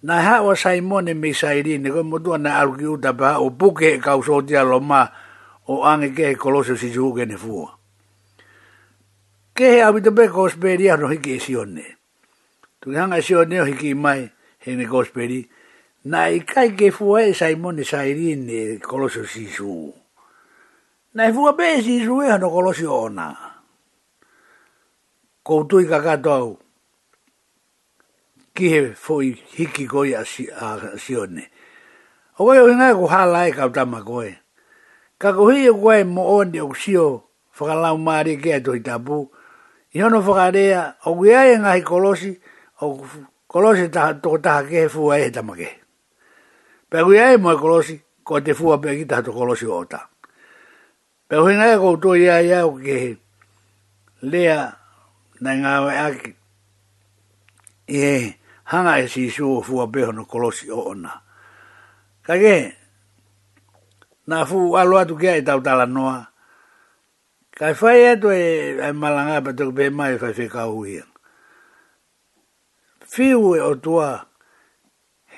na 0.02 0.18
ha 0.22 0.42
wa 0.42 0.54
sai 0.58 0.80
mone 0.82 1.14
me 1.14 1.30
sai 1.32 1.62
ri 1.62 1.78
ne 1.78 1.88
na 1.88 2.50
al 2.58 2.70
gi 2.74 2.86
ba 3.14 3.38
o 3.38 3.50
buke 3.50 3.96
e 3.98 3.98
ka 4.02 4.18
u 4.18 4.22
dia 4.42 4.62
lo 4.62 4.80
ma 4.80 5.06
o 5.70 5.82
ange 5.86 6.10
ke 6.10 6.34
e 6.34 6.34
kolosio 6.36 6.74
si 6.74 6.90
juge 6.90 7.24
ne 7.26 7.36
fuo 7.38 7.70
ke 9.54 9.78
ha 9.78 9.92
bi 9.94 10.02
be 10.02 10.26
ko 10.28 10.50
a 10.50 10.94
rohi 10.98 11.18
ke 11.22 11.38
si 11.38 11.54
onne 11.54 11.86
tu 12.82 12.90
han 12.90 13.12
a 13.14 13.18
e 13.22 13.22
si 13.22 13.34
onne 13.34 13.62
hi 13.62 13.74
ki 13.78 13.94
mai 13.94 14.26
he 14.58 14.74
ne 14.74 14.86
ko 14.90 15.04
na 16.04 16.26
i 16.34 16.42
kai 16.42 16.74
ke 16.74 16.90
fuo 16.90 17.16
e 17.22 17.30
sai 17.32 17.54
mone 17.54 17.84
sai 17.84 18.10
ri 18.10 18.34
kolosio 18.82 19.22
si 19.22 19.46
su. 19.46 19.94
na 21.14 21.30
fuo 21.30 21.54
be 21.54 21.78
si 21.80 22.02
ju 22.02 22.18
e 22.26 22.34
no 22.38 22.50
kolosio 22.50 22.90
ona 23.06 23.30
ko 25.46 25.62
tu 25.62 25.78
i 25.78 25.86
ka 25.86 26.02
ka 26.02 26.18
tau 26.18 26.58
ki 28.54 28.68
he 28.68 28.80
foi 28.94 29.32
hiki 29.54 29.86
goi 29.88 30.12
a 30.14 30.24
si 30.24 30.48
a 30.52 30.96
si 30.98 31.16
one. 31.16 31.48
O 32.38 32.44
wai 32.44 32.60
o 32.60 32.68
ngā 32.72 32.92
ku 32.96 33.06
hala 33.08 33.48
e 33.48 33.52
ka 33.52 33.66
utama 33.68 34.00
koe. 34.04 34.36
Ka 35.20 35.32
ku 35.32 35.48
hi 35.52 35.68
e 35.68 36.02
mo 36.04 36.22
onde 36.40 36.60
o 36.60 36.68
kusio 36.72 37.24
whakalau 37.56 37.96
maare 37.98 38.34
ke 38.36 38.52
a 38.56 38.60
tohi 38.60 38.82
I 39.94 39.98
hono 40.00 40.20
whakarea 40.24 40.96
o 41.04 41.14
kuia 41.14 41.52
e 41.52 41.56
ngā 41.60 41.84
kolosi 41.84 42.32
o 42.80 43.04
kolosi 43.48 43.92
taha 43.92 44.14
toko 44.22 44.38
taha 44.40 44.64
ke 44.64 44.72
he 44.72 44.88
fua 44.88 45.18
e 45.20 45.24
he 45.24 45.30
tamake. 45.30 45.68
Pe 46.88 46.98
kuia 47.04 47.34
e 47.34 47.36
mo 47.36 47.52
e 47.52 47.56
kolosi 47.60 48.00
ko 48.24 48.40
te 48.40 48.52
fua 48.54 48.80
pe 48.80 48.96
ki 48.96 49.04
taha 49.04 49.22
to 49.22 49.32
kolosi 49.32 49.66
o 49.68 49.84
ta. 49.84 50.08
Pe 51.28 51.36
hui 51.36 51.52
ngā 51.54 51.76
ku 51.78 51.96
to 52.00 52.16
ia 52.16 52.40
ia 52.40 52.64
o 52.66 52.72
ke 52.80 52.94
he 53.00 53.10
lea 54.24 54.72
na 55.44 55.50
ngā 55.60 55.72
wai 55.86 55.96
aki. 56.08 56.34
Yeah 57.88 58.40
hanga 58.72 58.98
e 59.04 59.06
si 59.08 59.28
shu 59.30 59.60
fu 59.62 59.80
a 59.84 59.86
beho 59.86 60.12
no 60.12 60.24
kolosi 60.24 60.70
o 60.72 60.90
ona. 60.96 61.12
Kage, 62.26 62.72
na 64.26 64.44
fu 64.48 64.74
alo 64.80 64.96
atu 64.96 65.16
kia 65.20 65.36
e 65.36 65.42
tau 65.44 65.60
tala 65.60 65.84
noa. 65.84 66.24
Kai 67.52 67.74
fai 67.74 68.16
eto 68.16 68.32
e, 68.32 68.80
e 68.80 68.88
malanga 68.96 69.44
pa 69.44 69.52
toko 69.52 69.76
pe 69.76 69.86
mai 69.92 70.16
fai 70.16 70.32
fe 70.32 70.48
kau 70.48 70.80
hien. 70.88 71.08
Fiu 73.12 73.52
e 73.54 73.60
o 73.60 73.74
tua 73.76 74.16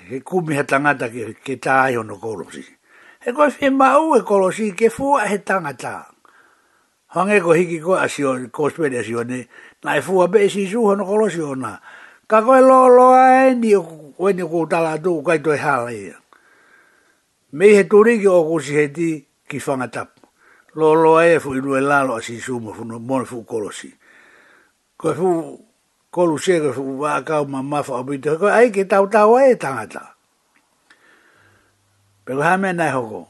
he 0.06 0.20
kumi 0.22 0.54
he 0.54 0.62
tangata 0.62 1.10
ke, 1.10 1.34
ke 1.42 1.58
tā 1.58 1.90
aiho 1.90 2.06
no 2.06 2.14
kolosi. 2.22 2.62
He 3.26 3.34
koe 3.34 3.50
fie 3.50 3.70
mau 3.74 4.14
e 4.14 4.22
kolosi 4.22 4.70
ke 4.78 4.88
fua 4.94 5.26
he 5.26 5.42
tangata. 5.42 6.06
Hange 7.18 7.42
ko 7.42 7.50
hiki 7.54 7.80
koe 7.82 7.98
asio, 7.98 8.38
kospere 8.54 9.02
asio 9.02 9.26
ne, 9.26 9.42
na 9.82 9.98
e 9.98 10.02
fua 10.06 10.28
be 10.30 10.46
e 10.46 10.48
si 10.48 10.68
suho 10.70 10.94
no 10.94 11.02
kolosi 11.02 11.42
o 11.42 11.58
nā 11.58 11.74
ka 12.26 12.38
koe 12.44 12.60
lo 12.68 12.88
lo 12.88 13.06
ai 13.12 13.50
e, 13.52 13.58
ni 13.60 13.74
o 13.76 13.82
koe 14.16 14.32
ni 14.32 14.42
ko 14.44 14.64
tala 14.70 14.96
tu 15.02 15.20
kai 15.22 15.38
toi 15.44 15.58
hala 15.60 15.92
ia. 15.92 16.16
Mei 17.52 17.76
he 17.76 17.84
turi 17.88 18.18
ki 18.20 18.26
o 18.28 18.40
kusi 18.48 18.72
he 18.74 18.86
ti 18.92 19.08
ki 19.48 19.58
whangatap. 19.62 20.16
Lo 20.80 20.94
lo 20.96 21.16
ai 21.20 21.36
e 21.36 21.40
fu 21.42 21.54
inu 21.54 21.76
e 21.76 21.80
lalo 21.84 22.16
a 22.18 22.22
si 22.24 22.40
sumo 22.40 22.72
fu 22.72 22.82
no 22.84 22.98
mone 22.98 23.24
fu 23.28 23.44
kolosi. 23.44 23.92
Koe 24.98 25.12
fu 25.14 25.28
kolu 26.10 26.36
se 26.40 26.58
koe 26.60 26.72
fu 26.72 26.82
wakao 27.04 27.44
ma 27.46 27.60
mafa 27.62 27.94
o 28.00 28.04
bito. 28.04 28.36
Koe 28.40 28.50
ai 28.50 28.70
ki 28.72 28.84
tau 28.88 29.06
tau 29.06 29.36
ai 29.36 29.52
e 29.54 29.60
tangata. 29.60 30.14
Pelo 32.24 32.40
ha 32.42 32.56
mea 32.56 32.72
nai 32.72 32.90
hoko. 32.90 33.28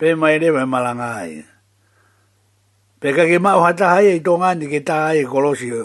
Pe 0.00 0.14
mai 0.16 0.38
rewa 0.40 0.62
e 0.64 0.66
malanga 0.66 1.08
ai. 1.20 1.44
Pe 3.00 3.12
kake 3.12 3.36
mao 3.38 3.60
hata 3.62 3.94
hai 4.00 4.16
e 4.18 4.24
tonga 4.24 4.54
ni 4.56 4.64
ke 4.66 4.80
ta 4.82 5.12
ai 5.14 5.22
e 5.28 5.28
kolosi 5.28 5.68
o 5.76 5.84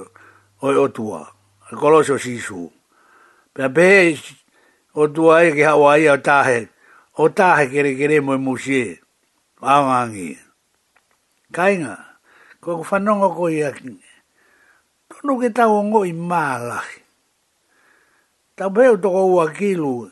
e 0.63 1.34
e 1.71 2.19
sisu. 2.19 2.71
Pea 3.53 3.69
pe 3.69 4.17
o 4.93 5.07
tua 5.07 5.43
e 5.43 5.51
ke 5.51 5.63
Hawaii 5.63 6.09
o 6.09 6.17
tahe, 6.17 6.69
o 7.17 7.29
tahe 7.29 7.67
kere 7.69 7.95
kere 7.95 8.19
mo 8.21 8.33
moe 8.37 8.55
musie, 8.55 8.99
aangangi. 9.61 10.37
Kainga, 11.51 11.97
ko 12.61 12.83
whanonga 12.83 13.29
ko 13.35 13.47
i 13.47 13.63
aki, 13.63 13.89
tonu 15.09 15.39
ke 15.41 15.49
tau 15.55 15.83
ngo 15.87 16.03
i 16.05 16.13
maalahi. 16.13 16.99
Tau 18.57 18.69
pe 18.71 18.89
o 18.89 18.97
toko 18.97 19.23
ua 19.35 19.47
kilu, 19.53 20.11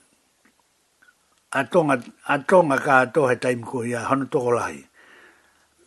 atonga, 1.52 1.96
atonga 2.28 2.78
ka 2.86 2.94
ato 3.04 3.28
he 3.28 3.36
taimi 3.36 3.64
ko 3.64 3.84
i 3.84 3.94
a 3.94 4.00
hana 4.08 4.26
toko 4.26 4.52
lahi. 4.52 4.84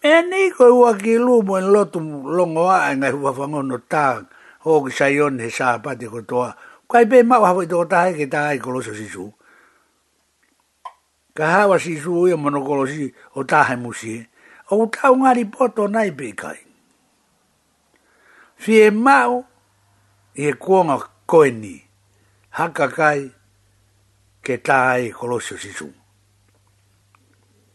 Me 0.04 0.20
ni 0.28 0.50
ko 0.52 0.68
ua 0.80 0.92
kilu 0.94 1.40
en 1.58 1.68
lotu 1.72 1.98
longoa 2.36 2.92
e 2.92 2.96
ngai 2.96 3.10
huwa 3.12 3.30
whangono 3.32 3.78
taa, 3.88 4.22
ho 4.66 4.82
ki 4.84 4.90
sa 4.90 5.06
he 5.06 5.50
sa 5.50 5.78
pa 5.78 5.94
te 5.94 6.06
ko 6.10 6.20
Kwa 6.86 7.00
i 7.02 7.06
pe 7.06 7.22
mau 7.22 7.42
hawa 7.42 7.64
i 7.64 7.66
toko 7.66 7.84
tahe 7.90 8.14
ke 8.14 8.30
taha 8.30 8.54
i 8.54 8.58
koloso 8.62 8.94
si 8.94 9.08
su. 9.10 9.26
Ka 11.34 11.46
hawa 11.50 11.78
si 11.80 11.98
su 11.98 12.14
uya 12.14 12.36
mono 12.38 12.62
kolosi 12.62 13.10
o 13.34 13.42
tahe 13.42 13.74
musi. 13.74 14.22
O 14.70 14.86
utau 14.86 15.14
ngari 15.18 15.50
poto 15.50 15.86
nai 15.90 16.10
pe 16.14 16.30
kai. 16.32 16.62
Fie 18.54 18.90
mau 18.90 19.42
i 20.38 20.46
e 20.46 20.52
kuonga 20.54 21.02
koeni 21.26 21.82
haka 22.50 22.86
kai 22.88 23.30
ke 24.46 24.54
taha 24.62 24.98
i 25.02 25.10
koloso 25.10 25.58
si 25.58 25.72
su. 25.74 25.90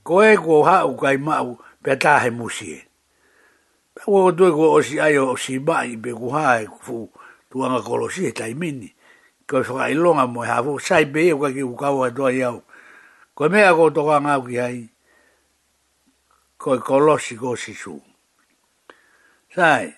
Ko 0.03 0.23
e 0.23 0.39
kuo 0.39 0.63
hau 0.63 0.95
kai 0.95 1.17
mau 1.17 1.59
pe 1.83 1.95
tahe 1.99 2.31
musi 2.31 2.63
Musie. 2.71 2.90
Ua 4.09 4.31
tue 4.33 4.49
ko 4.51 4.73
osi 4.81 4.97
ai 4.99 5.13
o 5.21 5.37
si 5.37 5.59
mai 5.61 5.93
pe 5.97 6.09
ku 6.09 6.33
hae 6.33 6.65
ku 6.65 6.77
fu 6.81 6.97
tuanga 7.51 7.77
kolo 7.85 8.09
si 8.09 8.25
e 8.25 8.31
tai 8.33 8.53
mini. 8.57 8.89
Ko 9.45 9.61
e 9.61 9.61
whaka 9.61 9.93
ilonga 9.93 10.25
mo 10.25 10.41
e 10.41 10.47
hafu, 10.49 10.79
sai 10.81 11.05
pe 11.05 11.29
eo 11.29 11.37
kaki 11.37 11.61
ukawa 11.61 12.09
e 12.09 12.11
toa 12.15 12.31
iau. 12.33 12.63
Ko 13.37 13.45
e 13.45 13.49
mea 13.49 13.73
ko 13.75 13.89
toka 13.93 14.17
ngau 14.17 14.41
ki 14.49 14.55
hai, 14.57 14.89
ko 16.57 16.75
e 16.75 16.79
kolosi 16.81 17.37
ko 17.37 17.53
si 17.55 17.73
su. 17.77 17.93
Sai, 19.53 19.93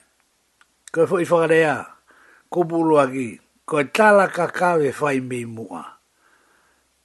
ko 0.91 1.03
e 1.07 1.07
fwoi 1.07 1.23
whakarea, 1.23 1.75
ko 2.51 2.67
pulu 2.67 2.99
aki, 2.99 3.39
ko 3.63 3.79
e 3.79 3.85
tala 3.87 4.27
kakawe 4.27 4.91
whai 4.99 5.19
mei 5.23 5.45
mua. 5.45 5.85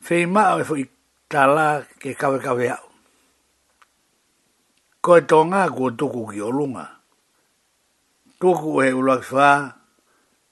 Whei 0.03 0.27
mao 0.27 0.59
e 0.59 0.65
fwoi 0.67 0.83
tala 1.31 1.87
ke 2.01 2.11
kawe 2.19 2.39
kawe 2.43 2.67
au 2.75 2.88
ko 5.01 5.17
e 5.17 5.21
tonga 5.23 5.69
ko 5.71 5.91
tuku 5.91 6.33
ki 6.33 6.41
olunga. 6.43 6.87
Tuku 8.41 8.81
he 8.83 8.91
ulaki 8.93 9.73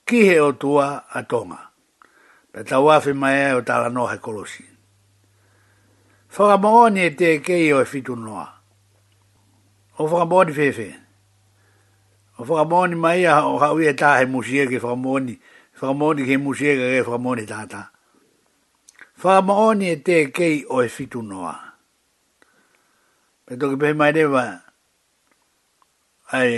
ki 0.07 0.25
he 0.29 0.39
o 0.41 0.53
tua 0.53 1.05
a 1.15 1.23
tonga. 1.23 1.71
Pe 2.53 2.63
ta 2.65 2.81
wafi 2.81 3.13
mai 3.13 3.51
e 3.51 3.55
o 3.55 3.61
tala 3.61 3.91
he 4.11 4.19
kolosi. 4.19 4.65
Whakamaoni 6.35 7.01
e 7.07 7.11
te 7.11 7.39
kei 7.41 7.73
o 7.73 7.81
e 7.81 7.85
fitu 7.85 8.17
noa. 8.17 8.49
O 9.99 10.05
whakamaoni 10.07 10.53
fefe. 10.55 10.95
O 12.39 12.45
whakamaoni 12.45 12.95
mai 12.97 13.25
a 13.25 13.43
o 13.45 13.59
hau 13.59 13.81
e 13.81 13.93
ta 13.95 14.19
he 14.19 14.27
musie 14.27 14.67
ke 14.69 14.79
whakamaoni. 14.79 15.39
Whakamaoni 15.81 16.23
ke 16.27 16.37
musie 16.39 16.75
ke 16.77 17.01
whakamaoni 17.07 17.47
tata. 17.47 17.91
Whakamaoni 19.23 19.91
e 19.91 19.97
te 19.97 20.31
kei 20.31 20.65
o 20.69 20.83
e 20.83 20.89
fitu 20.89 21.23
noa 21.23 21.66
e 23.51 23.55
toki 23.59 23.77
pehe 23.81 23.95
mai 23.95 24.11
rewa 24.17 24.45
ai 26.39 26.53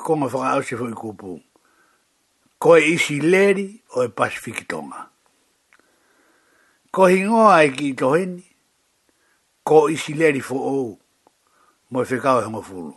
konga 0.00 0.26
whaka 0.32 0.50
ause 0.54 0.74
fwoi 0.76 0.92
kupu 1.00 1.40
ko 2.60 2.68
e 2.78 2.84
isi 2.94 3.20
leri 3.20 3.66
o 3.96 4.04
e 4.04 4.08
pasifiki 4.08 4.64
tonga 4.70 5.00
ko 6.94 7.02
hingoa 7.12 7.56
e 7.66 7.70
ki 7.76 7.88
toheni, 8.00 8.42
ko 9.66 9.88
isi 9.88 10.12
leri 10.20 10.40
fo 10.40 10.56
ou 10.70 10.98
mo 11.90 11.98
e 12.04 12.08
whekau 12.10 12.38
e 12.40 12.44
hongo 12.44 12.62
fulu 12.62 12.92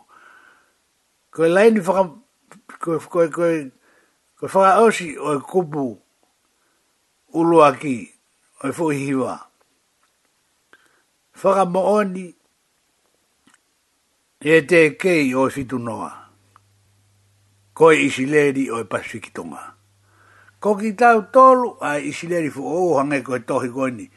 ko 1.33 1.39
e 1.45 1.49
laini 1.55 1.79
whaka 1.87 2.03
ko 2.83 2.89
e 2.95 2.99
ko 3.07 3.17
e 3.25 3.29
ko 3.35 3.43
e 3.55 3.59
ko 4.39 4.43
e 4.47 4.49
whaka 4.53 4.71
ause 4.83 5.07
o 5.19 5.31
e 5.39 5.39
kupu 5.39 5.85
ulua 7.39 7.67
aki, 7.71 8.11
o 8.63 8.67
e 8.67 8.71
fwoi 8.73 8.95
hiwa 8.97 9.45
Whakamooni 11.39 12.35
e 14.41 14.61
te 14.63 14.95
kei 14.95 15.33
o 15.35 15.47
e 15.47 15.51
fitu 15.51 15.79
noa. 15.79 16.11
Koe 17.73 17.95
isi 17.99 18.25
leri 18.25 18.69
o 18.71 18.79
e 18.79 18.83
pasiki 18.83 19.31
tonga. 19.33 19.75
Ko 20.59 20.75
ki 20.75 20.93
tau 20.95 21.21
tolu 21.31 21.75
a 21.83 21.99
isi 21.99 22.27
leri 22.29 22.49
fu 22.51 22.63
ou 22.63 22.95
hange 22.99 23.21
ko 23.23 23.35
e 23.35 23.39
tohi 23.39 23.69
koini 23.69 24.09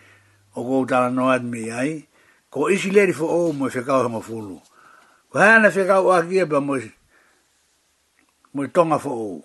o 0.54 0.62
kou 0.62 0.86
tala 0.86 1.10
no 1.10 1.30
admi 1.30 1.70
ai. 1.70 2.06
Ko 2.50 2.70
isi 2.70 2.90
leri 2.90 3.12
fu 3.14 3.24
ou 3.26 3.52
mo 3.52 3.66
e 3.66 3.70
whekau 3.70 4.02
hama 4.04 4.20
fulu. 4.22 4.60
Ko 5.30 5.38
hana 5.38 5.70
whekau 5.70 6.10
a 6.10 6.22
kia 6.26 6.42
e 6.42 6.46
pa 6.46 6.60
mo, 6.60 6.78
mo 8.54 8.64
e 8.64 8.68
tonga 8.68 8.98
fu 8.98 9.10
ou. 9.10 9.42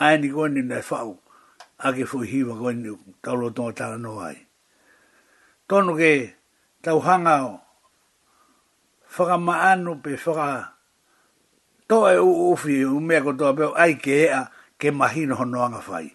Ai 0.00 0.18
ni 0.18 0.28
koini 0.28 0.62
na 0.64 0.78
e 0.80 0.84
whau 0.90 1.16
a 1.78 1.92
ke 1.92 2.04
fu 2.04 2.20
hiwa 2.20 2.56
koini 2.56 2.92
tau 3.24 3.36
lo 3.36 3.50
tonga 3.50 3.72
tala 3.72 3.96
no 3.98 4.20
ai. 4.20 4.36
Tonu 5.68 5.96
ke 5.96 6.36
tau 6.82 7.00
hanga 7.00 7.44
o 7.44 7.60
whaka 9.18 9.36
maano 9.38 9.98
pe 10.02 10.12
whaka 10.24 10.72
toa 11.88 12.14
e 12.14 12.18
uwhi 12.22 12.84
u 12.86 13.00
mea 13.02 13.20
ko 13.26 13.32
toa 13.34 13.52
peo 13.58 13.72
ai 13.82 13.94
ke 14.04 14.14
ea 14.30 14.42
ke 14.78 14.88
mahino 15.00 15.34
hono 15.34 15.58
anga 15.66 15.80
whai. 15.88 16.08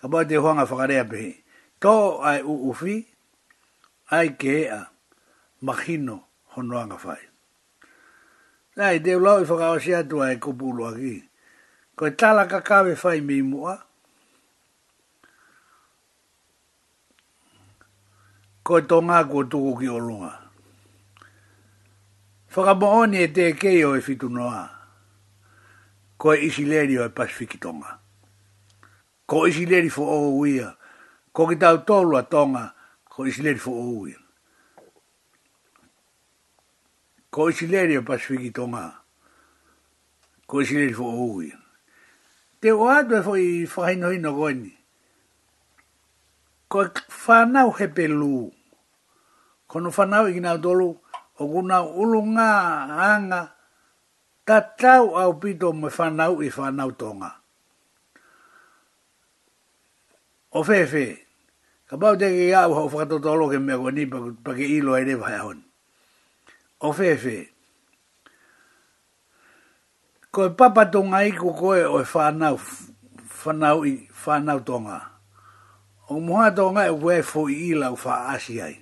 Ka 0.00 0.06
pai 0.10 0.24
te 0.30 0.34
huanga 0.42 0.64
whakarea 0.70 1.04
pe 1.10 1.16
he. 1.22 1.32
Toa 1.82 2.22
ai 2.30 2.40
uwhi 2.42 2.96
ai 4.16 4.28
ke 4.38 4.52
ea 4.66 4.80
mahino 5.66 6.16
hono 6.54 6.78
anga 6.82 6.98
whai. 7.04 7.22
Nei, 8.76 8.96
te 9.04 9.10
ulau 9.16 9.40
i 9.42 9.48
whakawasi 9.50 9.94
atua 9.94 10.30
e 10.32 10.36
kupulu 10.36 10.82
aki. 10.88 11.14
Ko 11.98 12.06
e 12.06 12.10
tala 12.10 12.46
kakawe 12.46 12.92
whai 13.02 13.20
mi 13.26 13.42
mua. 13.42 13.74
Ko 18.66 18.78
e 18.78 18.82
tonga 18.82 19.24
kua 19.24 19.44
tuku 19.50 19.70
ki 19.80 19.88
o 19.88 19.98
lunga 19.98 20.45
whakamooni 22.56 23.18
e 23.22 23.28
te 23.28 23.52
keio 23.52 23.94
e 23.96 24.00
fitunoa. 24.00 24.60
Ko 26.16 26.32
e 26.34 26.40
isi 26.48 26.64
leri 26.64 26.96
o 26.98 27.04
e 27.04 27.08
Pasifiki 27.12 27.58
tonga. 27.60 27.98
Ko 29.26 29.46
isi 29.46 29.66
leri 29.66 29.90
fo 29.92 30.04
o 30.08 30.30
uia. 30.38 30.72
Ko 31.32 31.46
ki 31.50 31.56
tau 31.60 31.82
tolu 31.84 32.16
a 32.16 32.22
tonga, 32.24 32.70
ko 33.12 33.26
isi 33.28 33.42
leri 33.44 33.60
fo 33.60 33.74
o 33.76 33.84
uia. 34.00 34.16
Ko 37.30 37.48
isi 37.52 37.66
leri 37.68 37.98
o 37.98 38.02
Pasifiki 38.06 38.50
tonga. 38.56 38.88
Ko 40.48 40.60
isi 40.64 40.80
leri 40.80 40.96
fo 40.96 41.04
o 41.12 41.28
uia. 41.36 41.60
Te 42.62 42.72
o 42.72 42.88
atu 42.88 43.14
e 43.20 43.22
fwoi 43.22 43.66
whaino 43.76 44.12
ino 44.16 44.32
goini. 44.32 44.72
Ko 46.72 46.86
e 46.88 46.88
whanau 47.26 47.70
he 47.76 47.88
pelu. 47.88 48.48
Ko 48.48 48.54
Kono 49.80 49.90
whanau 49.90 50.30
i 50.30 50.32
gina 50.32 50.54
tolu, 50.62 50.92
ko 50.94 51.05
o 51.38 51.46
kuna 51.50 51.82
ulu 51.84 52.20
ngā 52.36 52.50
anga 53.08 53.52
tatau 54.46 55.16
au 55.18 55.36
pito 55.40 55.72
me 55.72 55.88
whanau 55.92 56.40
i 56.42 56.48
whanau 56.50 56.90
tonga. 56.96 57.30
O 60.56 60.62
whewe, 60.64 61.04
ka 61.88 61.96
pau 62.00 62.16
teke 62.16 62.48
i 62.48 62.54
au 62.56 62.72
hau 62.74 62.88
whakatotolo 62.88 63.50
ke 63.52 63.58
mea 63.60 63.76
koni 63.76 64.06
pake 64.44 64.64
ilo 64.76 64.94
ai 64.96 65.04
rewa 65.04 65.26
hai 65.28 65.38
hon. 65.44 65.58
O 66.80 66.92
whewe, 66.96 67.36
koe 70.32 70.48
papa 70.56 70.86
tonga 70.90 71.24
i 71.26 71.32
ko 71.36 71.52
koe 71.52 71.84
o 71.84 72.00
e 72.00 72.04
whanau, 72.14 72.56
whanau 73.42 73.84
i 73.84 73.98
whanau 74.24 74.60
tonga. 74.64 75.02
O 76.08 76.20
muha 76.22 76.48
tonga 76.54 76.86
e 76.86 76.90
wefo 76.94 77.48
i 77.52 77.72
ila 77.74 77.90
u 77.92 77.96
wha 77.98 78.28
asiai. 78.38 78.78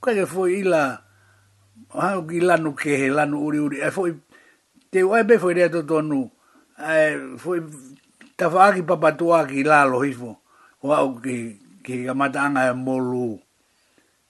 Kwa 0.00 0.14
ke 0.14 0.24
fo 0.30 0.46
i 0.48 0.60
ila 0.62 0.86
u 0.86 1.05
ha 1.92 2.18
ki 2.26 2.40
lanu 2.40 2.74
ke 2.74 2.90
he 2.98 3.06
lanu 3.10 3.46
uri 3.46 3.58
uri 3.58 3.78
e 3.86 3.90
foi 3.90 4.10
te 4.90 5.02
wai 5.02 5.22
be 5.26 5.38
foi 5.38 5.54
rea 5.54 5.70
toto 5.70 5.98
anu 5.98 6.26
e 6.78 7.36
foi 7.38 7.58
ta 8.36 8.48
wha 8.50 8.64
aki 8.70 8.82
papatua 8.82 9.46
ki 9.46 9.62
lalo 9.62 10.02
hifo 10.02 10.34
o 10.86 11.08
ki 11.22 11.38
ki 11.84 12.04
kamata 12.06 12.42
anga 12.46 12.70
e 12.70 12.74
molu 12.74 13.34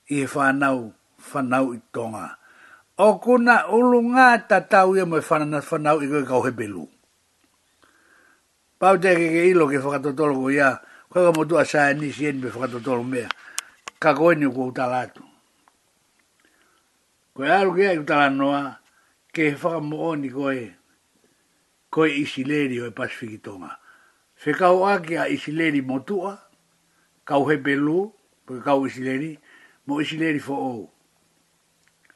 i 0.08 0.24
e 0.24 0.24
whanau 0.32 0.92
whanau 1.32 1.74
i 1.76 1.80
tonga 1.94 2.26
o 2.98 3.20
kuna 3.20 3.68
ulu 3.68 3.98
ngā 4.12 4.28
ta 4.48 4.58
tau 4.64 4.96
ia 4.96 5.04
moe 5.04 5.20
whanana 5.20 5.60
whanau 5.68 5.98
i 6.00 6.06
koe 6.08 6.24
kau 6.24 6.40
he 6.48 6.52
pelu 6.52 6.84
pau 8.80 8.96
te 9.00 9.12
ke 9.16 9.26
ke 9.36 9.42
ilo 9.52 9.68
ke 9.68 9.76
whakatotolo 9.78 10.32
ko 10.40 10.48
ia 10.50 10.80
kwa 11.12 11.24
ka 11.28 11.32
motua 11.36 11.64
sae 11.64 11.92
nisi 11.94 12.24
eni 12.26 12.40
me 12.48 12.48
whakatotolo 12.50 13.04
mea 13.04 13.28
ka 14.00 14.14
koe 14.16 14.32
ni 14.34 14.46
kua 14.48 14.66
utala 14.72 15.04
Koe 17.36 17.50
aru 17.52 17.74
kia 17.76 17.90
i 17.92 17.98
kutala 18.00 18.30
noa, 18.32 18.60
ke 19.32 19.42
he 19.50 19.54
whakamooni 19.62 20.30
koe, 20.32 20.60
koe 21.92 22.08
isileri 22.22 22.78
o 22.80 22.86
e 22.88 22.90
Pasifiki 22.90 23.42
Tonga. 23.44 23.76
Whekau 24.42 24.88
aki 24.88 25.16
a 25.16 25.28
isileri 25.28 25.82
motua, 25.84 26.32
kau 27.28 27.44
hepelu, 27.44 27.98
koe 28.46 28.60
kau 28.64 28.86
isileri, 28.88 29.36
mo 29.86 30.00
isileri 30.00 30.40
fo 30.40 30.54
ou. 30.54 30.88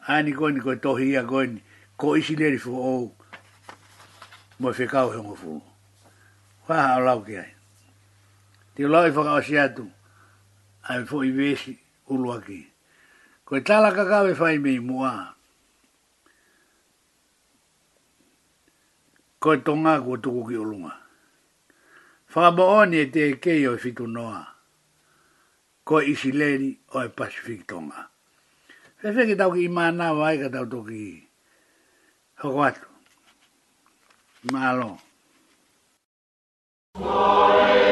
Ani 0.08 0.32
koe 0.32 0.52
ni 0.52 0.60
koe 0.64 0.78
tohi 0.80 1.10
ia 1.12 1.22
koe 1.28 1.46
ni, 1.46 1.60
ko 1.98 2.16
isileri 2.16 2.56
fo 2.56 2.72
ou, 2.94 3.12
mo 4.58 4.70
e 4.72 4.72
whekau 4.72 5.12
hongo 5.18 5.34
fu. 5.42 5.60
Whaha 6.64 6.96
o 6.96 7.04
lau 7.04 7.20
ki 7.28 7.36
ai. 7.44 7.52
Te 8.74 8.88
lau 8.88 9.04
e 9.04 9.12
whakaosi 9.12 9.58
atu, 9.60 9.84
ai 10.88 11.04
fo 11.04 11.20
i 11.28 11.30
vesi 11.30 11.76
ulu 12.08 12.32
aki. 12.38 12.60
koe 13.50 13.60
tala 13.66 13.90
kakawe 13.96 14.30
whai 14.38 14.58
mei 14.64 14.80
mua. 14.88 15.12
Koe 19.42 19.56
tonga 19.66 19.92
kua 20.04 20.18
tuku 20.22 20.40
ki 20.48 20.54
olunga. 20.62 20.92
Whakaba 22.32 22.64
oni 22.78 22.96
e 23.04 23.06
te 23.14 23.22
kei 23.42 23.66
o 23.70 23.72
fitu 23.82 24.04
noa. 24.16 24.40
Koe 25.88 26.00
isi 26.12 26.30
leri 26.40 26.70
o 26.94 26.96
e 27.06 27.08
Pacific 27.18 27.60
tonga. 27.70 27.98
Fefe 29.00 29.22
ki 29.28 29.34
tau 29.40 29.50
ki 29.54 29.62
ima 29.68 29.84
nā 29.98 30.06
wai 30.18 30.36
ka 30.42 30.48
tau 30.54 30.66
toki 30.72 31.02
hoko 32.40 32.60
atu. 32.70 32.86
Mālo. 34.52 34.90
Mālo. 37.02 37.89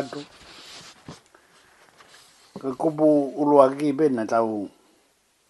atu 0.00 0.20
ka 2.60 2.68
kupu 2.80 3.36
ulu 3.36 3.56
a 3.62 3.66
ki 3.76 3.92
pena 3.92 4.24
tau 4.26 4.68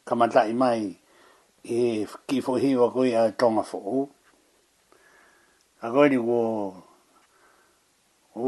kamatai 0.06 0.50
mai 0.54 0.82
e 1.62 2.04
ki 2.26 2.36
hiwa 2.62 2.86
koi 2.94 3.10
a 3.20 3.30
tonga 3.38 3.62
fo 3.70 3.78
u 3.78 3.98
a 5.86 5.86
koi 5.94 6.08
ni 6.10 6.18
ko 6.26 6.36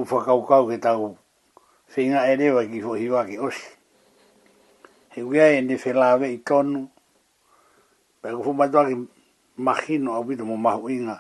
ufa 0.01 0.19
kau 0.27 0.41
kau 0.49 0.65
ke 0.69 0.77
tau 0.87 1.15
whinga 1.95 2.21
e 2.27 2.33
rewa 2.41 2.63
ki 2.71 2.79
hiwa 3.03 3.21
ki 3.31 3.37
osi 3.47 3.67
he 5.15 5.21
uia 5.23 5.47
e 5.57 5.61
ne 5.63 5.77
whelawe 5.83 6.27
i 6.27 6.39
tonu 6.49 6.81
pe 8.21 8.27
ku 8.37 8.41
fumatua 8.45 8.89
ki 8.91 8.97
mahino 9.65 10.15
au 10.19 10.25
pito 10.29 10.43
mo 10.49 10.57
mahu 10.59 10.87
inga 10.91 11.17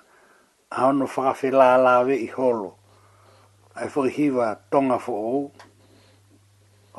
a 0.73 0.91
ono 0.91 1.07
whakawhelawe 1.07 2.15
i 2.17 2.27
holo 2.37 2.71
ai 3.75 3.89
fo 3.89 4.05
hiva 4.05 4.59
tonga 4.69 4.99
fo 5.01 5.13
o 5.13 5.53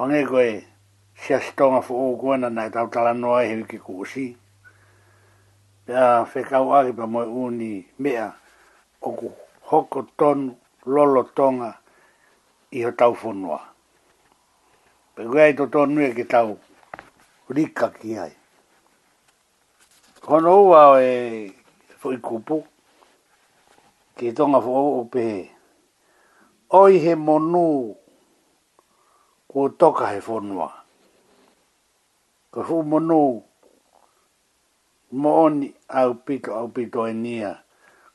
ange 0.04 0.26
koe 0.26 0.66
sia 1.14 1.38
tonga 1.56 1.82
fo 1.86 1.94
o 1.94 2.16
ko 2.18 2.38
na 2.38 2.50
nai 2.50 2.72
tau 2.74 2.90
tala 2.90 3.14
no 3.14 3.36
ai 3.38 3.50
e 3.54 3.58
hiki 3.62 3.78
kusi 3.80 4.26
pe 5.86 5.94
a 5.94 6.26
fe 6.26 6.42
kau 6.42 6.74
ari 6.74 6.94
pa 6.98 7.06
moi 7.06 7.26
uni 7.30 7.86
mea 8.00 8.34
o 9.06 9.12
ku 9.14 9.30
hoko 9.70 10.02
ton 10.18 10.58
lolo 10.86 11.24
tonga 11.38 11.78
i 12.74 12.84
ho 12.84 12.92
tau 12.92 13.14
fonua 13.14 13.62
pe 15.14 15.24
koe 15.30 15.54
to 15.56 15.66
tonu 15.70 16.02
e 16.02 16.12
ki 16.18 16.24
tau 16.26 16.58
rika 17.54 17.92
ki 18.02 18.18
ai 18.18 18.34
kono 20.26 20.64
wa 20.74 20.98
e 21.02 21.54
foi 22.02 22.18
kupu 22.18 22.66
ki 24.18 24.34
tonga 24.34 24.58
fo 24.62 24.72
o 25.00 25.06
pehe 25.06 25.53
oi 26.74 26.98
he 27.00 27.16
monu 27.16 27.96
kua 29.48 29.70
toka 29.78 30.08
he 30.08 30.22
fonua. 30.22 30.70
Ko 32.52 32.64
hu 32.64 32.84
monu 32.84 33.42
mo 35.12 35.30
oni 35.44 35.74
au 35.90 36.14
pito 36.16 36.50
au 36.58 36.68
pito 36.68 37.08
e 37.08 37.14
nia 37.14 37.54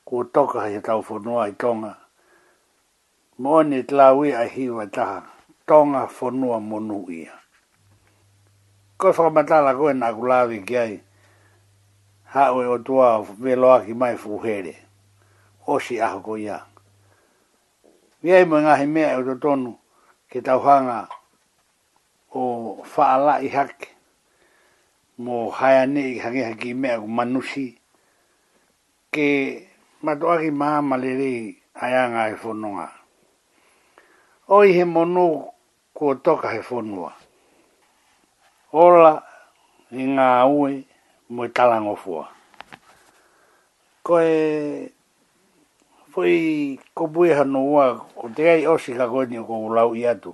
kua 0.05 0.23
toka 0.33 0.61
he 0.67 0.81
tau 0.81 0.99
whonua 1.07 1.47
i 1.47 1.51
tonga. 1.51 1.95
Mo 3.37 3.49
oni 3.55 3.83
te 3.83 3.95
lawi 3.95 4.33
a 4.35 4.43
hiwa 4.43 4.83
e 4.83 4.87
taha 4.87 5.23
tonga 5.67 6.07
fonua 6.07 6.59
monu 6.59 7.07
ia. 7.11 7.33
Ko 8.97 9.07
whakamatala 9.13 9.71
koe 9.75 9.93
nā 9.93 10.11
kulawi 10.15 10.59
ki 10.67 10.77
ai 10.77 10.99
hawe 12.35 12.67
o 12.67 12.77
tua 12.77 13.21
veloa 13.23 13.79
ki 13.87 13.93
mai 13.93 14.17
fuhere. 14.17 14.75
Oshi 15.67 16.01
aho 16.01 16.19
ko 16.19 16.37
iaa. 16.37 16.65
Vi 18.21 18.31
ai 18.35 18.45
mwen 18.45 18.67
ahi 18.67 18.85
mea 18.93 19.09
e 19.17 19.23
o 19.31 19.35
tonu 19.43 19.71
ke 20.29 20.39
tau 20.47 20.59
hanga 20.65 20.97
o 22.41 22.83
whaala 22.95 23.33
i 23.41 23.47
hake 23.55 23.87
mo 25.23 25.35
haia 25.57 25.83
ne 25.93 25.99
i 26.13 26.17
hangi 26.23 26.41
haki 26.47 26.69
i 26.69 26.73
mea 26.81 26.95
o 27.03 27.07
manusi 27.17 27.65
ke 29.13 29.27
matoaki 30.03 30.49
maa 30.61 30.81
malerei 30.89 31.41
ai 31.83 31.93
anga 32.03 32.21
e 32.31 32.35
whanonga. 32.41 32.87
Oi 34.55 34.67
he 34.75 34.83
monu 34.93 35.25
kua 35.95 36.13
toka 36.23 36.47
he 36.53 36.59
whanua. 36.67 37.11
Ola 38.81 39.13
i 39.91 40.03
ngā 40.15 40.27
ue 40.53 40.71
mo 41.33 41.41
i 41.45 41.49
talangofua. 41.57 42.23
Koe... 44.03 44.23
e 44.23 44.89
foi 46.11 46.79
como 46.93 47.09
bue 47.13 47.33
ha 47.33 47.45
no 47.45 47.61
wa 47.63 48.07
ko 48.17 48.29
te 48.35 48.49
ai 48.49 48.65
o 48.65 48.77
si 48.81 48.93
ka 48.97 49.05
ko 49.07 49.23
ni 49.29 49.37
ko 49.37 49.69
lau 49.69 49.93
ia 49.95 50.15
tu 50.17 50.33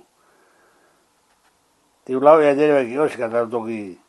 te 2.04 2.16
lau 2.16 2.40
ia 2.40 2.52
e 2.56 2.56
dere 2.56 2.86
ki 2.88 2.98
o 2.98 3.08
si 3.08 3.16
ka 3.20 3.28
tau 3.28 3.44
toki 3.44 4.00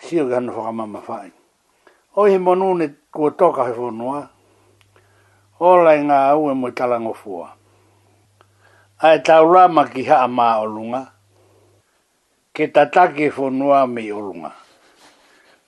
si 0.00 0.20
o 0.20 0.26
gan 0.28 0.48
foka 0.48 0.72
mama 0.72 1.00
fai 1.04 1.28
o 2.16 2.24
he 2.24 2.38
monu 2.38 2.72
ne 2.74 2.88
ko 3.12 3.30
toka 3.36 3.68
he 3.68 3.74
fo 3.74 3.90
noa 3.90 4.30
o 5.60 5.76
lai 5.84 6.00
e 6.00 6.04
nga 6.08 6.32
au 6.32 6.48
e 6.50 6.54
mo 6.54 6.70
tala 6.72 6.98
ngo 6.98 7.12
a 8.98 9.14
e 9.14 9.18
tau 9.20 9.52
la 9.52 9.68
ma 9.68 9.84
ki 9.84 10.04
ha 10.08 10.26
ma 10.26 10.56
o 10.64 10.66
lunga 10.66 11.12
ke 12.54 12.68
tataki 12.72 13.24
e 13.28 13.30
fo 13.30 13.50
noa 13.50 13.86
me 13.86 14.08
olunga 14.12 14.24
lunga 14.32 14.52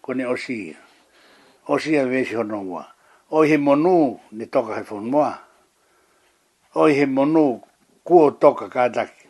ko 0.01 0.13
ne 0.15 0.25
o 0.25 0.33
si 0.41 1.93
a 1.99 2.05
vesi 2.07 2.35
no 2.43 2.63
wa 2.65 2.96
o 3.31 3.43
he 3.47 3.57
monu 3.59 4.21
ni 4.33 4.47
toka 4.47 4.75
he 4.75 4.83
whanua. 4.91 5.31
O 6.75 6.87
he 6.87 7.07
monu 7.07 7.61
kua 8.05 8.31
toka 8.33 8.69
kātaki. 8.69 9.27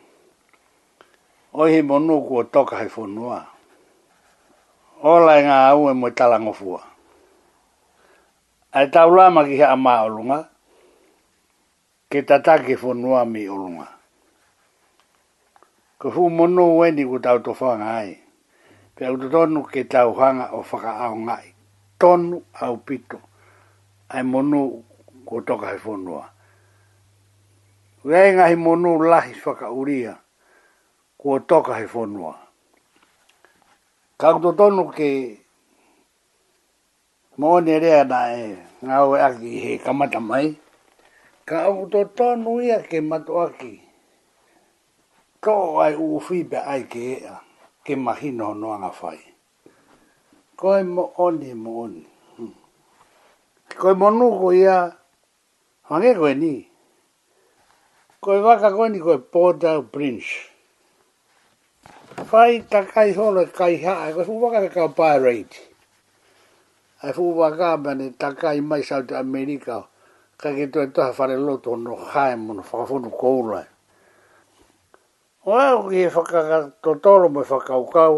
O 1.53 1.65
he 1.65 1.81
monu 1.81 2.21
kua 2.27 2.43
toka 2.43 2.77
he 2.79 2.85
whanua. 2.95 3.39
O 5.03 5.11
lai 5.25 5.41
e 5.41 5.45
ngā 5.45 5.57
au 5.69 5.89
e 5.89 5.93
mwe 5.93 6.11
talangofua. 6.11 6.81
Ai 8.73 8.87
tau 8.91 9.09
lama 9.15 9.45
ki 9.45 9.59
haa 9.61 9.75
maa 9.75 10.01
olunga, 10.05 10.39
ke 12.09 12.21
tatake 12.27 12.75
whanua 12.81 13.25
mi 13.25 13.49
olunga. 13.49 13.87
Ko 15.99 16.11
fu 16.11 16.29
monu 16.29 16.77
weni 16.77 17.05
ku 17.05 17.19
tau 17.21 17.37
to 17.45 17.53
whanga 17.53 17.85
ai, 17.93 18.17
pe 18.97 19.05
au 19.05 19.17
tonu 19.17 19.63
ke 19.69 19.83
tau 19.85 20.13
hanga 20.17 20.45
o 20.57 20.61
whakaao 20.61 21.15
ngai, 21.25 21.45
au 21.45 21.47
pito. 21.47 21.97
Tonu 21.99 22.43
au 22.61 22.77
pito 22.77 23.21
ai 24.15 24.23
monu 24.31 24.61
ko 25.27 25.35
toka 25.47 25.67
he 25.73 25.77
whonua. 25.83 26.23
Wenga 28.09 28.43
he 28.51 28.55
monu 28.65 28.89
lahi 29.11 29.33
swaka 29.41 29.67
uria 29.79 30.13
ko 31.19 31.29
toka 31.49 31.73
he 31.79 31.83
whonua. 31.93 32.33
Kau 34.19 34.37
tonu 34.59 34.83
ke 34.97 35.11
mōne 37.39 37.73
rea 37.83 38.03
na 38.11 38.19
e 38.31 38.45
ngau 38.85 39.09
e 39.19 39.19
aki 39.27 39.51
he 39.63 39.71
kamata 39.85 40.19
mai. 40.29 40.47
Kau 41.49 41.75
to 41.91 41.99
tonu 42.17 42.51
ia 42.67 42.77
ke 42.89 42.97
matu 43.09 43.33
aki. 43.45 43.73
Tō 45.43 45.55
ai 45.83 45.93
uwhibe 46.05 46.59
ai 46.71 46.81
ke 46.91 47.03
ea 47.21 47.35
ke 47.85 47.93
mahino 48.05 48.47
noanga 48.61 48.91
whai. 48.99 49.19
Koe 50.59 50.81
mo 50.93 51.03
oni 51.25 51.51
mo 51.63 51.71
oni 51.85 52.03
koe 53.79 53.93
monu 53.93 54.25
ko 54.39 54.47
ia 54.51 54.77
hange 55.89 56.11
koe 56.19 56.33
ni. 56.41 56.53
Koe 58.23 58.39
waka 58.47 58.69
koe 58.75 58.89
ni 58.89 58.99
koe 58.99 59.17
pōta 59.33 59.71
Prince. 59.93 60.29
Whai 62.31 62.61
ta 62.71 62.79
kai 62.93 63.09
hono 63.17 63.41
e 63.45 63.45
kai 63.59 63.75
haa, 63.85 64.11
koe 64.13 64.23
fu 64.27 64.33
waka 64.43 64.59
ka 64.67 64.73
kao 64.75 64.89
pirate. 64.99 65.57
Ai 67.05 67.11
fu 67.15 67.23
waka 67.39 67.77
mani 67.83 68.07
ta 68.19 68.29
kai 68.41 68.57
mai 68.61 68.81
sao 68.83 69.01
te 69.07 69.13
Amerika. 69.15 69.77
Ka 70.41 70.49
ke 70.57 70.65
toi 70.73 70.87
toha 70.93 71.13
whare 71.17 71.37
loto 71.37 71.75
no 71.75 71.95
hae 71.95 72.35
mono, 72.35 72.61
whakafonu 72.65 73.11
koulai. 73.21 73.67
Oa 75.45 75.65
o 75.77 75.89
ki 75.89 75.99
e 76.05 76.09
whakakatotoro 76.15 77.27
mo 77.33 77.41
e 77.45 77.45
whakaukau. 77.51 78.15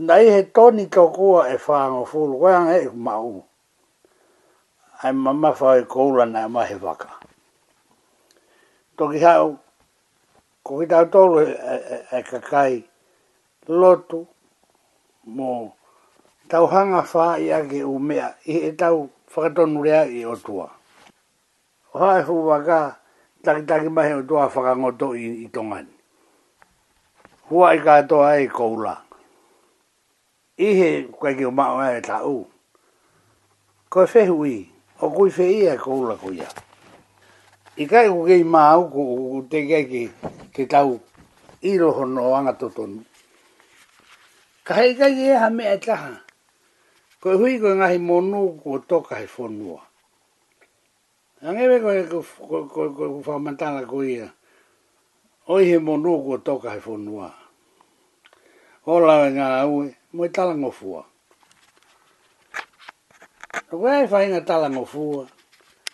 Nai 0.00 0.24
he 0.32 0.40
toni 0.54 0.86
tokua 0.94 1.40
e 1.54 1.60
whaangofuru, 1.64 2.38
koe 2.40 2.52
hanga 2.54 2.76
e 2.82 2.88
kumau. 2.90 3.32
Koe 3.36 3.48
ai 5.02 5.12
mama 5.12 5.52
fai 5.56 5.82
koula 5.88 6.26
na 6.26 6.48
mahe 6.48 6.76
vaka 6.76 7.08
Toki 8.96 9.16
hau, 9.24 9.56
ko 10.62 10.76
hita 10.80 11.08
tolu 11.10 11.40
e 11.40 11.52
e, 11.56 11.76
e, 11.96 12.18
e, 12.20 12.20
kakai 12.22 12.84
lotu 13.72 14.28
mo 15.24 15.72
tau 16.52 16.66
hanga 16.68 17.00
faa 17.02 17.38
ia 17.40 17.64
ge 17.64 17.80
u 17.84 17.96
mea 17.98 18.36
i 18.44 18.58
e 18.68 18.70
tau 18.76 19.08
whakatonu 19.26 19.80
rea 19.82 20.04
i 20.04 20.20
o 20.28 20.36
tua. 20.36 20.68
O 21.96 21.98
hae 21.98 22.20
hu 22.22 22.44
waka 22.46 22.96
takitaki 23.42 23.88
mahe 23.88 24.12
o 24.20 24.22
tua 24.22 24.48
whakangoto 24.52 25.14
i, 25.16 25.44
i 25.48 25.48
tongani. 25.48 25.96
Hua 27.48 27.72
i 27.74 27.78
katoa 27.80 28.36
e 28.40 28.48
koula. 28.52 29.00
Ihe 30.60 31.02
kwa 31.08 31.32
ki 31.34 31.46
o 31.48 31.50
mao 31.50 31.80
e 31.88 32.00
tau. 32.04 32.46
Koe 33.88 34.04
fehu 34.06 34.44
ii 34.44 34.69
o 35.00 35.10
koi 35.10 35.30
fe 35.32 35.48
ia 35.48 35.76
ko 35.80 35.94
ula 36.00 36.16
ko 36.16 36.28
ia. 36.32 36.48
I 37.80 37.86
kai 37.88 38.08
ko 38.12 38.24
kei 38.28 38.44
māu 38.44 38.90
ko 38.92 39.00
te 39.50 39.64
kei 39.66 39.86
ki 39.88 40.02
te 40.52 40.66
tau 40.68 40.98
i 41.64 41.76
roho 41.80 42.04
no 42.04 42.34
anga 42.36 42.52
totonu. 42.60 43.00
Ka 44.64 44.74
hei 44.82 44.92
kai 44.94 45.14
ke 45.16 45.30
eha 45.36 45.48
mea 45.50 45.72
e 45.76 45.80
taha. 45.80 46.12
Ko 47.20 47.32
e 47.32 47.36
hui 47.40 47.58
ko 47.60 47.72
e 47.72 47.76
ngahi 47.80 47.96
monu 47.98 48.44
ko 48.60 48.78
toka 48.84 49.14
he 49.16 49.26
fonua. 49.26 49.80
Angewe 51.42 51.80
ko 51.80 51.88
e 51.96 52.02
ko 52.04 53.20
whamantana 53.24 53.86
ko 53.88 54.02
ia. 54.04 54.28
Oi 55.48 55.64
he 55.64 55.78
monu 55.78 56.18
ko 56.26 56.36
toka 56.44 56.76
he 56.76 56.80
fonua. 56.84 57.32
Ola 58.86 59.16
e 59.28 59.32
ngā 59.32 59.48
aue, 59.64 59.94
mo 60.12 60.24
e 60.28 60.28
talangofua. 60.28 61.06
Kua 63.70 63.94
e 64.02 64.06
whainga 64.12 64.42
tala 64.48 64.68
ngō 64.74 64.84
fua. 64.92 65.24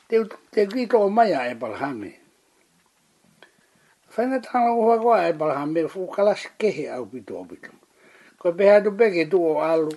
Te, 0.09 0.17
te 0.53 0.61
ki 0.73 0.85
tō 0.93 0.99
mai 1.11 1.33
a 1.35 1.43
e 1.49 1.55
palahame. 1.61 2.11
Whainga 4.17 4.39
tala 4.49 4.71
ngō 4.75 4.83
whakua 4.91 5.17
e 5.31 5.33
palahame, 5.39 5.87
fu 5.93 6.03
kalas 6.15 6.43
kehe 6.61 6.85
au 6.97 7.05
pito 7.13 7.33
o 7.41 7.45
pito. 7.51 7.71
Koe 8.41 8.53
pehea 8.59 8.79
tu 8.85 8.91
peke 8.99 9.23
tu 9.31 9.39
o 9.51 9.55
alu. 9.73 9.91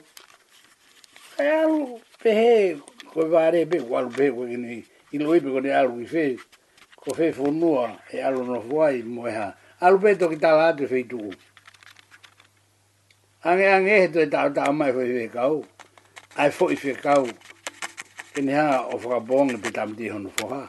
Kai 1.36 1.50
alu 1.66 1.80
pehe, 2.24 2.56
koe 3.12 3.26
vare 3.34 3.62
pe, 3.72 3.78
ko 3.88 3.94
alu 4.00 4.10
pehe, 4.18 4.30
koe 4.36 4.48
kini 4.52 4.86
ilo 5.14 5.36
ipi 5.36 5.50
kone 5.54 5.72
alu 5.80 5.94
ki 6.00 6.06
fe. 6.14 6.26
Ko 7.02 7.14
fe 7.18 7.26
whunua 7.38 7.86
e 8.08 8.18
alu 8.28 8.42
no 8.50 8.58
fuai 8.68 8.98
moeha. 9.16 9.48
Alu 9.84 10.00
pehe 10.02 10.16
toki 10.20 10.38
tala 10.44 10.64
atu 10.72 10.88
fei 10.92 11.04
tuu. 11.10 11.32
Ange 13.48 13.68
ange 13.74 13.94
he 14.02 14.08
tue 14.14 14.30
tau 14.34 14.48
tau 14.54 14.72
mai 14.74 14.92
fei 14.94 15.10
fei 15.18 15.28
Kau 15.30 15.66
ai 16.38 16.52
fo 16.52 16.70
i 16.72 16.76
kau 17.04 17.26
ke 18.34 18.42
ha 18.54 18.86
o 18.94 18.98
fo 19.00 19.20
bon 19.20 19.48
pe 19.62 19.70
tam 19.72 19.90
di 19.98 20.10
hon 20.10 20.30
fo 20.38 20.48
ha 20.54 20.64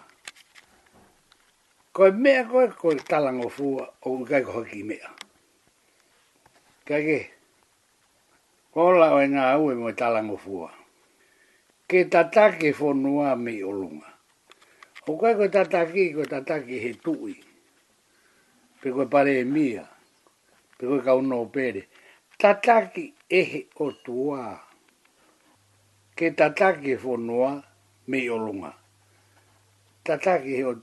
ko 1.93 2.05
me 2.23 2.33
ko 2.51 2.69
ko 2.81 2.89
talang 3.09 3.45
o 3.45 3.49
fu 3.49 3.77
o 4.01 4.17
ga 4.25 4.41
ko 4.45 4.63
ki 4.65 4.81
e 4.81 4.85
me 4.85 4.97
ka 6.87 6.97
ke 7.07 7.21
ko 8.73 8.93
la 8.93 9.13
o 9.13 9.21
nga 9.27 9.59
u 9.59 9.75
mo 9.77 9.93
talang 9.93 10.31
o 10.33 10.37
fu 10.37 10.69
ke 11.89 12.09
tata 12.09 12.57
ke 12.57 12.73
fo 12.73 12.93
nua 12.95 13.37
me 13.37 13.53
o 13.63 13.71
lunga 13.73 14.09
o 15.07 15.13
ka 15.19 15.35
ko 15.37 15.47
tata 15.49 15.85
ki 15.93 16.15
ko 16.17 16.25
tata 16.25 16.65
ki 16.65 16.77
he 16.85 16.93
tui 17.05 17.37
pe 18.81 18.89
ko 18.97 19.05
pare 19.13 19.41
e 19.45 19.45
mia 19.45 19.85
pe 20.77 20.87
ko 20.89 20.97
ka 21.05 21.13
un 21.21 21.29
no 21.29 21.45
pere 21.45 21.85
tata 22.41 22.89
ki 22.93 23.13
e 23.29 23.69
o 23.77 23.93
tua 23.93 24.70
ke 26.21 26.37
tatake 26.37 27.01
fo 27.01 27.17
noa 27.17 27.65
me 28.09 28.19
o 28.29 28.37
lunga. 28.37 28.77
Tatake 30.05 30.53
he 30.55 30.63
o 30.69 30.77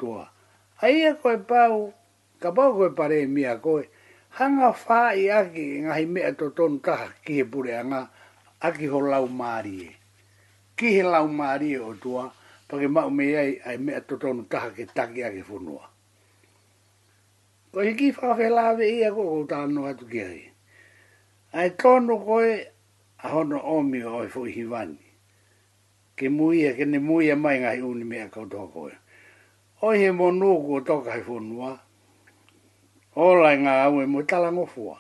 Ai 0.81 1.05
e 1.09 1.13
koe 1.21 1.37
pau, 1.37 1.93
ka 2.41 2.49
pau 2.51 2.73
koe 2.73 2.89
pare 2.97 3.21
e 3.21 3.27
mia 3.27 3.53
koe, 3.61 3.83
hanga 4.37 4.69
whaa 4.73 5.13
i 5.13 5.29
aki 5.29 5.65
ngahi 5.85 6.05
mea 6.05 6.31
to 6.33 6.49
ton 6.57 6.79
taha 6.81 7.09
ki 7.25 7.33
he 7.35 7.43
pure 7.43 7.73
anga, 7.81 8.09
aki 8.61 8.85
ho 8.87 8.97
lau 8.99 9.25
e. 9.85 9.93
Ki 10.77 10.87
he 10.95 11.03
lau 11.03 11.27
maari 11.27 11.69
e 11.77 11.79
o 11.79 11.93
tua, 11.93 12.33
pake 12.69 12.87
mau 12.89 13.09
me 13.11 13.25
ai 13.37 13.51
ai 13.65 13.77
mea 13.77 14.01
to 14.01 14.17
ton 14.17 14.45
taha 14.49 14.69
ke 14.73 14.85
taki 14.97 15.21
aki 15.23 15.41
fo 15.43 15.55
noa. 15.59 15.85
Koe 17.73 17.93
ki 17.93 18.09
whawhe 18.11 18.47
lawe 18.49 18.85
i 18.85 19.03
a 19.05 19.09
koe 19.11 19.25
koutana 19.25 19.67
noa 19.67 19.93
tukia 19.93 20.29
he. 20.33 20.45
Ai 21.53 21.69
tonu 21.77 22.17
koe, 22.25 22.49
a 23.21 23.27
hono 23.29 23.61
omi 23.65 24.01
o 24.03 24.21
e 24.25 24.29
fuhi 24.29 24.65
vani 24.65 24.97
ke 26.17 26.27
muia, 26.33 26.73
e, 26.73 26.73
ke 26.73 26.85
ne 26.89 26.97
muia 26.99 27.37
e 27.37 27.37
mai 27.37 27.59
ngai 27.61 27.81
uni 27.85 28.01
mea 28.03 28.25
kau 28.33 28.45
tokoe. 28.49 28.91
Oi 29.85 29.97
he 30.01 30.09
mo 30.11 30.31
nuku 30.33 30.75
o 30.81 30.81
toka 30.81 31.11
he 31.13 31.21
whunua. 31.21 31.77
Ola 33.17 33.53
ngā 33.57 33.73
aue 33.85 34.05
mo 34.09 34.23
talango 34.25 34.65
fua. 34.65 34.97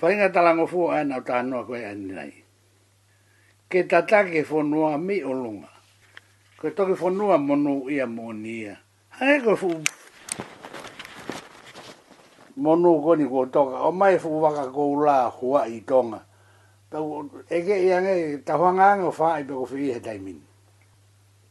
Whainga 0.00 0.28
talango 0.32 0.66
fua 0.68 0.96
aina 1.00 1.18
o 1.24 1.24
tānua 1.24 1.64
koe 1.64 1.80
aini 1.84 2.12
nei. 2.12 2.44
Ke 3.72 3.84
tatake 3.88 4.42
whunua 4.44 4.98
mi 5.00 5.22
o 5.24 5.32
lunga. 5.32 5.68
Ke 6.60 6.74
toki 6.76 6.92
whunua 6.92 7.38
mo 7.40 7.56
nuku 7.56 7.90
ia 7.96 8.06
mo 8.06 8.32
nia. 8.32 8.76
Hei 9.18 9.40
ko 9.40 9.56
fu... 9.56 9.72
Mo 12.60 12.76
nuku 12.76 13.16
ni 13.16 13.24
kua 13.24 13.46
toka. 13.48 13.84
O 13.88 13.92
mai 13.92 14.18
fu 14.20 14.36
waka 14.40 14.68
kou 14.70 15.00
la 15.04 15.28
hua 15.32 15.64
i 15.68 15.80
tonga 15.80 16.26
tau 16.92 17.28
ege 17.48 17.76
i 17.88 17.88
ange 17.96 18.44
ta 18.44 18.54
hanga 18.60 18.88
ngo 19.00 19.10
fa 19.10 19.26
i 19.40 19.44
be 19.48 19.54
ko 19.54 19.64
fi 19.64 19.92
he 19.96 20.00
taimin 20.00 20.40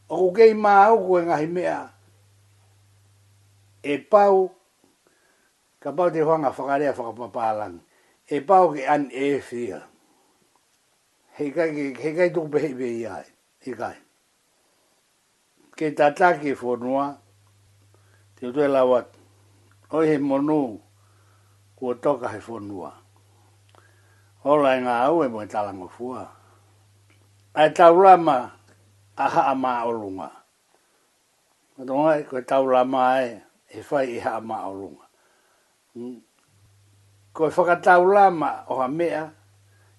o 0.08 0.16
ko 0.18 0.30
ge 0.36 0.54
ma 0.54 0.86
o 0.94 0.98
ko 1.06 1.16
nga 1.26 1.36
hi 1.42 1.46
mea 1.46 1.78
e 3.82 3.94
pau 4.10 4.46
ka 5.82 5.90
pau 5.96 6.10
te 6.14 6.22
hanga 6.22 6.52
fa 6.52 6.62
ka 6.66 7.28
pa 7.34 7.52
lang 7.58 7.80
e 8.26 8.36
pau 8.48 8.70
ke 8.74 8.86
an 8.94 9.10
e 9.10 9.40
fia 9.40 9.80
he 11.38 11.50
ka 11.50 11.64
ke 11.74 11.90
he 12.02 12.10
ka 12.16 12.30
tu 12.34 12.46
be 12.48 12.62
be 12.78 12.86
ia 13.02 13.18
ke 15.76 15.90
ta 15.98 16.14
ta 16.14 16.38
ke 16.38 16.54
fo 16.54 16.76
noa 16.76 17.10
te 18.38 18.46
tu 18.54 18.60
e 18.62 18.68
la 18.70 18.84
wat 18.86 19.08
o 19.90 20.02
he 20.06 20.18
monu 20.18 20.78
ko 21.78 21.94
toka 21.98 22.28
he 22.30 22.38
fo 22.38 22.58
Ola 24.42 24.72
e 24.74 24.80
ngā 24.82 24.92
au 25.06 25.20
e 25.24 25.28
mo 25.30 25.38
e 25.42 25.46
talango 25.46 25.86
fua. 25.86 26.24
Ai 27.54 27.68
tau 27.74 27.94
rama 28.02 28.34
a 29.16 29.28
haa 29.28 29.54
maa 29.54 29.84
olunga. 29.86 30.30
Matonga 31.76 32.16
e 32.20 32.24
koe 32.28 32.42
tau 32.50 32.66
rama 32.66 33.00
ai 33.14 33.28
e 33.70 33.78
whai 33.90 34.06
i 34.16 34.18
haa 34.18 34.40
maa 34.40 34.64
olunga. 34.70 35.06
Mm. 35.96 36.16
Koe 37.32 37.50
whakatau 37.54 38.02
rama 38.10 38.50
o 38.72 38.80
ha 38.80 38.88
mea 38.88 39.22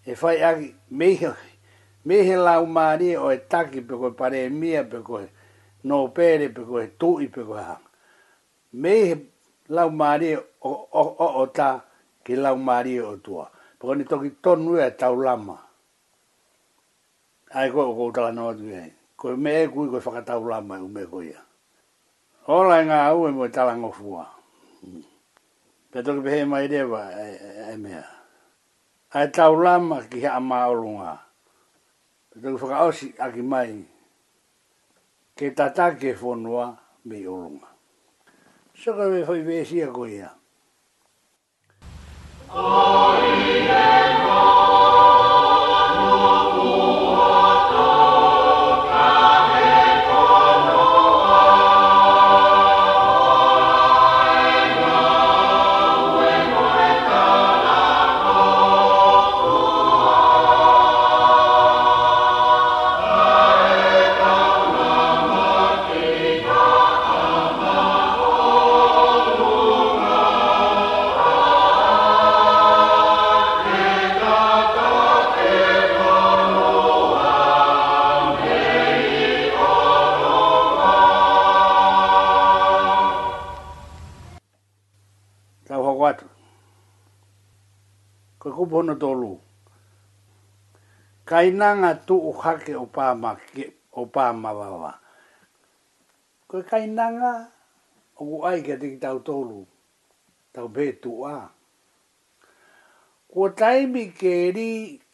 e 0.09 0.17
whai 0.21 0.43
aki 0.49 0.73
mehe. 0.91 1.31
Mehe 2.05 2.35
lau 2.35 2.65
maari 2.75 3.09
o 3.17 3.27
e 3.31 3.37
taki 3.51 3.79
pe 3.87 3.93
koe 4.01 4.11
pare 4.19 4.39
e 4.49 4.49
mea 4.49 4.83
pe 4.91 4.97
koe 5.07 5.23
no 5.87 5.97
pere 6.15 6.47
pe 6.55 6.61
koe 6.69 6.85
tui 6.99 7.27
pe 7.33 7.41
koe 7.49 7.61
hanga. 7.69 7.89
Mehe 8.81 9.15
lau 9.75 9.89
maari 9.99 10.27
o, 10.35 10.71
o, 10.99 11.01
o, 11.17 11.31
o 11.31 11.43
ta 11.57 11.69
ki 12.23 12.35
lau 12.43 12.57
maari 12.67 12.95
o 12.99 13.15
tua. 13.17 13.52
Pua 13.83 13.95
ni 13.99 14.03
toki 14.11 14.29
tonu 14.43 14.71
e 14.79 14.87
tau 15.01 15.11
lama. 15.25 15.57
Ai 17.57 17.67
koe 17.73 17.83
koe 17.97 18.07
utala 18.11 18.29
noa 18.37 18.53
tu 18.57 18.65
hei. 18.75 18.91
Koe 19.19 19.35
me 19.43 19.49
e 19.63 19.67
kui 19.73 19.87
koe 19.91 19.99
whakatau 20.05 20.39
lama 20.51 20.73
e 20.79 20.79
ume 20.87 21.03
koe 21.11 21.23
ia. 21.31 21.41
Ola 22.55 22.75
e 22.81 22.85
ngā 22.87 22.97
au 23.09 23.19
e 23.27 23.31
moe 23.37 23.49
tala 23.55 23.73
ngofua. 23.81 24.23
Pe 25.91 25.97
toki 26.05 26.21
pehe 26.25 26.43
mai 26.51 26.65
rewa 26.71 27.01
e, 27.11 27.25
e, 27.35 27.49
e 27.73 27.77
mea. 27.83 28.05
Ai 29.15 29.27
tau 29.35 29.53
lama 29.65 29.97
ki 30.09 30.17
hea 30.23 30.31
ama 30.39 30.57
olunga. 30.71 31.11
Pe 32.31 32.35
toki 32.41 32.57
whakaosi 32.63 33.07
aki 33.25 33.41
mai. 33.51 33.69
Ke 35.37 35.45
tatake 35.57 36.09
fonua 36.21 36.65
e 36.71 37.11
me 37.11 37.17
olunga. 37.35 37.67
Soka 38.81 39.03
me 39.11 39.19
whaivesia 39.27 39.47
vesia 39.67 39.85
ia. 39.85 39.91
koe 39.95 40.09
ia. 40.19 40.29
Holy, 42.55 43.67
and 43.67 44.21
honor. 44.27 44.62
kupono 88.65 88.95
tolu. 88.95 89.35
Kainanga 91.27 91.91
tu 92.07 92.15
uhake 92.31 92.75
opama, 92.85 93.31
opama 94.01 94.49
wawa. 94.59 94.91
Koe 96.47 96.63
kainanga 96.71 97.31
ai 98.47 98.59
ke 98.63 98.75
te 98.79 98.87
tau 99.03 99.19
tolu, 99.19 99.65
tau 100.55 100.67
betu 100.67 101.13
a. 101.27 101.35
Kua 103.27 103.49
taimi 103.49 104.11
ke 104.13 104.33
ri 104.55 104.71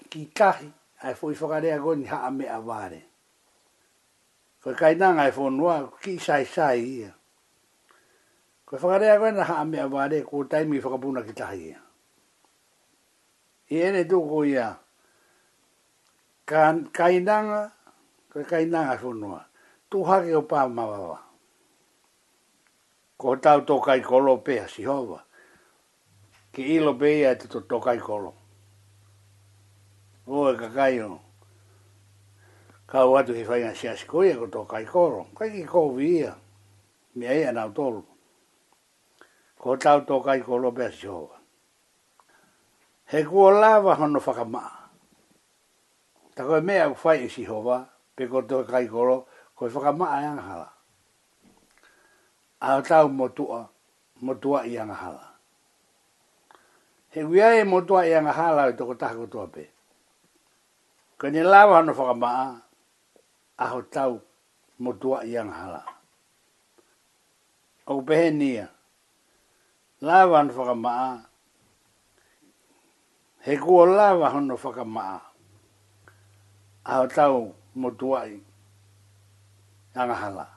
ki 0.10 0.22
kai 0.36 0.68
ai 1.04 1.14
fui 1.16 1.34
whakarea 1.34 1.80
goni 1.80 2.06
haa 2.06 2.30
mea 2.30 2.60
vare. 2.62 3.02
Koe 4.62 4.74
kainanga 4.76 5.24
ai 5.24 5.32
fonua 5.32 5.90
ki 6.02 6.20
sai 6.20 6.44
sai 6.46 6.80
ia. 7.00 7.12
Koe 8.68 8.78
whakarea 8.80 9.18
goni 9.20 9.40
haa 9.42 9.64
mea 9.66 9.88
vare, 9.88 10.22
kua 10.22 10.46
taimi 10.46 10.80
whakapuna 10.84 11.24
ki 11.24 11.34
tahi 11.34 11.62
ia 11.72 11.82
i 13.70 13.78
ene 13.82 14.04
tuku 14.08 14.44
ia. 14.46 14.76
Ka, 16.46 16.74
kainanga, 16.92 17.72
ka 18.34 18.40
kainanga 18.44 18.98
whunua, 18.98 19.44
tu 19.92 20.04
hake 20.04 20.36
o 20.36 20.42
pāmawawa. 20.42 21.20
Ko 23.18 23.36
tau 23.36 23.80
kai 23.86 24.00
kolo 24.02 24.38
pēha 24.38 24.68
si 24.70 24.84
hova. 24.84 25.24
Ki 26.52 26.64
ilo 26.78 26.94
pēia 26.94 27.36
te 27.40 27.48
to 27.48 27.80
kai 27.80 27.98
kolo. 28.00 28.34
Oe 30.28 30.56
ka 30.58 30.70
kai 30.70 31.00
o. 31.00 31.20
Ka 32.88 33.04
watu 33.06 33.34
he 33.36 33.44
whainga 33.44 33.76
si 33.76 33.88
asikoia 33.88 34.38
ko 34.52 34.66
kai 34.66 34.86
kolo. 34.86 35.28
Kai 35.38 35.50
ki 35.52 35.64
kouvi 35.66 36.08
ia. 36.20 36.36
Mea 37.16 37.34
ia 37.34 37.52
nau 37.52 37.70
tolu. 37.70 38.04
Ko 39.60 39.76
tau 39.78 40.22
kai 40.24 40.40
kolo 40.42 40.72
pēha 40.72 40.92
si 40.92 41.08
hova 41.08 41.39
he 43.10 43.24
kua 43.26 43.52
lawa 43.60 43.96
hono 43.96 44.20
whakamaa. 44.26 44.72
Ta 46.36 46.46
koe 46.46 46.62
mea 46.62 46.90
u 46.90 46.96
whai 47.04 47.26
isi 47.26 47.42
e 47.44 47.46
hova, 47.52 47.78
pe 48.16 48.24
kua 48.30 48.42
toka 48.50 48.66
kai 48.72 48.88
koro, 48.94 49.18
koe 49.56 49.70
whakamaa 49.74 50.22
i 50.22 50.26
angahala. 50.32 50.70
Ao 52.60 52.82
tau 52.82 53.10
motua, 53.10 53.62
motua 54.22 54.60
i 54.72 54.78
angahala. 54.80 55.26
He 57.12 57.20
kua 57.26 57.48
e 57.60 57.64
motua 57.64 58.06
i 58.06 58.14
angahala 58.20 58.64
i 58.70 58.78
toko 58.78 58.94
taha 58.96 59.16
kutua 59.18 59.46
pe. 59.54 59.64
Koe 61.18 61.30
ni 61.34 61.42
lawa 61.44 61.76
hono 61.82 61.94
whakamaa, 61.98 62.62
aho 63.64 63.80
tau 63.82 64.22
motua 64.80 65.26
i 65.26 65.34
angahala. 65.38 65.82
Au 67.90 68.02
pehe 68.06 68.68
lawa 70.02 70.38
hono 70.38 70.54
whakamaa, 70.60 71.29
he 73.46 73.58
kua 73.58 73.86
lava 73.86 74.30
hono 74.34 74.56
whakamaa. 74.64 75.22
Aho 76.86 77.08
tau 77.08 77.56
mo 77.76 77.90
tuai. 77.92 78.40
Angahala. 79.96 80.48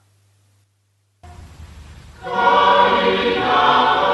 Kaui 2.23 3.39
nao. 3.41 4.12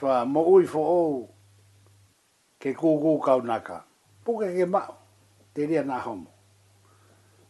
whā, 0.00 0.22
mo 0.28 0.42
ui 0.52 0.66
fo 0.70 0.80
o, 0.90 1.02
ke 2.60 2.72
kūkū 2.76 3.14
kau 3.24 3.42
naka. 3.44 3.82
Puka 4.24 4.48
ke 4.54 4.66
mao, 4.68 4.96
te 5.54 5.66
ria 5.70 5.82
nā 5.86 5.98
homo. 6.04 6.32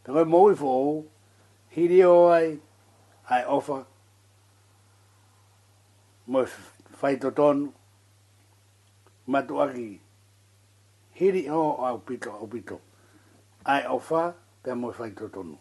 Te 0.05 0.14
koe 0.14 0.26
mo 0.28 0.44
ui 0.49 0.55
fo 0.59 0.70
o, 0.90 0.97
hiri 1.76 2.03
o 2.07 2.14
ai, 2.32 2.55
ai 3.34 3.42
ofa, 3.57 3.80
mo 6.26 6.44
whai 7.03 7.16
to 7.22 7.30
tonu, 7.40 7.70
matu 9.26 9.61
aki, 9.62 9.88
hiri 11.20 11.47
o 11.55 11.62
au 11.88 12.03
pito, 12.09 12.34
au 12.34 12.47
pito. 12.53 12.80
Ai 13.74 13.82
ofa, 13.90 14.28
te 14.62 14.74
mo 14.78 14.92
whai 14.99 15.12
to 15.18 15.28
ton 15.36 15.57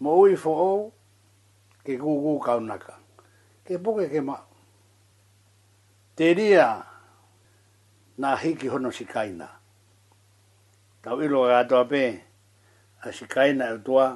Mo 0.00 0.12
ui 0.20 0.34
fo 0.36 0.52
o, 0.60 0.70
ke 1.84 1.96
kūkū 1.96 2.36
kau 2.44 2.60
naka. 2.60 2.60
Mo 2.60 2.64
ui 2.66 2.74
naka 2.74 3.00
ke 3.66 3.82
poke 3.82 4.06
ke 4.06 4.22
ma. 4.22 4.38
Te 6.16 6.30
ria 6.38 6.70
nā 8.22 8.30
hiki 8.38 8.70
hono 8.70 8.94
si 8.94 9.04
kaina. 9.04 9.50
Tau 11.02 11.18
ilo 11.20 11.42
a 11.50 11.60
atoa 11.60 11.82
pē, 11.90 12.02
a 13.02 13.10
si 13.12 13.26
kaina 13.26 13.74
e 13.74 13.78
tua, 13.84 14.06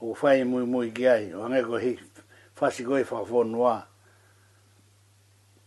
o 0.00 0.14
whai 0.22 0.44
mui 0.46 0.64
mui 0.66 0.90
ki 0.94 1.04
ai, 1.08 1.24
o 1.34 1.42
hange 1.42 1.60
ko 1.66 1.76
hiki, 1.82 2.04
whasi 2.58 2.84
koe 2.86 3.02
whawhonua, 3.02 3.74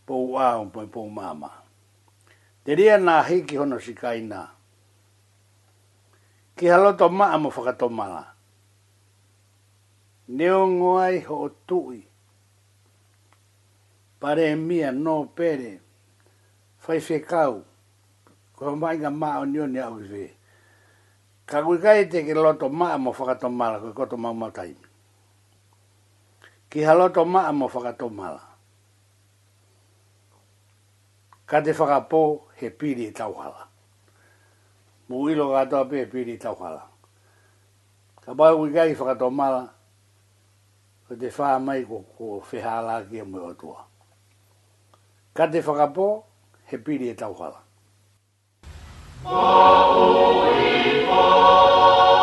pou 0.08 0.36
a 0.40 0.56
un 0.58 0.70
poi 0.72 0.86
pou 0.88 1.08
mama. 1.12 1.52
Te 2.64 2.72
ria 2.74 2.96
nā 2.98 3.20
hiki 3.28 3.56
hono 3.60 3.76
si 3.78 3.92
kaina. 3.94 4.40
Ki 6.56 6.66
haloto 6.72 7.08
maa 7.12 7.36
mo 7.38 7.50
whakatomala. 7.52 8.24
Neo 10.28 10.64
ngoi 10.68 11.20
ho 11.28 11.36
tui 11.68 12.00
pare 14.20 14.54
mia 14.56 14.90
no 14.92 15.24
pere 15.36 15.80
fai 16.78 17.00
fe 17.00 17.20
kau 17.20 17.64
ko 18.56 18.76
mai 18.76 18.96
ga 19.00 19.10
ma 19.10 19.38
onio 19.42 19.64
ni 19.66 19.78
au 19.80 19.94
ve 20.12 20.24
ka 21.48 21.58
ku 21.64 21.72
kai 21.82 22.02
te 22.12 22.18
ke 22.26 22.32
loto 22.34 22.66
ma 22.78 22.88
mo 23.04 23.10
faka 23.18 23.34
to 23.42 23.48
mala 23.58 23.76
ko 23.96 24.04
to 24.10 24.16
ma 24.16 24.30
ma 24.40 24.48
tai 24.56 24.72
ki 26.70 26.80
ha 26.86 26.92
loto 26.98 27.22
ma 27.32 27.40
mo 27.58 27.66
faka 27.68 27.92
to 28.00 28.06
mala 28.20 28.40
ka 31.50 31.56
te 31.64 31.72
faka 31.76 31.98
po 32.10 32.22
he 32.58 32.70
piri 32.78 33.04
e 33.12 33.12
tau 33.12 33.32
hala 33.40 33.64
mu 35.08 35.28
ilo 35.32 35.46
ga 35.54 35.62
to 35.70 35.78
pe 35.90 36.08
piri 36.12 36.32
e 36.40 36.40
tau 36.44 36.54
ka 38.24 38.30
ba 38.38 38.56
ku 38.56 38.64
kai 38.74 38.94
faka 38.96 39.14
to 39.20 39.28
mala 39.38 39.62
ko 41.06 41.12
te 41.20 41.28
fa 41.36 41.60
mai 41.66 41.84
ko 41.88 41.96
ko 42.16 42.40
fe 42.40 42.58
hala 42.64 43.04
ki 43.08 43.20
mo 43.28 43.52
tua. 43.54 43.84
Ka 45.36 45.44
te 45.52 45.60
whakapō, 45.60 46.04
he 46.72 46.78
piri 46.78 47.10
e 47.12 47.14
tauhala. 47.14 47.58
Oh, 49.26 49.34
oh, 49.36 50.48
oh, 50.48 51.14
oh. 51.20 52.15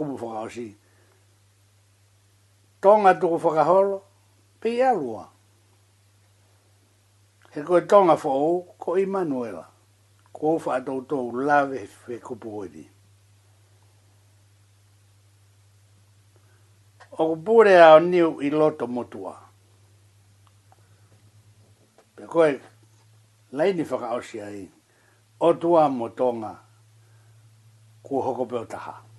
kumu 0.00 0.16
whakaosi. 0.26 0.76
Tonga 2.80 3.12
tuku 3.20 3.34
whakaholo, 3.38 4.02
pei 4.60 4.82
alua. 4.82 5.28
He 7.52 7.60
koe 7.62 7.80
tonga 7.80 8.16
whao, 8.16 8.64
ko 8.78 8.96
Emanuela. 8.96 9.66
Ko 10.32 10.56
whaatou 10.58 11.02
tou 11.08 11.32
lawe 11.32 11.80
whe 12.06 12.16
kupu 12.26 12.48
oiri. 12.58 12.84
O 17.18 17.24
kupure 17.36 17.76
ao 17.84 18.00
niu 18.00 18.40
i 18.40 18.50
loto 18.50 18.86
motua. 18.86 19.34
Pe 22.16 22.24
koe, 22.26 22.50
laini 23.52 23.84
whakaosi 23.90 24.40
ai. 24.40 24.64
O 25.40 25.52
tua 25.54 25.88
motonga, 25.88 26.56
ku 28.02 28.22
hoko 28.22 28.46
peo 28.46 28.64
taha. 28.64 29.09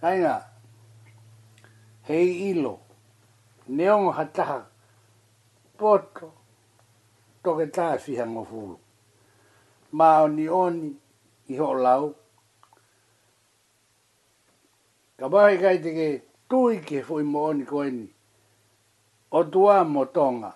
Kaina, 0.00 0.40
hei 2.08 2.50
ilo, 2.50 2.80
neongo 3.68 4.10
hataha, 4.12 4.56
poto, 5.78 6.28
toke 7.42 7.66
taa 7.66 7.98
siha 7.98 8.26
ngofulu. 8.26 8.80
Mao 9.92 10.28
ni 10.28 10.48
oni, 10.48 10.96
iho 11.48 11.74
lau. 11.74 12.14
Kabahe 15.16 15.58
kai 15.60 15.78
teke, 15.82 16.22
tuike 16.48 17.02
fui 17.02 17.22
mo 17.22 17.42
oni 17.44 17.64
ko 17.64 17.70
koeni. 17.76 18.08
O 19.30 19.44
tua 19.44 19.84
mo 19.84 20.04
tonga, 20.04 20.52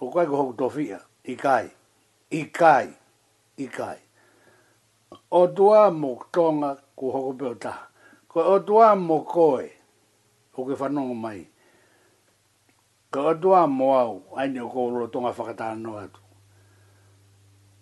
o 0.00 0.10
kai 0.12 0.26
ko 0.26 0.36
hoku 0.36 0.52
tofia, 0.62 1.00
kai, 1.42 1.66
i 2.30 2.40
kai. 2.52 2.88
O 5.40 5.46
tua 5.46 5.90
mo 5.90 6.18
tonga, 6.32 6.70
ku 6.96 7.08
hoku 7.14 7.32
peo 7.38 7.54
taha 7.54 7.89
ko 8.30 8.38
o 8.46 8.54
dua 8.62 8.94
mo 8.94 9.26
koe, 9.26 9.66
o 10.54 10.62
ke 10.66 10.74
whanongo 10.78 11.14
mai. 11.18 11.50
Ko 13.10 13.34
o 13.34 13.34
dua 13.34 13.66
mo 13.66 13.90
au, 13.98 14.16
aine 14.38 14.60
o 14.62 14.68
kou 14.70 14.90
lo 14.94 15.06
tonga 15.10 15.34
whakataan 15.34 15.82
no 15.82 15.98
atu. 15.98 16.20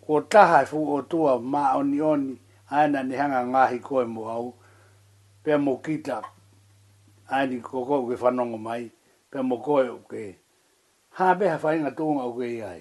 Ko 0.01 0.21
taha 0.25 0.63
e 0.65 0.69
fu 0.71 0.81
o 0.95 1.03
tua 1.05 1.37
ma 1.39 1.77
oni 1.77 2.01
oni, 2.01 2.33
aina 2.73 3.03
ni 3.03 3.15
hanga 3.21 3.45
ngahi 3.47 3.77
koe 3.85 4.05
mo 4.09 4.25
au, 4.33 4.47
pe 5.45 5.53
mo 5.61 5.77
kita, 5.85 6.25
aine 7.29 7.61
ko 7.61 7.85
koe 7.85 7.99
o 8.01 8.07
ke 8.09 8.17
whanongo 8.23 8.57
mai, 8.59 8.89
pe 9.31 9.39
mo 9.45 9.57
koe 9.61 9.85
o 10.01 10.01
ke. 10.11 10.33
Ha 11.21 11.35
beha 11.39 11.59
whainga 11.63 11.91
tonga 11.97 12.25
o 12.25 12.33
ke 12.41 12.47
iai. 12.57 12.81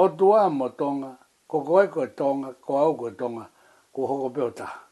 O 0.00 0.08
dua 0.08 0.48
mo 0.48 0.68
tonga, 0.72 1.12
ko 1.46 1.60
koe 1.68 1.84
koe 1.92 2.06
tonga, 2.16 2.54
ko 2.64 2.72
au 2.80 2.96
koe 2.96 3.10
tonga, 3.12 3.44
ko 3.92 4.06
hoko 4.08 4.30
peo 4.32 4.48
taha. 4.56 4.83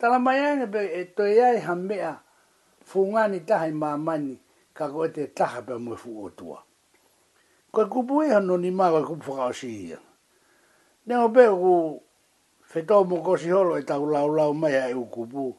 Tala 0.00 0.18
mai 0.18 0.38
ane 0.40 0.64
pe 0.68 0.78
e 0.80 1.04
toi 1.12 1.42
ai 1.44 1.60
ha 1.60 1.74
mea 1.74 2.22
fungani 2.88 3.40
tahi 3.44 3.70
mamani 3.72 4.38
ka 4.72 4.88
ko 4.88 5.08
te 5.12 5.26
taha 5.34 5.60
pe 5.62 5.74
mui 5.76 5.96
fu 5.96 6.24
otua. 6.24 6.64
Koe 7.70 7.84
kupu 7.84 8.22
e 8.24 8.32
hano 8.32 8.56
ni 8.56 8.70
maa 8.70 8.88
koe 8.90 9.04
kupu 9.04 9.30
whakao 9.30 9.52
si 9.52 9.68
ia. 9.88 9.98
Nengo 11.06 11.28
pe 11.28 11.44
ku 11.52 12.00
whetau 12.72 13.04
mo 13.04 13.20
kosi 13.20 13.52
holo 13.52 13.76
e 13.76 13.82
tau 13.84 14.08
lau 14.08 14.32
lau 14.32 14.54
mai 14.56 14.72
ai 14.80 14.94
u 14.96 15.04
kupu. 15.04 15.52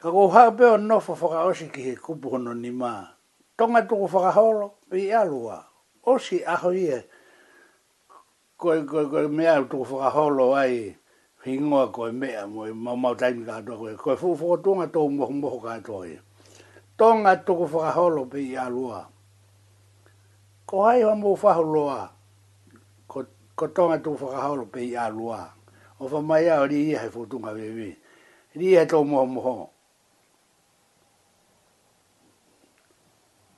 Ka 0.00 0.12
ko 0.12 0.28
haa 0.28 0.50
pe 0.52 0.64
o 0.68 0.76
nofa 0.76 1.16
whakao 1.16 1.54
si 1.56 1.72
ki 1.72 1.80
he 1.82 1.94
kupu 1.96 2.36
hano 2.36 2.52
ni 2.54 2.70
maa. 2.70 3.08
Tonga 3.56 3.82
tuku 3.88 4.04
whakaholo 4.04 4.74
i 4.92 5.08
alua. 5.12 5.64
Osi 6.04 6.44
aho 6.44 6.72
ia. 6.76 6.96
E, 7.00 7.04
koe 8.60 8.84
koe 8.84 9.04
koe 9.08 9.24
mea 9.32 9.64
tuku 9.64 9.84
holo 9.96 10.52
ai 10.54 10.97
whingoa 11.46 11.86
koe 11.92 12.12
mea 12.12 12.46
mo 12.46 12.66
e 12.66 12.72
maumau 12.72 13.14
taimi 13.14 13.46
ka 13.46 13.56
atoa 13.56 13.76
koe. 13.78 13.94
Koe 13.96 14.16
fufuko 14.16 14.56
tonga 14.58 14.86
tō 14.86 15.00
moho 15.10 15.32
moho 15.32 15.58
ka 15.60 15.72
atoa 15.78 16.06
e. 16.08 16.20
Tonga 16.98 17.36
tuku 17.36 17.64
whakaholo 17.72 18.24
pe 18.26 18.38
i 18.42 18.56
alua. 18.56 19.06
Ko 20.66 20.82
hai 20.84 21.02
hoa 21.02 21.14
mou 21.14 21.36
whaholoa. 21.36 22.10
Ko, 23.08 23.24
ko 23.54 23.66
tonga 23.68 23.98
tuku 23.98 24.24
whakaholo 24.24 24.66
pe 24.66 24.80
i 24.84 24.96
alua. 24.96 25.54
O 26.00 26.06
wha 26.08 26.20
mai 26.22 26.48
au 26.50 26.66
ri 26.66 26.90
i 26.90 26.94
hai 26.94 27.08
fotunga 27.10 27.54
wewe. 27.54 27.96
Ri 28.54 28.72
i 28.72 28.76
hai 28.76 28.86
tō 28.86 29.04
moho 29.06 29.26
moho. 29.26 29.68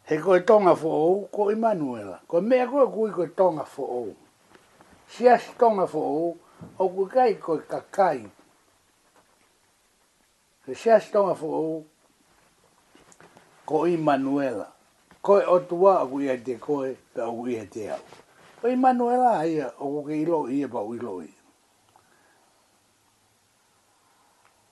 He 0.05 0.19
koe 0.19 0.41
tonga 0.41 0.75
fo 0.77 0.89
ou, 0.93 1.27
ko 1.33 1.51
Emanuela. 1.51 2.21
Ko 2.29 2.41
mea 2.41 2.67
koe 2.67 2.85
ko 2.93 3.11
koe 3.15 3.27
tonga 3.37 3.65
fo 3.65 3.83
ou. 3.83 4.15
Sias 5.09 5.43
tonga 5.59 5.87
fo 5.87 5.99
ou, 6.05 6.37
o 6.79 6.85
ku 6.93 7.05
kai 7.07 7.35
ko 7.39 7.59
ka 7.71 7.81
kai 7.91 8.21
ke 10.65 10.73
sia 10.75 11.01
stonga 11.01 11.35
fo 11.35 11.85
ko 13.65 13.85
i 13.87 13.97
manuela 13.97 14.67
ko 15.23 15.33
o 15.41 15.59
tua 15.69 16.05
ku 16.09 16.21
ia 16.21 16.37
te 16.39 16.55
ko 16.59 16.85
e 16.85 16.93
pa 17.15 17.25
ku 17.33 17.49
ia 17.49 17.65
te 17.67 17.91
au 17.93 18.01
o 18.65 18.73
i 18.73 18.77
manuela 18.77 19.39
ai 19.41 19.61
o 19.81 19.87
ku 19.95 20.01
ke 20.09 20.15
ilo 20.23 20.47
i 20.49 20.65
e 20.65 20.69
pa 20.69 20.81
u 20.81 20.93
lo 20.97 21.15
i 21.25 21.31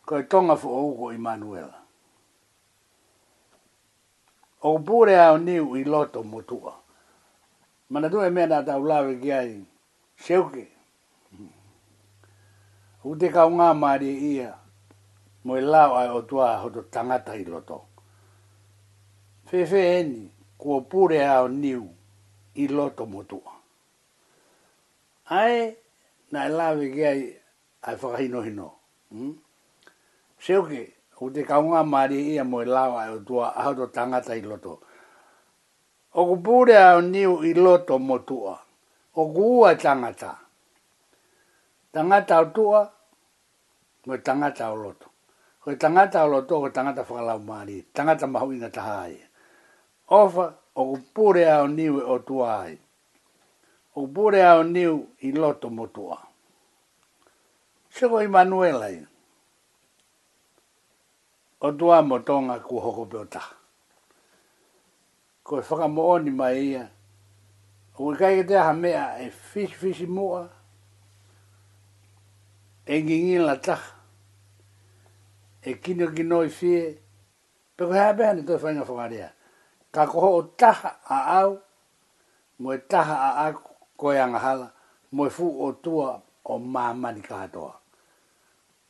ko 0.08 0.12
e 0.20 0.28
tonga 0.30 0.56
fo 0.56 0.68
o 0.72 0.94
ko 0.98 1.12
i 1.12 1.18
manuela 1.20 1.76
o 4.60 4.70
pure 4.82 5.14
ao 5.20 5.36
niu 5.38 5.76
i 5.76 5.84
loto 5.84 6.22
motua 6.22 6.74
mana 7.90 8.10
tu 8.12 8.20
e 8.20 8.30
mena 8.30 8.64
tau 8.64 8.82
lawe 8.84 9.16
ki 9.20 9.32
ai 9.32 9.54
seuke 10.18 10.77
Hu 13.02 13.14
te 13.16 13.28
kaunga 13.28 13.74
mari 13.74 14.10
ia. 14.34 14.52
Mo 15.44 15.52
e 15.58 15.62
lau 15.62 15.90
ai 15.94 16.08
o 16.10 16.20
tua 16.22 16.58
hoto 16.58 16.80
tangata 16.90 17.36
i 17.38 17.44
loto. 17.44 17.78
Fefe 19.46 19.80
eni, 19.98 20.30
kua 20.58 20.80
pure 20.80 21.18
ao 21.26 21.48
niu 21.48 21.84
i 22.54 22.66
loto 22.68 23.04
mo 23.06 23.22
tua. 23.22 23.52
Ai, 25.38 25.76
na 26.32 26.46
e 26.46 26.50
lawe 26.58 26.84
ki 26.94 27.04
ai, 27.04 27.22
ai 27.82 27.94
whakahino 28.00 28.40
hino. 28.42 28.68
Hmm? 29.10 29.32
Seuke, 30.44 30.80
hu 31.16 31.30
te 31.30 31.42
kaunga 31.44 31.84
mari 31.84 32.34
ia 32.34 32.44
mo 32.44 32.62
e 32.62 32.64
lau 32.64 32.98
ai 32.98 33.10
o 33.14 33.18
tua 33.20 33.46
hoto 33.64 33.86
to 33.86 33.92
tangata 33.94 34.34
i 34.36 34.42
loto. 34.42 34.80
O 36.18 36.26
ku 36.26 36.36
pure 36.44 36.74
ao 36.78 37.00
niu 37.00 37.42
i 37.44 37.54
loto 37.54 37.98
mo 37.98 38.18
tua. 38.18 38.54
O 39.14 39.30
ku 39.32 39.62
Tangata 39.82 40.47
tangata 41.92 42.40
o 42.40 42.44
tua, 42.44 42.90
ko 44.04 44.16
tangata 44.18 44.72
o 44.72 44.76
loto. 44.76 45.06
Ko 45.62 45.74
tangata 45.74 46.24
o 46.24 46.28
loto, 46.28 46.60
ko 46.60 46.68
tangata 46.70 47.02
whakalau 47.02 47.40
maari, 47.40 47.84
tangata 47.92 48.26
mahu 48.26 48.52
inga 48.54 48.70
taha 48.70 49.02
ai. 49.08 49.16
Ofa, 50.10 50.52
o 50.76 50.84
ku 50.92 50.96
pūre 51.14 51.48
ao 51.50 51.66
niu 51.66 52.00
e 52.00 52.04
o 52.04 52.18
tua 52.18 52.66
O 53.98 54.06
ku 54.06 54.30
ao 54.30 54.62
niu 54.62 55.08
i 55.26 55.32
loto 55.32 55.68
mo 55.70 55.86
tua. 55.86 56.16
Seko 57.90 58.20
Emanuela 58.22 58.88
i. 58.94 59.00
O 61.60 61.72
tua 61.72 62.02
mo 62.02 62.18
tonga 62.22 62.60
ku 62.62 62.78
hoko 62.80 63.04
peo 63.06 63.24
taha. 63.24 63.56
Ko 65.42 65.56
whakamooni 65.56 66.30
mai 66.30 66.62
ia. 66.62 66.84
O 67.94 67.98
ku 67.98 68.14
kai 68.16 68.40
ke 68.42 68.46
te 68.48 68.54
aha 68.56 68.72
mea 68.72 69.18
e 69.18 69.28
fish 69.30 69.74
fish 69.74 70.06
mua, 70.06 70.46
e 72.88 72.96
ngingi 73.04 73.38
la 73.46 73.54
taha. 73.64 73.92
E 75.62 75.70
kino 75.82 76.06
ki 76.14 76.22
noi 76.30 76.48
fie, 76.58 76.82
pe 77.76 77.82
koe 77.88 77.98
hape 78.04 78.22
hane 78.26 78.42
toi 78.46 78.56
whainga 78.62 78.84
whakarea. 78.88 79.28
Ka 79.94 80.02
koho 80.10 80.30
o 80.38 80.42
taha 80.60 80.90
a 81.04 81.18
au, 81.42 81.52
mo 82.60 82.68
e 82.72 82.78
taha 82.90 83.16
a 83.28 83.44
aku 83.46 83.72
koe 84.00 84.18
angahala, 84.24 84.66
mo 85.14 85.22
e 85.26 85.30
fu 85.36 85.46
o 85.60 85.68
tua 85.84 86.22
o 86.50 86.54
mamani 86.74 87.20
katoa. 87.28 87.74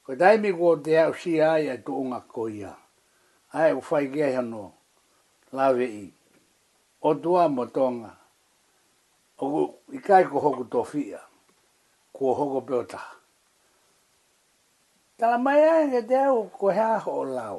Koe 0.06 0.16
taimi 0.20 0.50
kua 0.58 0.76
te 0.84 0.92
au 1.02 1.14
si 1.20 1.40
ai 1.42 1.66
e 1.66 1.74
tuunga 1.84 2.20
koe 2.32 2.52
ia. 2.60 2.72
Ai 3.52 3.72
u 3.74 3.82
whai 3.90 4.06
kia 4.12 4.28
hano, 4.38 4.64
lawe 5.52 5.84
i. 5.84 6.04
O 7.08 7.14
tua 7.14 7.48
mo 7.48 7.66
tonga, 7.66 8.14
o 9.42 9.50
ku, 9.50 9.60
i 9.90 9.98
kai 9.98 10.24
koho 10.30 10.50
ku 10.56 10.64
tofia, 10.64 11.18
kua 12.12 12.34
hoko 12.34 12.60
peo 12.60 12.84
taha. 12.84 13.17
Tala 15.20 15.38
mai 15.44 15.60
e 15.68 15.72
he 15.92 16.00
te 16.08 16.16
au 16.30 16.40
ko 16.58 16.66
he 16.76 16.82
aho 16.96 17.10
o 17.20 17.24
lau. 17.36 17.58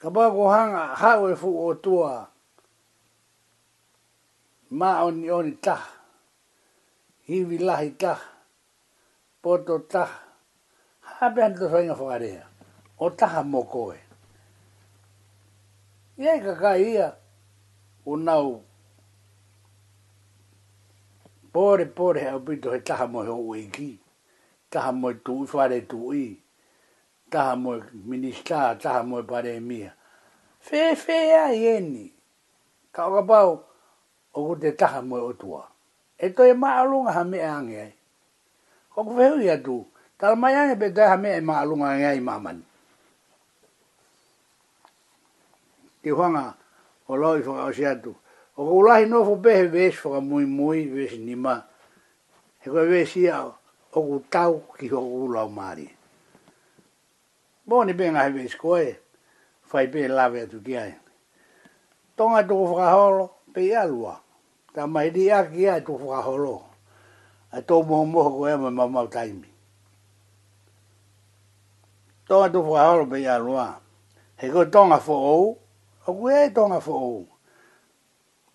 Ka 0.00 0.08
bā 0.14 0.24
ko 0.34 0.42
hanga 0.54 0.82
hau 1.02 1.22
e 1.32 1.36
fu 1.42 1.50
o 1.68 1.74
tua. 1.84 2.12
Mā 4.78 4.88
oni 5.06 5.28
oni 5.38 5.54
ta. 5.64 5.76
Hiwi 7.28 7.56
lahi 7.68 7.90
ta. 8.02 8.12
Poto 9.42 9.74
ta. 9.92 10.04
Hape 11.08 11.38
hanto 11.46 11.64
sainga 11.72 11.94
whakarea. 11.98 12.44
O 12.98 13.06
taha 13.18 13.40
mokoe. 13.52 13.98
Iai 16.20 16.38
e 16.42 16.42
ka 16.44 16.54
kai 16.62 16.82
ia 16.94 17.06
o 18.10 18.16
nau 18.26 18.48
pore 21.52 21.84
pore 21.96 22.20
hau 22.28 22.40
pito 22.46 22.68
he 22.74 22.80
taha 22.88 23.04
mo 23.12 23.20
he 23.26 23.32
o 23.38 23.42
uiki. 23.50 23.90
Iai 23.94 24.07
taha 24.70 24.92
moe 24.92 25.12
tui 25.24 25.46
whare 25.48 25.80
tui, 25.88 26.38
taha 27.30 27.56
moe 27.56 27.80
minista, 28.06 28.74
taha 28.74 29.02
moe 29.02 29.22
pare 29.22 29.60
mia. 29.60 29.92
Fe 30.60 30.94
fe 30.96 31.18
a 31.36 31.48
ieni, 31.52 32.12
ka 32.92 33.06
oka 33.08 33.22
pau, 33.22 33.64
oku 34.34 34.56
te 34.60 34.72
taha 34.72 35.02
moe 35.02 35.20
otua. 35.20 35.62
E 36.18 36.30
to 36.30 36.44
e 36.44 36.54
maalunga 36.54 37.12
ha 37.12 37.24
mea 37.24 37.52
ange 37.56 37.80
ai. 37.80 37.92
Koku 38.94 39.16
whehu 39.16 39.40
ia 39.42 39.58
tu, 39.58 39.84
tala 40.18 40.36
mai 40.36 40.54
ange 40.54 40.76
pe 40.76 40.90
taha 40.90 41.16
mea 41.16 41.36
e 41.36 41.40
maalunga 41.40 41.88
ange 41.90 42.06
ai 42.06 42.20
mamani. 42.20 42.62
Te 46.02 46.10
huanga, 46.10 46.54
o 47.08 47.16
loo 47.16 47.36
i 47.38 47.42
whaka 47.42 47.64
osi 47.70 47.86
atu, 47.86 48.16
oku 48.56 48.78
ulahi 48.78 49.06
nofu 49.06 49.36
pehe 49.42 49.66
vesh 49.66 50.04
whaka 50.04 50.20
mui 50.20 50.44
mui, 50.46 50.86
vesh 50.86 51.16
nima, 51.18 51.62
he 52.60 52.70
koe 52.70 52.84
vesh 52.86 53.16
iao, 53.16 53.57
o 53.98 54.22
tau 54.30 54.62
ki 54.78 54.88
ho 54.88 54.98
ku 55.02 55.26
lau 55.32 55.48
maari. 55.50 55.88
Bōni 57.68 57.92
pēngā 57.96 58.22
hewe 58.28 58.46
i 58.46 58.52
skoe, 58.52 58.86
whai 59.70 59.86
pē 59.92 60.06
lawe 60.08 60.42
atu 60.46 60.62
ki 60.64 60.76
ai. 60.78 60.92
Tonga 62.16 62.42
tō 62.48 62.54
whakaholo, 62.58 63.26
pē 63.54 63.60
i 63.66 63.74
alua. 63.76 64.14
Tā 64.74 64.86
mai 64.88 65.10
di 65.10 65.28
a 65.30 65.42
ki 65.44 65.68
ai 65.68 65.80
tō 65.84 65.98
whakaholo. 66.00 66.56
A 67.52 67.60
tō 67.60 67.82
moho 67.86 68.04
moho 68.04 68.30
ko 68.38 68.46
ema 68.48 68.70
ma 68.70 68.86
mau 68.86 69.06
taimi. 69.08 69.48
Tonga 72.28 72.48
tō 72.54 72.62
whakaholo, 72.64 73.06
pē 73.12 73.20
i 73.22 73.28
alua. 73.34 73.66
He 74.40 74.48
ko 74.50 74.64
tonga 74.64 74.98
fō 74.98 75.12
ou, 75.34 75.52
o 76.06 76.14
ku 76.14 76.30
e 76.30 76.48
tonga 76.54 76.78
fō 76.84 76.94
ou. 76.94 77.26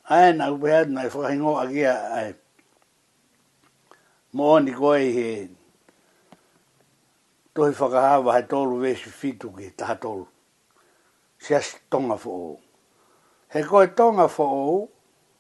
Ai 0.10 0.34
nā 0.36 0.50
upe 0.52 0.72
hatu 0.74 0.92
nai 0.92 1.08
whakahingo 1.10 1.58
a 1.62 1.68
ki 1.68 1.86
ai. 1.88 2.34
Mooni 4.38 4.72
koe 4.80 5.00
he 5.18 5.28
tohi 7.54 7.72
whakahawa 7.80 8.32
he 8.36 8.42
tolu 8.50 8.76
vesi 8.84 9.10
fitu 9.20 9.48
ki 9.56 9.66
taha 9.78 9.96
tolu. 10.04 10.28
Sias 11.44 11.68
tonga 11.92 12.18
fo 12.24 12.30
ou. 12.46 12.60
He 13.54 13.60
koe 13.70 13.88
tonga 13.98 14.28
fo 14.28 14.44
ou, 14.64 14.90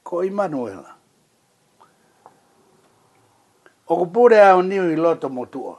ko 0.05 0.15
Immanuela. 0.29 0.91
O 3.89 3.93
ku 3.99 4.05
pūre 4.13 4.37
au 4.51 4.61
niu 4.63 4.83
i 4.93 4.95
loto 4.95 5.29
motua. 5.29 5.75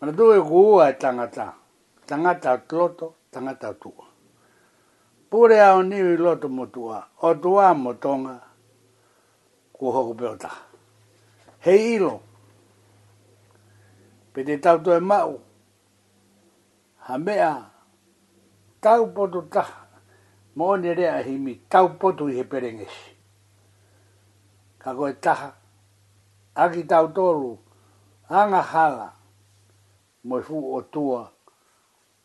Mana 0.00 0.12
tūe 0.12 0.36
ku 0.48 0.58
ua 0.76 0.90
e 0.92 0.98
tangata. 1.00 1.46
Tangata 2.06 2.52
at 2.58 2.72
loto, 2.76 3.14
tangata 3.32 3.68
at 3.72 3.78
tua. 3.80 4.04
Pūre 5.32 5.60
au 5.72 5.82
niu 5.82 6.12
i 6.12 6.16
loto 6.20 6.48
motua. 6.52 7.00
O 7.22 7.32
tua 7.34 7.72
mo 7.74 7.94
tonga, 7.94 8.36
ku 9.72 9.90
hoku 9.96 10.14
peo 10.14 10.36
taha 10.36 10.66
he 11.64 11.94
ilo. 11.94 12.20
Pe 14.32 14.44
te 14.44 14.56
tau 14.58 14.78
toi 14.78 15.00
mau, 15.00 15.40
ha 17.06 17.18
mea, 17.18 17.70
tau 18.80 19.06
potu 19.14 19.42
taha, 19.50 19.86
mo 20.56 20.76
ne 20.76 20.94
rea 20.94 21.20
e 21.26 21.36
mi 21.38 21.54
tau 21.68 21.88
potu 21.98 22.28
i 22.30 22.36
he 22.38 22.44
perengesi. 22.44 23.10
Ka 24.78 24.94
koe 24.94 25.12
taha, 25.20 25.50
aki 26.54 26.84
tau 26.84 27.08
tolu, 27.12 27.58
anga 28.28 28.62
hala, 28.62 29.10
mo 30.24 30.40
fu 30.42 30.62
o 30.76 30.80
tua, 30.82 31.24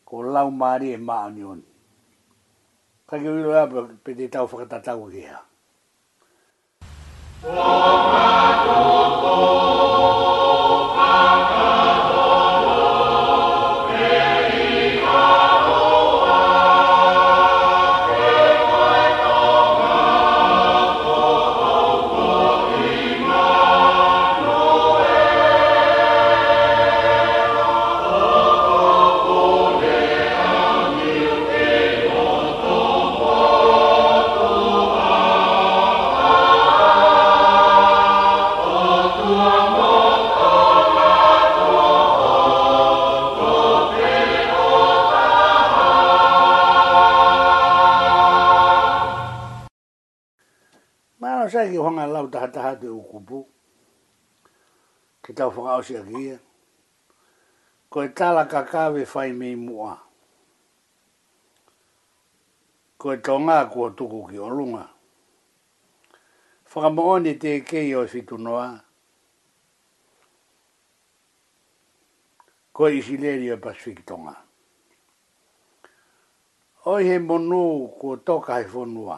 ko 0.06 0.22
lau 0.22 0.52
maari 0.52 0.94
e 0.96 0.98
maa 0.98 1.30
nioni. 1.30 1.66
Ka 3.10 3.18
ki 3.18 3.28
uilo 3.30 3.54
apa, 3.58 3.82
pe 4.04 4.14
te 4.14 4.28
tau 4.30 4.46
whakatatau 4.46 5.10
hea. 5.12 5.42
Oh, 7.48 7.52
my 7.52 8.66
God. 8.66 9.05
kupu. 53.16 53.48
Ke 55.24 55.32
tau 55.34 55.50
whakao 55.56 55.80
si 55.84 55.96
agia. 55.98 56.38
Ko 57.90 58.04
e 58.04 58.10
tala 58.12 58.44
kakawe 58.46 59.02
whai 59.16 59.32
me 59.32 59.56
mua. 59.56 59.96
Ko 63.00 63.14
e 63.16 63.18
tonga 63.24 63.66
kua 63.72 63.90
tuku 63.96 64.20
ki 64.30 64.38
o 64.40 64.50
runga. 64.52 64.86
Whakamoone 66.70 67.40
te 67.40 67.62
kei 67.64 67.96
o 67.96 68.04
fitu 68.08 68.38
noa. 68.38 68.84
Ko 72.76 72.90
e 72.92 72.98
isi 73.00 73.16
leri 73.18 73.50
o 73.56 73.58
Pasifiki 73.58 74.04
tonga. 74.06 74.36
Oi 76.86 77.04
he 77.06 77.18
monu 77.20 77.88
kua 77.98 78.18
toka 78.18 78.60
he 78.60 78.68
whonua. 78.70 79.18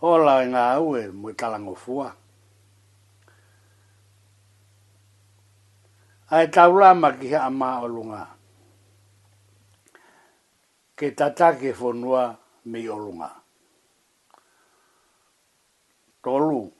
Ola 0.00 0.38
e 0.40 0.46
ngā 0.48 0.64
ue 0.80 1.04
mui 1.12 1.34
talangofua. 1.36 2.19
ai 6.30 6.46
taula 6.48 6.94
ma 6.94 7.08
a 7.08 7.38
ha 7.42 7.50
ma 7.50 7.68
olunga 7.84 8.22
ke 10.96 11.06
tata 11.18 11.58
ke 11.58 11.70
fonua 11.74 12.38
me 12.70 12.78
olunga 12.88 13.30
tolu 16.22 16.70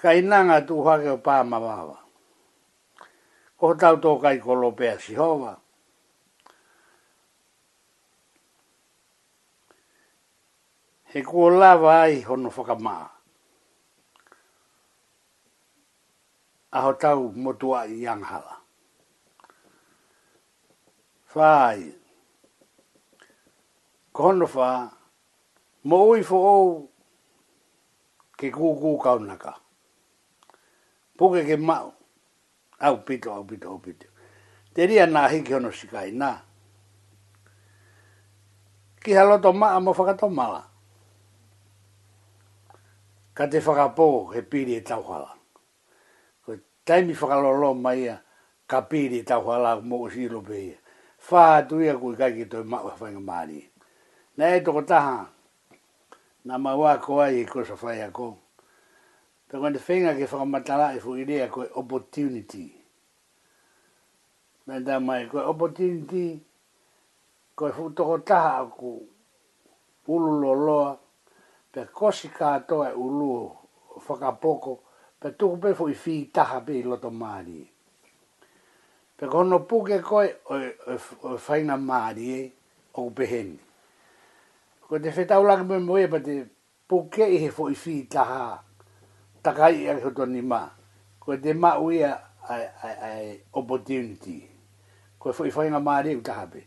kainanga 0.00 0.58
tu 0.66 0.74
ha 0.86 0.94
ke 1.04 1.12
pa 1.24 1.44
ma 1.44 1.58
baba 1.60 1.98
ko 3.58 3.74
tau 3.76 3.96
to 4.00 4.16
kai 4.22 4.38
kolope 4.40 4.88
si 5.04 5.12
hova 5.20 5.52
he 11.10 11.20
ko 11.20 11.40
lava 11.60 12.00
ai 12.00 12.16
hono 12.24 12.48
fakamaa 12.56 13.11
aho 16.72 16.92
tau 16.92 17.32
motua 17.36 17.84
i 17.86 18.06
anghala. 18.08 18.56
Whai, 21.34 21.92
kono 24.12 24.46
wha, 24.54 24.68
mo 25.84 25.96
ui 26.12 26.22
fo 26.22 26.36
ou 26.36 26.70
ke 28.36 28.50
kūkū 28.52 28.96
kaunaka. 29.00 29.54
Puke 31.16 31.44
ke 31.44 31.56
mau, 31.56 31.92
au 32.80 32.96
pito, 33.04 33.32
au 33.32 33.44
pito, 33.44 33.68
au 33.70 33.78
pito. 33.78 34.08
Te 34.74 34.86
ria 34.86 35.06
nā 35.06 35.26
hiki 35.28 35.54
ono 35.54 35.70
sikai, 35.70 36.12
nā. 36.12 36.32
Ki 39.02 39.12
to 39.42 39.52
maa 39.52 39.78
mo 39.80 39.92
whakato 39.92 40.28
mala. 40.28 40.62
Ka 43.34 43.46
te 43.46 43.58
whakapō 43.60 44.32
he 44.34 44.42
piri 44.42 44.76
e 44.76 44.80
tauhala 44.82 45.41
taimi 46.84 47.14
whakalolo 47.14 47.74
mai 47.74 48.00
ia, 48.02 48.16
ka 48.66 48.80
pīri 48.82 49.22
tau 49.26 49.44
hala 49.50 49.76
mō 49.80 49.98
o 50.06 50.08
siro 50.10 50.40
pe 50.42 50.56
ia. 50.58 50.78
Whaha 51.30 51.62
tui 51.68 51.88
a 51.88 51.94
kui 51.96 52.16
kaki 52.16 52.46
to 52.50 52.64
mao 52.64 52.88
a 52.88 52.94
whainga 53.00 53.20
māni. 53.22 53.62
Nā 54.38 54.56
e 54.56 54.60
toko 54.64 54.82
taha, 54.82 55.26
nā 56.46 56.58
mawā 56.58 56.98
ko 57.00 57.20
ai 57.22 57.44
ko 57.46 57.60
e 57.60 57.64
kosa 57.66 57.76
ko 57.78 57.88
a 57.88 58.08
kō. 58.10 58.28
Pe 59.48 59.58
kwa 59.58 59.70
whenga 59.70 60.14
ke 60.18 60.26
whakamatala 60.26 60.94
e 60.96 60.98
whuire 60.98 61.42
a 61.44 61.48
koe 61.48 61.68
opportunity. 61.74 62.78
me 64.66 64.80
da 64.82 64.98
mai 65.00 65.26
koe 65.26 65.42
opportunity, 65.46 66.40
koe 67.54 67.70
whu 67.70 67.90
toko 67.94 68.18
taha 68.18 68.66
ku 68.66 69.08
kō 70.06 70.12
ululoloa, 70.18 70.96
pe 71.72 71.84
kosi 71.92 72.28
kātoa 72.28 72.90
e 72.90 72.94
uluo 72.94 73.56
whakapoko, 74.08 74.78
pe 75.22 75.30
tuku 75.38 75.56
pe 75.62 75.70
fo 75.78 75.86
i 75.88 75.94
fi 75.94 76.16
taha 76.34 76.60
pe 76.66 76.72
i 76.80 76.82
loto 76.82 77.10
maari. 77.14 77.62
Pe 79.16 79.26
kono 79.30 79.58
puke 79.70 80.00
koe 80.02 80.26
o, 80.50 80.54
o, 80.58 80.96
o, 81.30 81.36
faina 81.38 81.76
maari 81.78 82.24
e 82.30 82.40
o 82.98 83.06
upeheni. 83.06 83.56
Ko 84.88 84.98
te 84.98 85.10
whetau 85.16 85.44
laki 85.46 85.64
me 85.70 85.78
moe 85.88 86.06
pa 86.12 86.18
te 86.26 86.34
puke 86.90 87.24
i 87.28 87.36
e 87.38 87.44
he 87.44 87.50
fo 87.56 87.68
i 87.70 87.74
fi 87.78 87.94
taha 88.14 88.58
takai 89.44 89.74
i 89.78 89.86
e 89.86 89.90
akoto 89.94 90.24
ni 90.26 90.42
ma. 90.42 90.62
Ko 91.22 91.38
te 91.38 91.54
ma 91.54 91.76
uia 91.78 92.12
ai 92.50 93.38
opportunity. 93.54 94.40
Ko 95.22 95.30
fo 95.32 95.44
i 95.46 95.50
faina 95.54 95.78
maari 95.78 96.10
e 96.12 96.18
utaha 96.18 96.44
pe. 96.52 96.60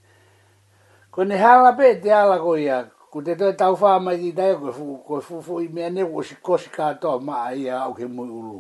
Ko 1.14 1.24
ne 1.28 1.36
hala 1.40 1.76
pe 1.76 1.98
te 2.00 2.12
ala 2.16 2.40
koe 2.40 2.62
i 2.64 2.70
ko 3.16 3.22
te 3.24 3.32
tau 3.40 3.54
tau 3.56 3.76
wha 3.80 4.00
mai 4.00 4.18
ki 4.20 4.32
tai 4.36 4.50
ko 4.60 4.72
fu 4.76 4.86
ko 5.08 5.18
fu 5.24 5.38
fu 5.42 5.58
i 5.64 5.68
mea 5.76 5.88
ne 5.90 6.04
ko 6.06 6.22
si 6.22 6.36
ko 6.44 6.58
katoa 6.72 7.18
ma 7.24 7.36
ai 7.48 7.70
a 7.72 7.76
au 7.88 7.94
ke 7.96 8.06
mui 8.14 8.28
ulu 8.28 8.58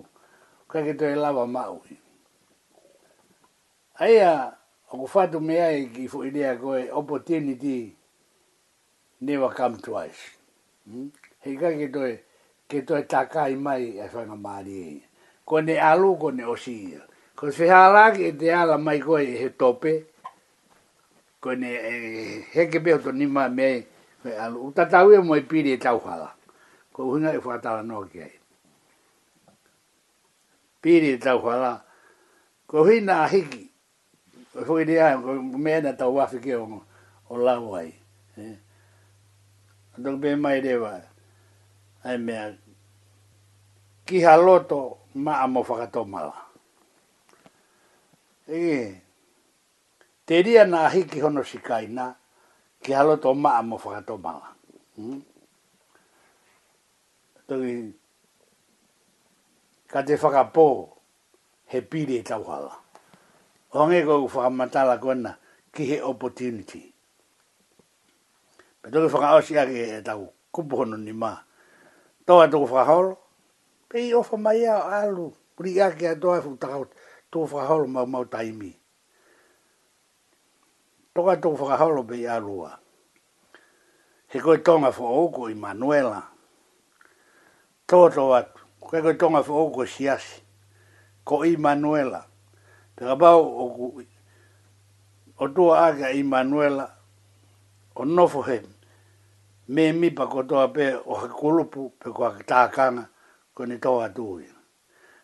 ka 0.72 0.80
ke 0.84 0.94
te 1.00 1.08
lava 1.16 1.42
ma 1.48 1.64
au 1.72 1.80
ki 1.84 1.98
a 4.24 4.54
o 4.94 4.98
ko 5.00 5.06
fatu 5.12 5.42
mea 5.42 5.68
e 5.76 5.82
ki 5.96 6.08
fu 6.08 6.24
idea 6.24 6.56
ko 6.56 6.78
e 6.80 6.88
opportunity 6.90 7.94
never 9.20 9.50
come 9.50 9.76
twice 9.78 10.24
hmm? 10.88 11.12
he 11.44 11.58
ka 11.60 11.76
ke 11.76 11.88
te 11.92 12.12
ke 12.70 12.82
te 12.88 13.02
takai 13.08 13.56
mai 13.56 14.00
e 14.00 14.08
whanga 14.08 14.36
maari 14.40 14.76
e 14.80 15.04
ko 15.46 15.60
ne 15.62 15.76
alu 15.80 16.16
ko 16.16 16.32
ne 16.32 16.46
osi 16.48 16.96
ia 16.96 17.04
ko 17.36 17.52
se 17.52 17.68
hala 17.68 18.16
ki 18.16 18.32
te 18.40 18.54
ala 18.56 18.78
mai 18.78 19.02
ko 19.04 19.20
e 19.20 19.36
he 19.36 19.50
tope 19.50 20.08
ko 21.44 21.52
ne 21.60 21.70
e, 21.76 21.92
heke 22.56 22.80
beoto 22.80 23.12
ni 23.12 23.26
mai 23.28 23.50
mea 23.52 23.68
e 23.78 23.86
Me 24.26 24.34
alu, 24.44 24.60
uta 24.74 24.84
tau 24.94 25.08
e 25.16 25.22
moe 25.28 25.40
piri 25.50 25.72
e 25.78 25.78
tau 25.78 26.00
hala. 26.06 26.30
Ko 26.94 27.00
hunga 27.10 27.30
e 27.30 27.38
whatala 27.38 27.82
no 27.86 28.02
ki 28.10 28.20
ai. 28.26 28.32
Piri 30.82 31.10
e 31.16 31.20
tau 31.22 31.38
hala. 31.46 31.74
Ko 32.70 32.78
hina 32.90 33.16
a 33.26 33.28
hiki. 33.30 33.62
Ko 34.56 34.60
hui 34.68 34.84
ni 34.90 34.98
ai, 34.98 35.14
ko 35.24 35.30
mena 35.66 35.92
tau 35.94 36.16
wafi 36.18 36.40
ke 36.42 36.56
ongo. 36.58 36.82
O 37.30 37.38
lau 37.38 37.76
ai. 37.78 37.90
Ando 39.94 40.10
ko 40.16 40.22
pere 40.26 40.36
mai 40.42 40.58
rewa. 40.66 40.94
Ai 42.04 42.18
mea. 42.18 42.50
Ki 44.10 44.24
ha 44.26 44.32
haloto 44.40 44.80
maa 45.22 45.46
mo 45.48 45.62
whakato 45.62 46.02
mala. 46.10 46.34
Ie. 48.48 49.02
Te 50.26 50.42
ria 50.42 50.66
na 50.66 50.90
hiki 50.90 51.20
hono 51.22 51.44
si 51.46 51.60
kai 51.62 51.86
na 51.88 52.10
ke 52.86 52.94
alo 52.94 53.18
to 53.18 53.34
ma 53.34 53.58
a 53.58 53.66
mo 53.66 53.82
fa 53.82 53.98
to 54.06 54.14
mala 54.22 54.46
hmm? 54.94 55.18
to 57.50 57.54
ka 59.90 60.00
te 60.06 60.14
fa 60.22 60.46
po 60.54 60.94
he 61.66 61.82
pide 61.82 62.22
e 62.22 62.22
tau 62.22 62.46
hala. 62.46 62.74
Onge 63.74 64.06
ko 64.08 64.14
u 64.30 64.30
whaka 64.30 64.50
matala 64.54 64.96
kona 65.04 65.32
ki 65.74 65.84
he 65.90 65.98
opportunity. 66.12 66.84
Pe 68.86 68.94
toki 68.94 69.10
whaka 69.14 69.36
osi 69.42 69.54
ake 69.58 69.76
e 69.98 70.02
tau 70.08 70.22
kupuhono 70.54 70.98
ni 71.02 71.12
ma. 71.14 71.32
Toa 72.26 72.46
toko 72.52 72.68
whaka 72.72 72.90
holo. 72.94 73.14
Pe 73.90 73.98
i 74.08 74.14
ofa 74.14 74.38
mai 74.38 74.62
alu. 74.70 75.26
Puri 75.58 75.72
ake 75.82 76.06
a 76.14 76.14
toa 76.22 76.38
fu 76.42 76.54
tau 76.62 76.86
toko 77.34 77.46
whaka 77.52 77.68
holo 77.74 77.86
mau 77.90 78.06
mau 78.06 78.26
taimi 78.30 78.72
toka 81.16 81.36
to 81.42 81.56
fa 81.56 81.78
halo 81.78 82.04
be 82.04 82.18
ya 82.22 82.38
rua 82.40 82.80
he 84.28 84.40
ko 84.40 84.58
tonga 84.58 84.92
fo 84.92 85.08
oko 85.24 85.48
i 85.50 85.54
manuela 85.56 86.28
to 87.88 88.10
to 88.12 88.24
wa 88.28 88.44
ko 88.82 89.00
ko 89.02 89.14
tonga 89.14 89.40
fo 89.44 89.54
oko 89.68 89.86
sias 89.88 90.42
ko 91.24 91.46
i 91.48 91.56
manuela 91.56 92.28
te 93.00 93.08
ba 93.16 93.32
o 93.40 93.96
o 95.40 95.48
to 95.56 95.72
aga 95.72 96.12
i 96.12 96.24
manuela 96.24 96.92
o 97.96 98.04
nofo 98.06 98.42
he 98.52 98.60
me 99.72 99.92
mi 99.96 100.12
pa 100.12 100.28
ko 100.28 100.44
to 100.44 100.60
ape 100.62 101.00
o 101.06 101.16
kulupu 101.32 101.96
pe 102.00 102.12
ko 102.12 102.32
ta 102.46 102.68
kana 102.68 103.08
ko 103.56 103.64
ni 103.66 103.80
to 103.80 103.96
wa 104.04 104.10
tu 104.12 104.44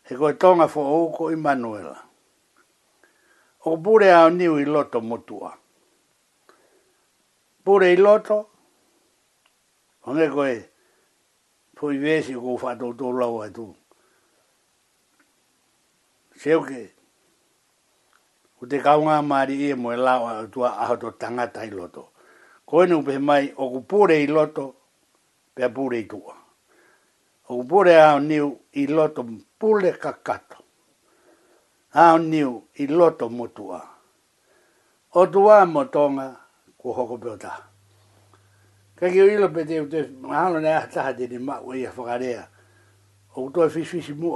he 0.07 0.15
ko 0.15 0.31
tonga 0.39 0.67
fo 0.71 1.03
oko 1.03 1.31
i 1.35 1.35
manuela 1.35 1.99
o 3.67 3.75
bure 3.75 4.07
a 4.09 4.29
niu 4.29 4.55
i 4.57 4.63
loto 4.63 5.01
motua 5.03 5.59
pure 7.63 7.91
i 7.93 7.95
loto. 7.97 8.45
Onge 10.05 10.29
koe, 10.33 10.55
pui 11.77 11.97
vesi 11.97 12.33
kou 12.33 12.57
whato 12.61 12.89
tō 12.99 13.07
lau 13.19 13.41
ai 13.43 13.49
tū. 13.53 13.65
Seu 16.41 16.63
ke, 16.65 16.81
u 18.61 18.65
te 18.67 18.79
kaunga 18.81 19.19
maari 19.21 19.55
i 19.61 19.69
e 19.71 19.75
moe 19.77 19.95
lau 19.97 20.21
ai 20.29 20.47
tua 20.53 20.69
a 20.85 20.89
tō 21.01 21.11
tangata 21.21 21.63
i 21.65 21.69
loto. 21.71 22.07
Koe 22.65 22.87
nu 22.89 23.03
pe 23.05 23.17
mai, 23.19 23.51
o 23.57 23.69
ku 23.75 23.81
pure 23.87 24.17
i 24.23 24.27
loto, 24.27 24.71
pe 25.53 25.69
pure 25.75 25.97
i 26.01 26.07
tua. 26.09 26.35
O 27.51 27.57
ku 27.59 27.63
pure 27.69 27.93
ao 28.01 28.17
niu 28.19 28.55
i 28.73 28.87
loto 28.87 29.25
pule 29.59 29.91
kakato. 30.01 30.57
Ao 31.93 32.17
niu 32.17 32.55
i 32.81 32.87
loto 32.87 33.29
motua. 33.29 33.81
O 35.13 35.27
tua 35.27 35.65
motonga, 35.65 36.31
ko 36.81 36.93
hoko 36.93 37.17
pe 37.17 37.37
ta 37.37 37.53
ka 38.97 39.05
ki 39.11 39.17
ilo 39.19 39.47
pe 39.53 39.63
te 39.65 39.77
te 39.85 39.99
mahalo 40.21 40.59
na 40.59 40.81
ta 40.89 41.03
ha 41.05 41.13
te 41.13 41.27
ni 41.27 41.37
ma 41.37 41.55
e 41.61 41.63
we 41.65 41.75
ya 41.81 41.91
fogarea 41.91 42.47
o 43.35 43.49
to 43.53 43.69
fi 43.69 43.83
fi 43.85 44.13
mu 44.13 44.29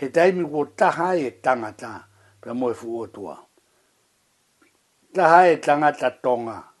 he 0.00 0.08
taimi 0.08 0.44
ko 0.48 0.64
ta 0.76 0.88
e 1.14 1.30
tangata 1.44 2.08
pe 2.40 2.52
mo 2.52 2.72
fu 2.72 2.88
o 3.02 3.06
tua 3.06 3.36
ta 5.12 5.46
e 5.46 5.58
tangata 5.60 6.10
tonga 6.24 6.72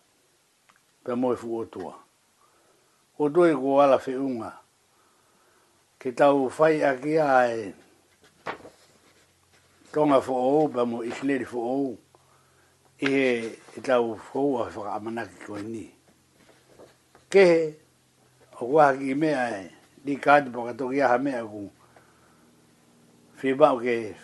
pe 1.04 1.12
mo 1.14 1.34
fu 1.36 1.58
o 1.60 1.64
tua 1.66 1.94
o 3.18 3.28
do 3.28 3.44
e 3.44 3.52
ko 3.52 3.80
ala 3.80 3.98
fe 3.98 4.14
unga 4.16 4.52
ke 6.00 6.12
tau 6.14 6.48
fai 6.48 6.80
a 6.82 6.96
ki 6.96 7.12
e 7.12 7.20
ai 7.20 7.74
tonga 9.92 10.20
fo 10.20 10.32
o 10.32 10.68
ba 10.68 10.84
mo 10.84 11.02
isleri 11.04 11.44
fo 11.44 11.60
o 11.60 11.98
e 13.00 13.54
tau 13.86 14.16
fou 14.16 14.58
a 14.58 14.64
whaka 14.74 14.90
amana 14.96 15.22
ki 15.28 15.36
koe 15.46 15.62
ni. 15.62 15.84
Ke 17.30 17.42
he, 17.48 17.60
o 18.60 18.66
kua 18.66 18.90
ki 18.98 19.14
mea 19.14 19.44
e, 19.62 19.68
ni 20.04 20.14
kaati 20.16 20.50
paka 20.54 20.72
toki 20.78 21.02
aha 21.02 21.18
mea 21.18 21.44
ku, 21.46 21.70
whibau 23.42 23.76
ke 23.82 24.14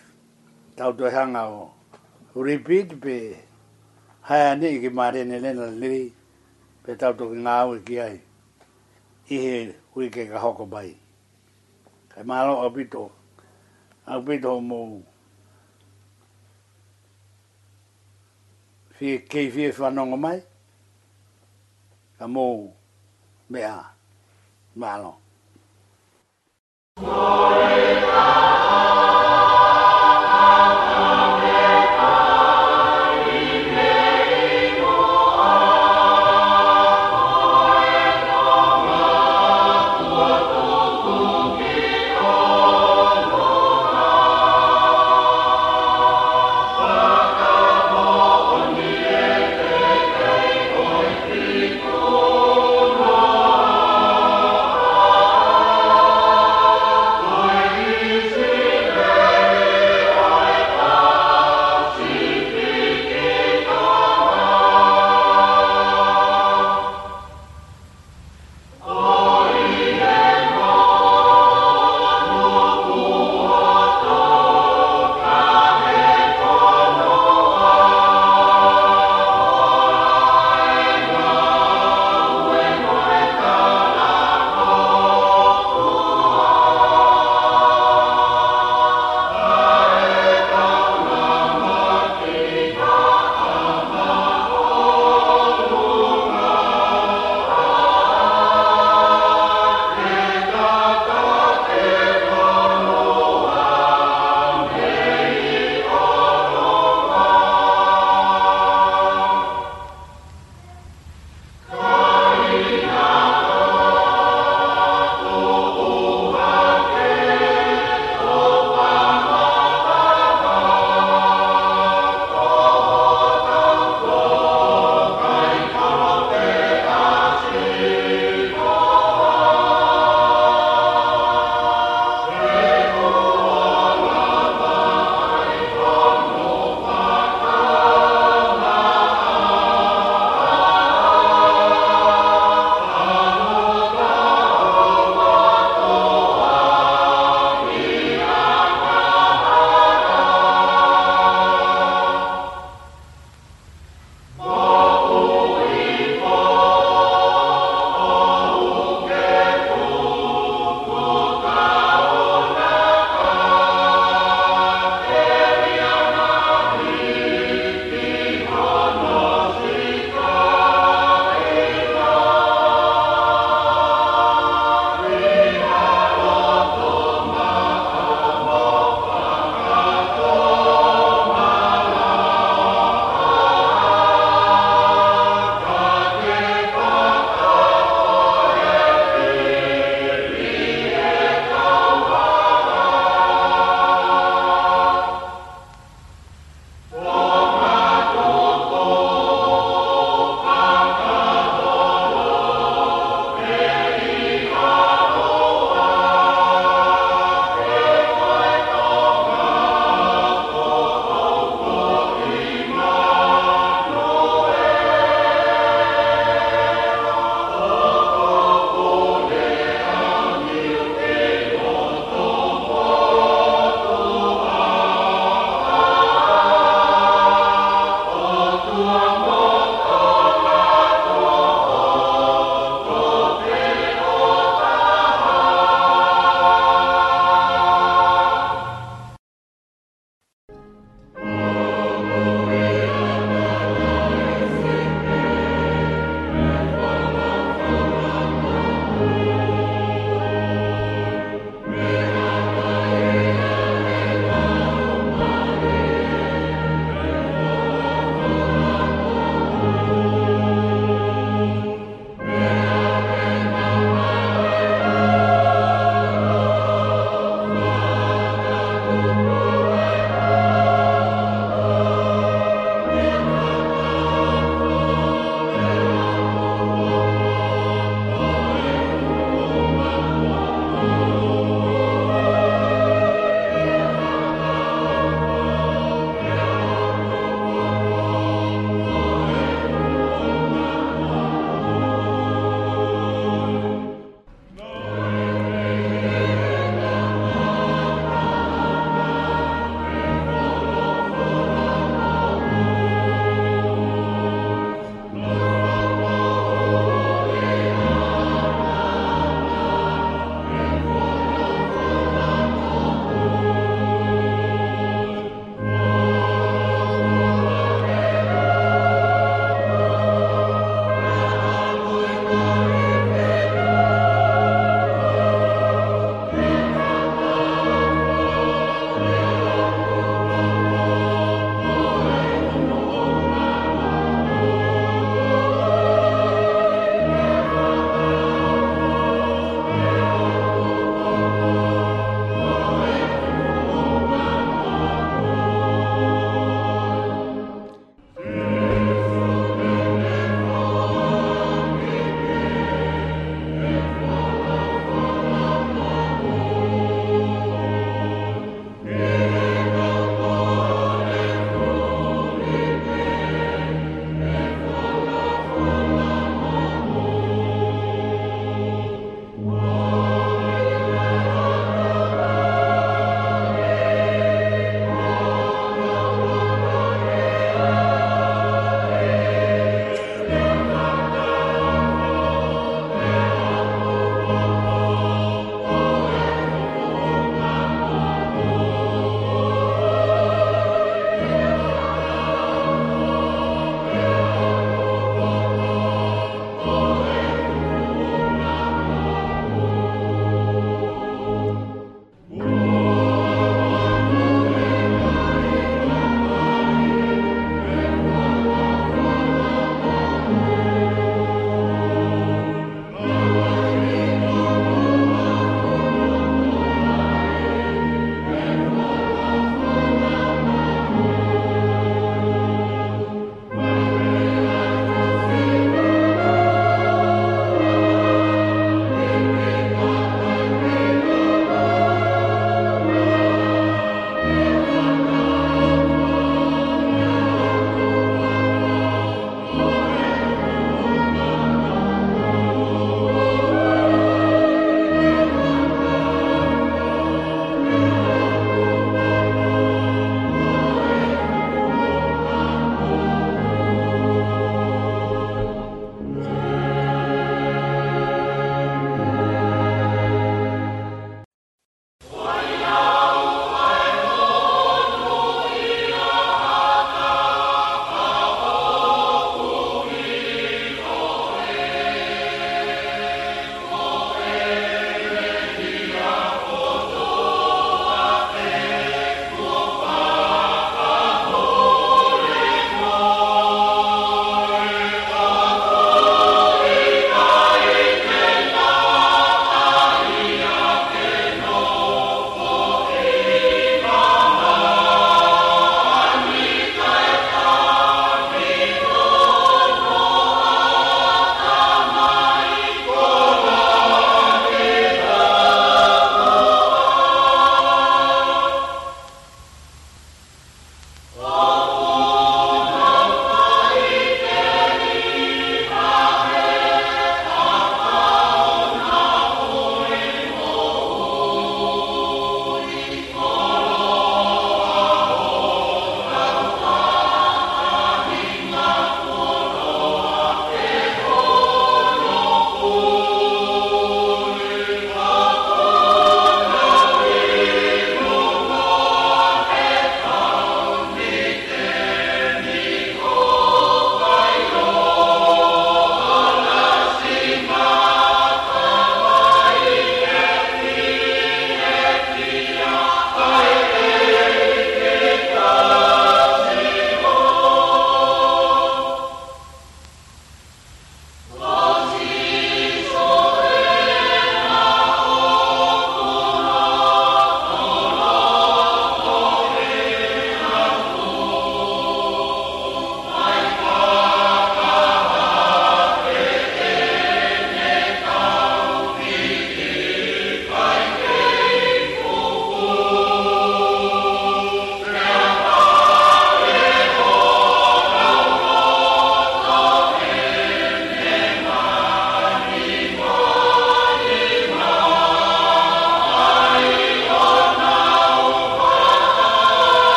tau 0.76 0.92
toi 0.96 1.10
hanga 1.14 1.42
o 1.51 1.64
repeat 2.34 2.88
pe 3.02 3.14
haia 4.26 4.55
ne 4.56 4.80
ke 4.82 4.88
maarene 4.96 5.36
lena 5.44 5.64
liri, 5.80 6.06
pe 6.82 6.90
tau 7.01 7.12
toki 7.18 7.36
ngā 7.46 7.52
aue 7.62 7.78
ki 7.86 7.96
ai, 8.06 8.16
i 9.30 9.36
he 9.44 9.55
ui 9.94 10.06
ke 10.14 10.22
ka 10.30 10.38
hoko 10.44 10.64
bai. 10.72 10.90
Kai 12.10 12.22
maa 12.28 12.42
loa 12.51 12.68
pito, 12.74 13.05
au 14.06 14.20
pito 14.26 14.59
mou, 14.60 15.02
fi 19.05 19.18
kei 19.32 19.47
fi 19.55 19.64
fa 19.78 19.86
e 19.90 19.94
nonga 19.97 20.16
mai 20.24 20.40
ka 22.18 22.26
mo 22.35 22.47
mea 23.52 23.76
malo 24.81 25.12
Oh, 28.56 28.64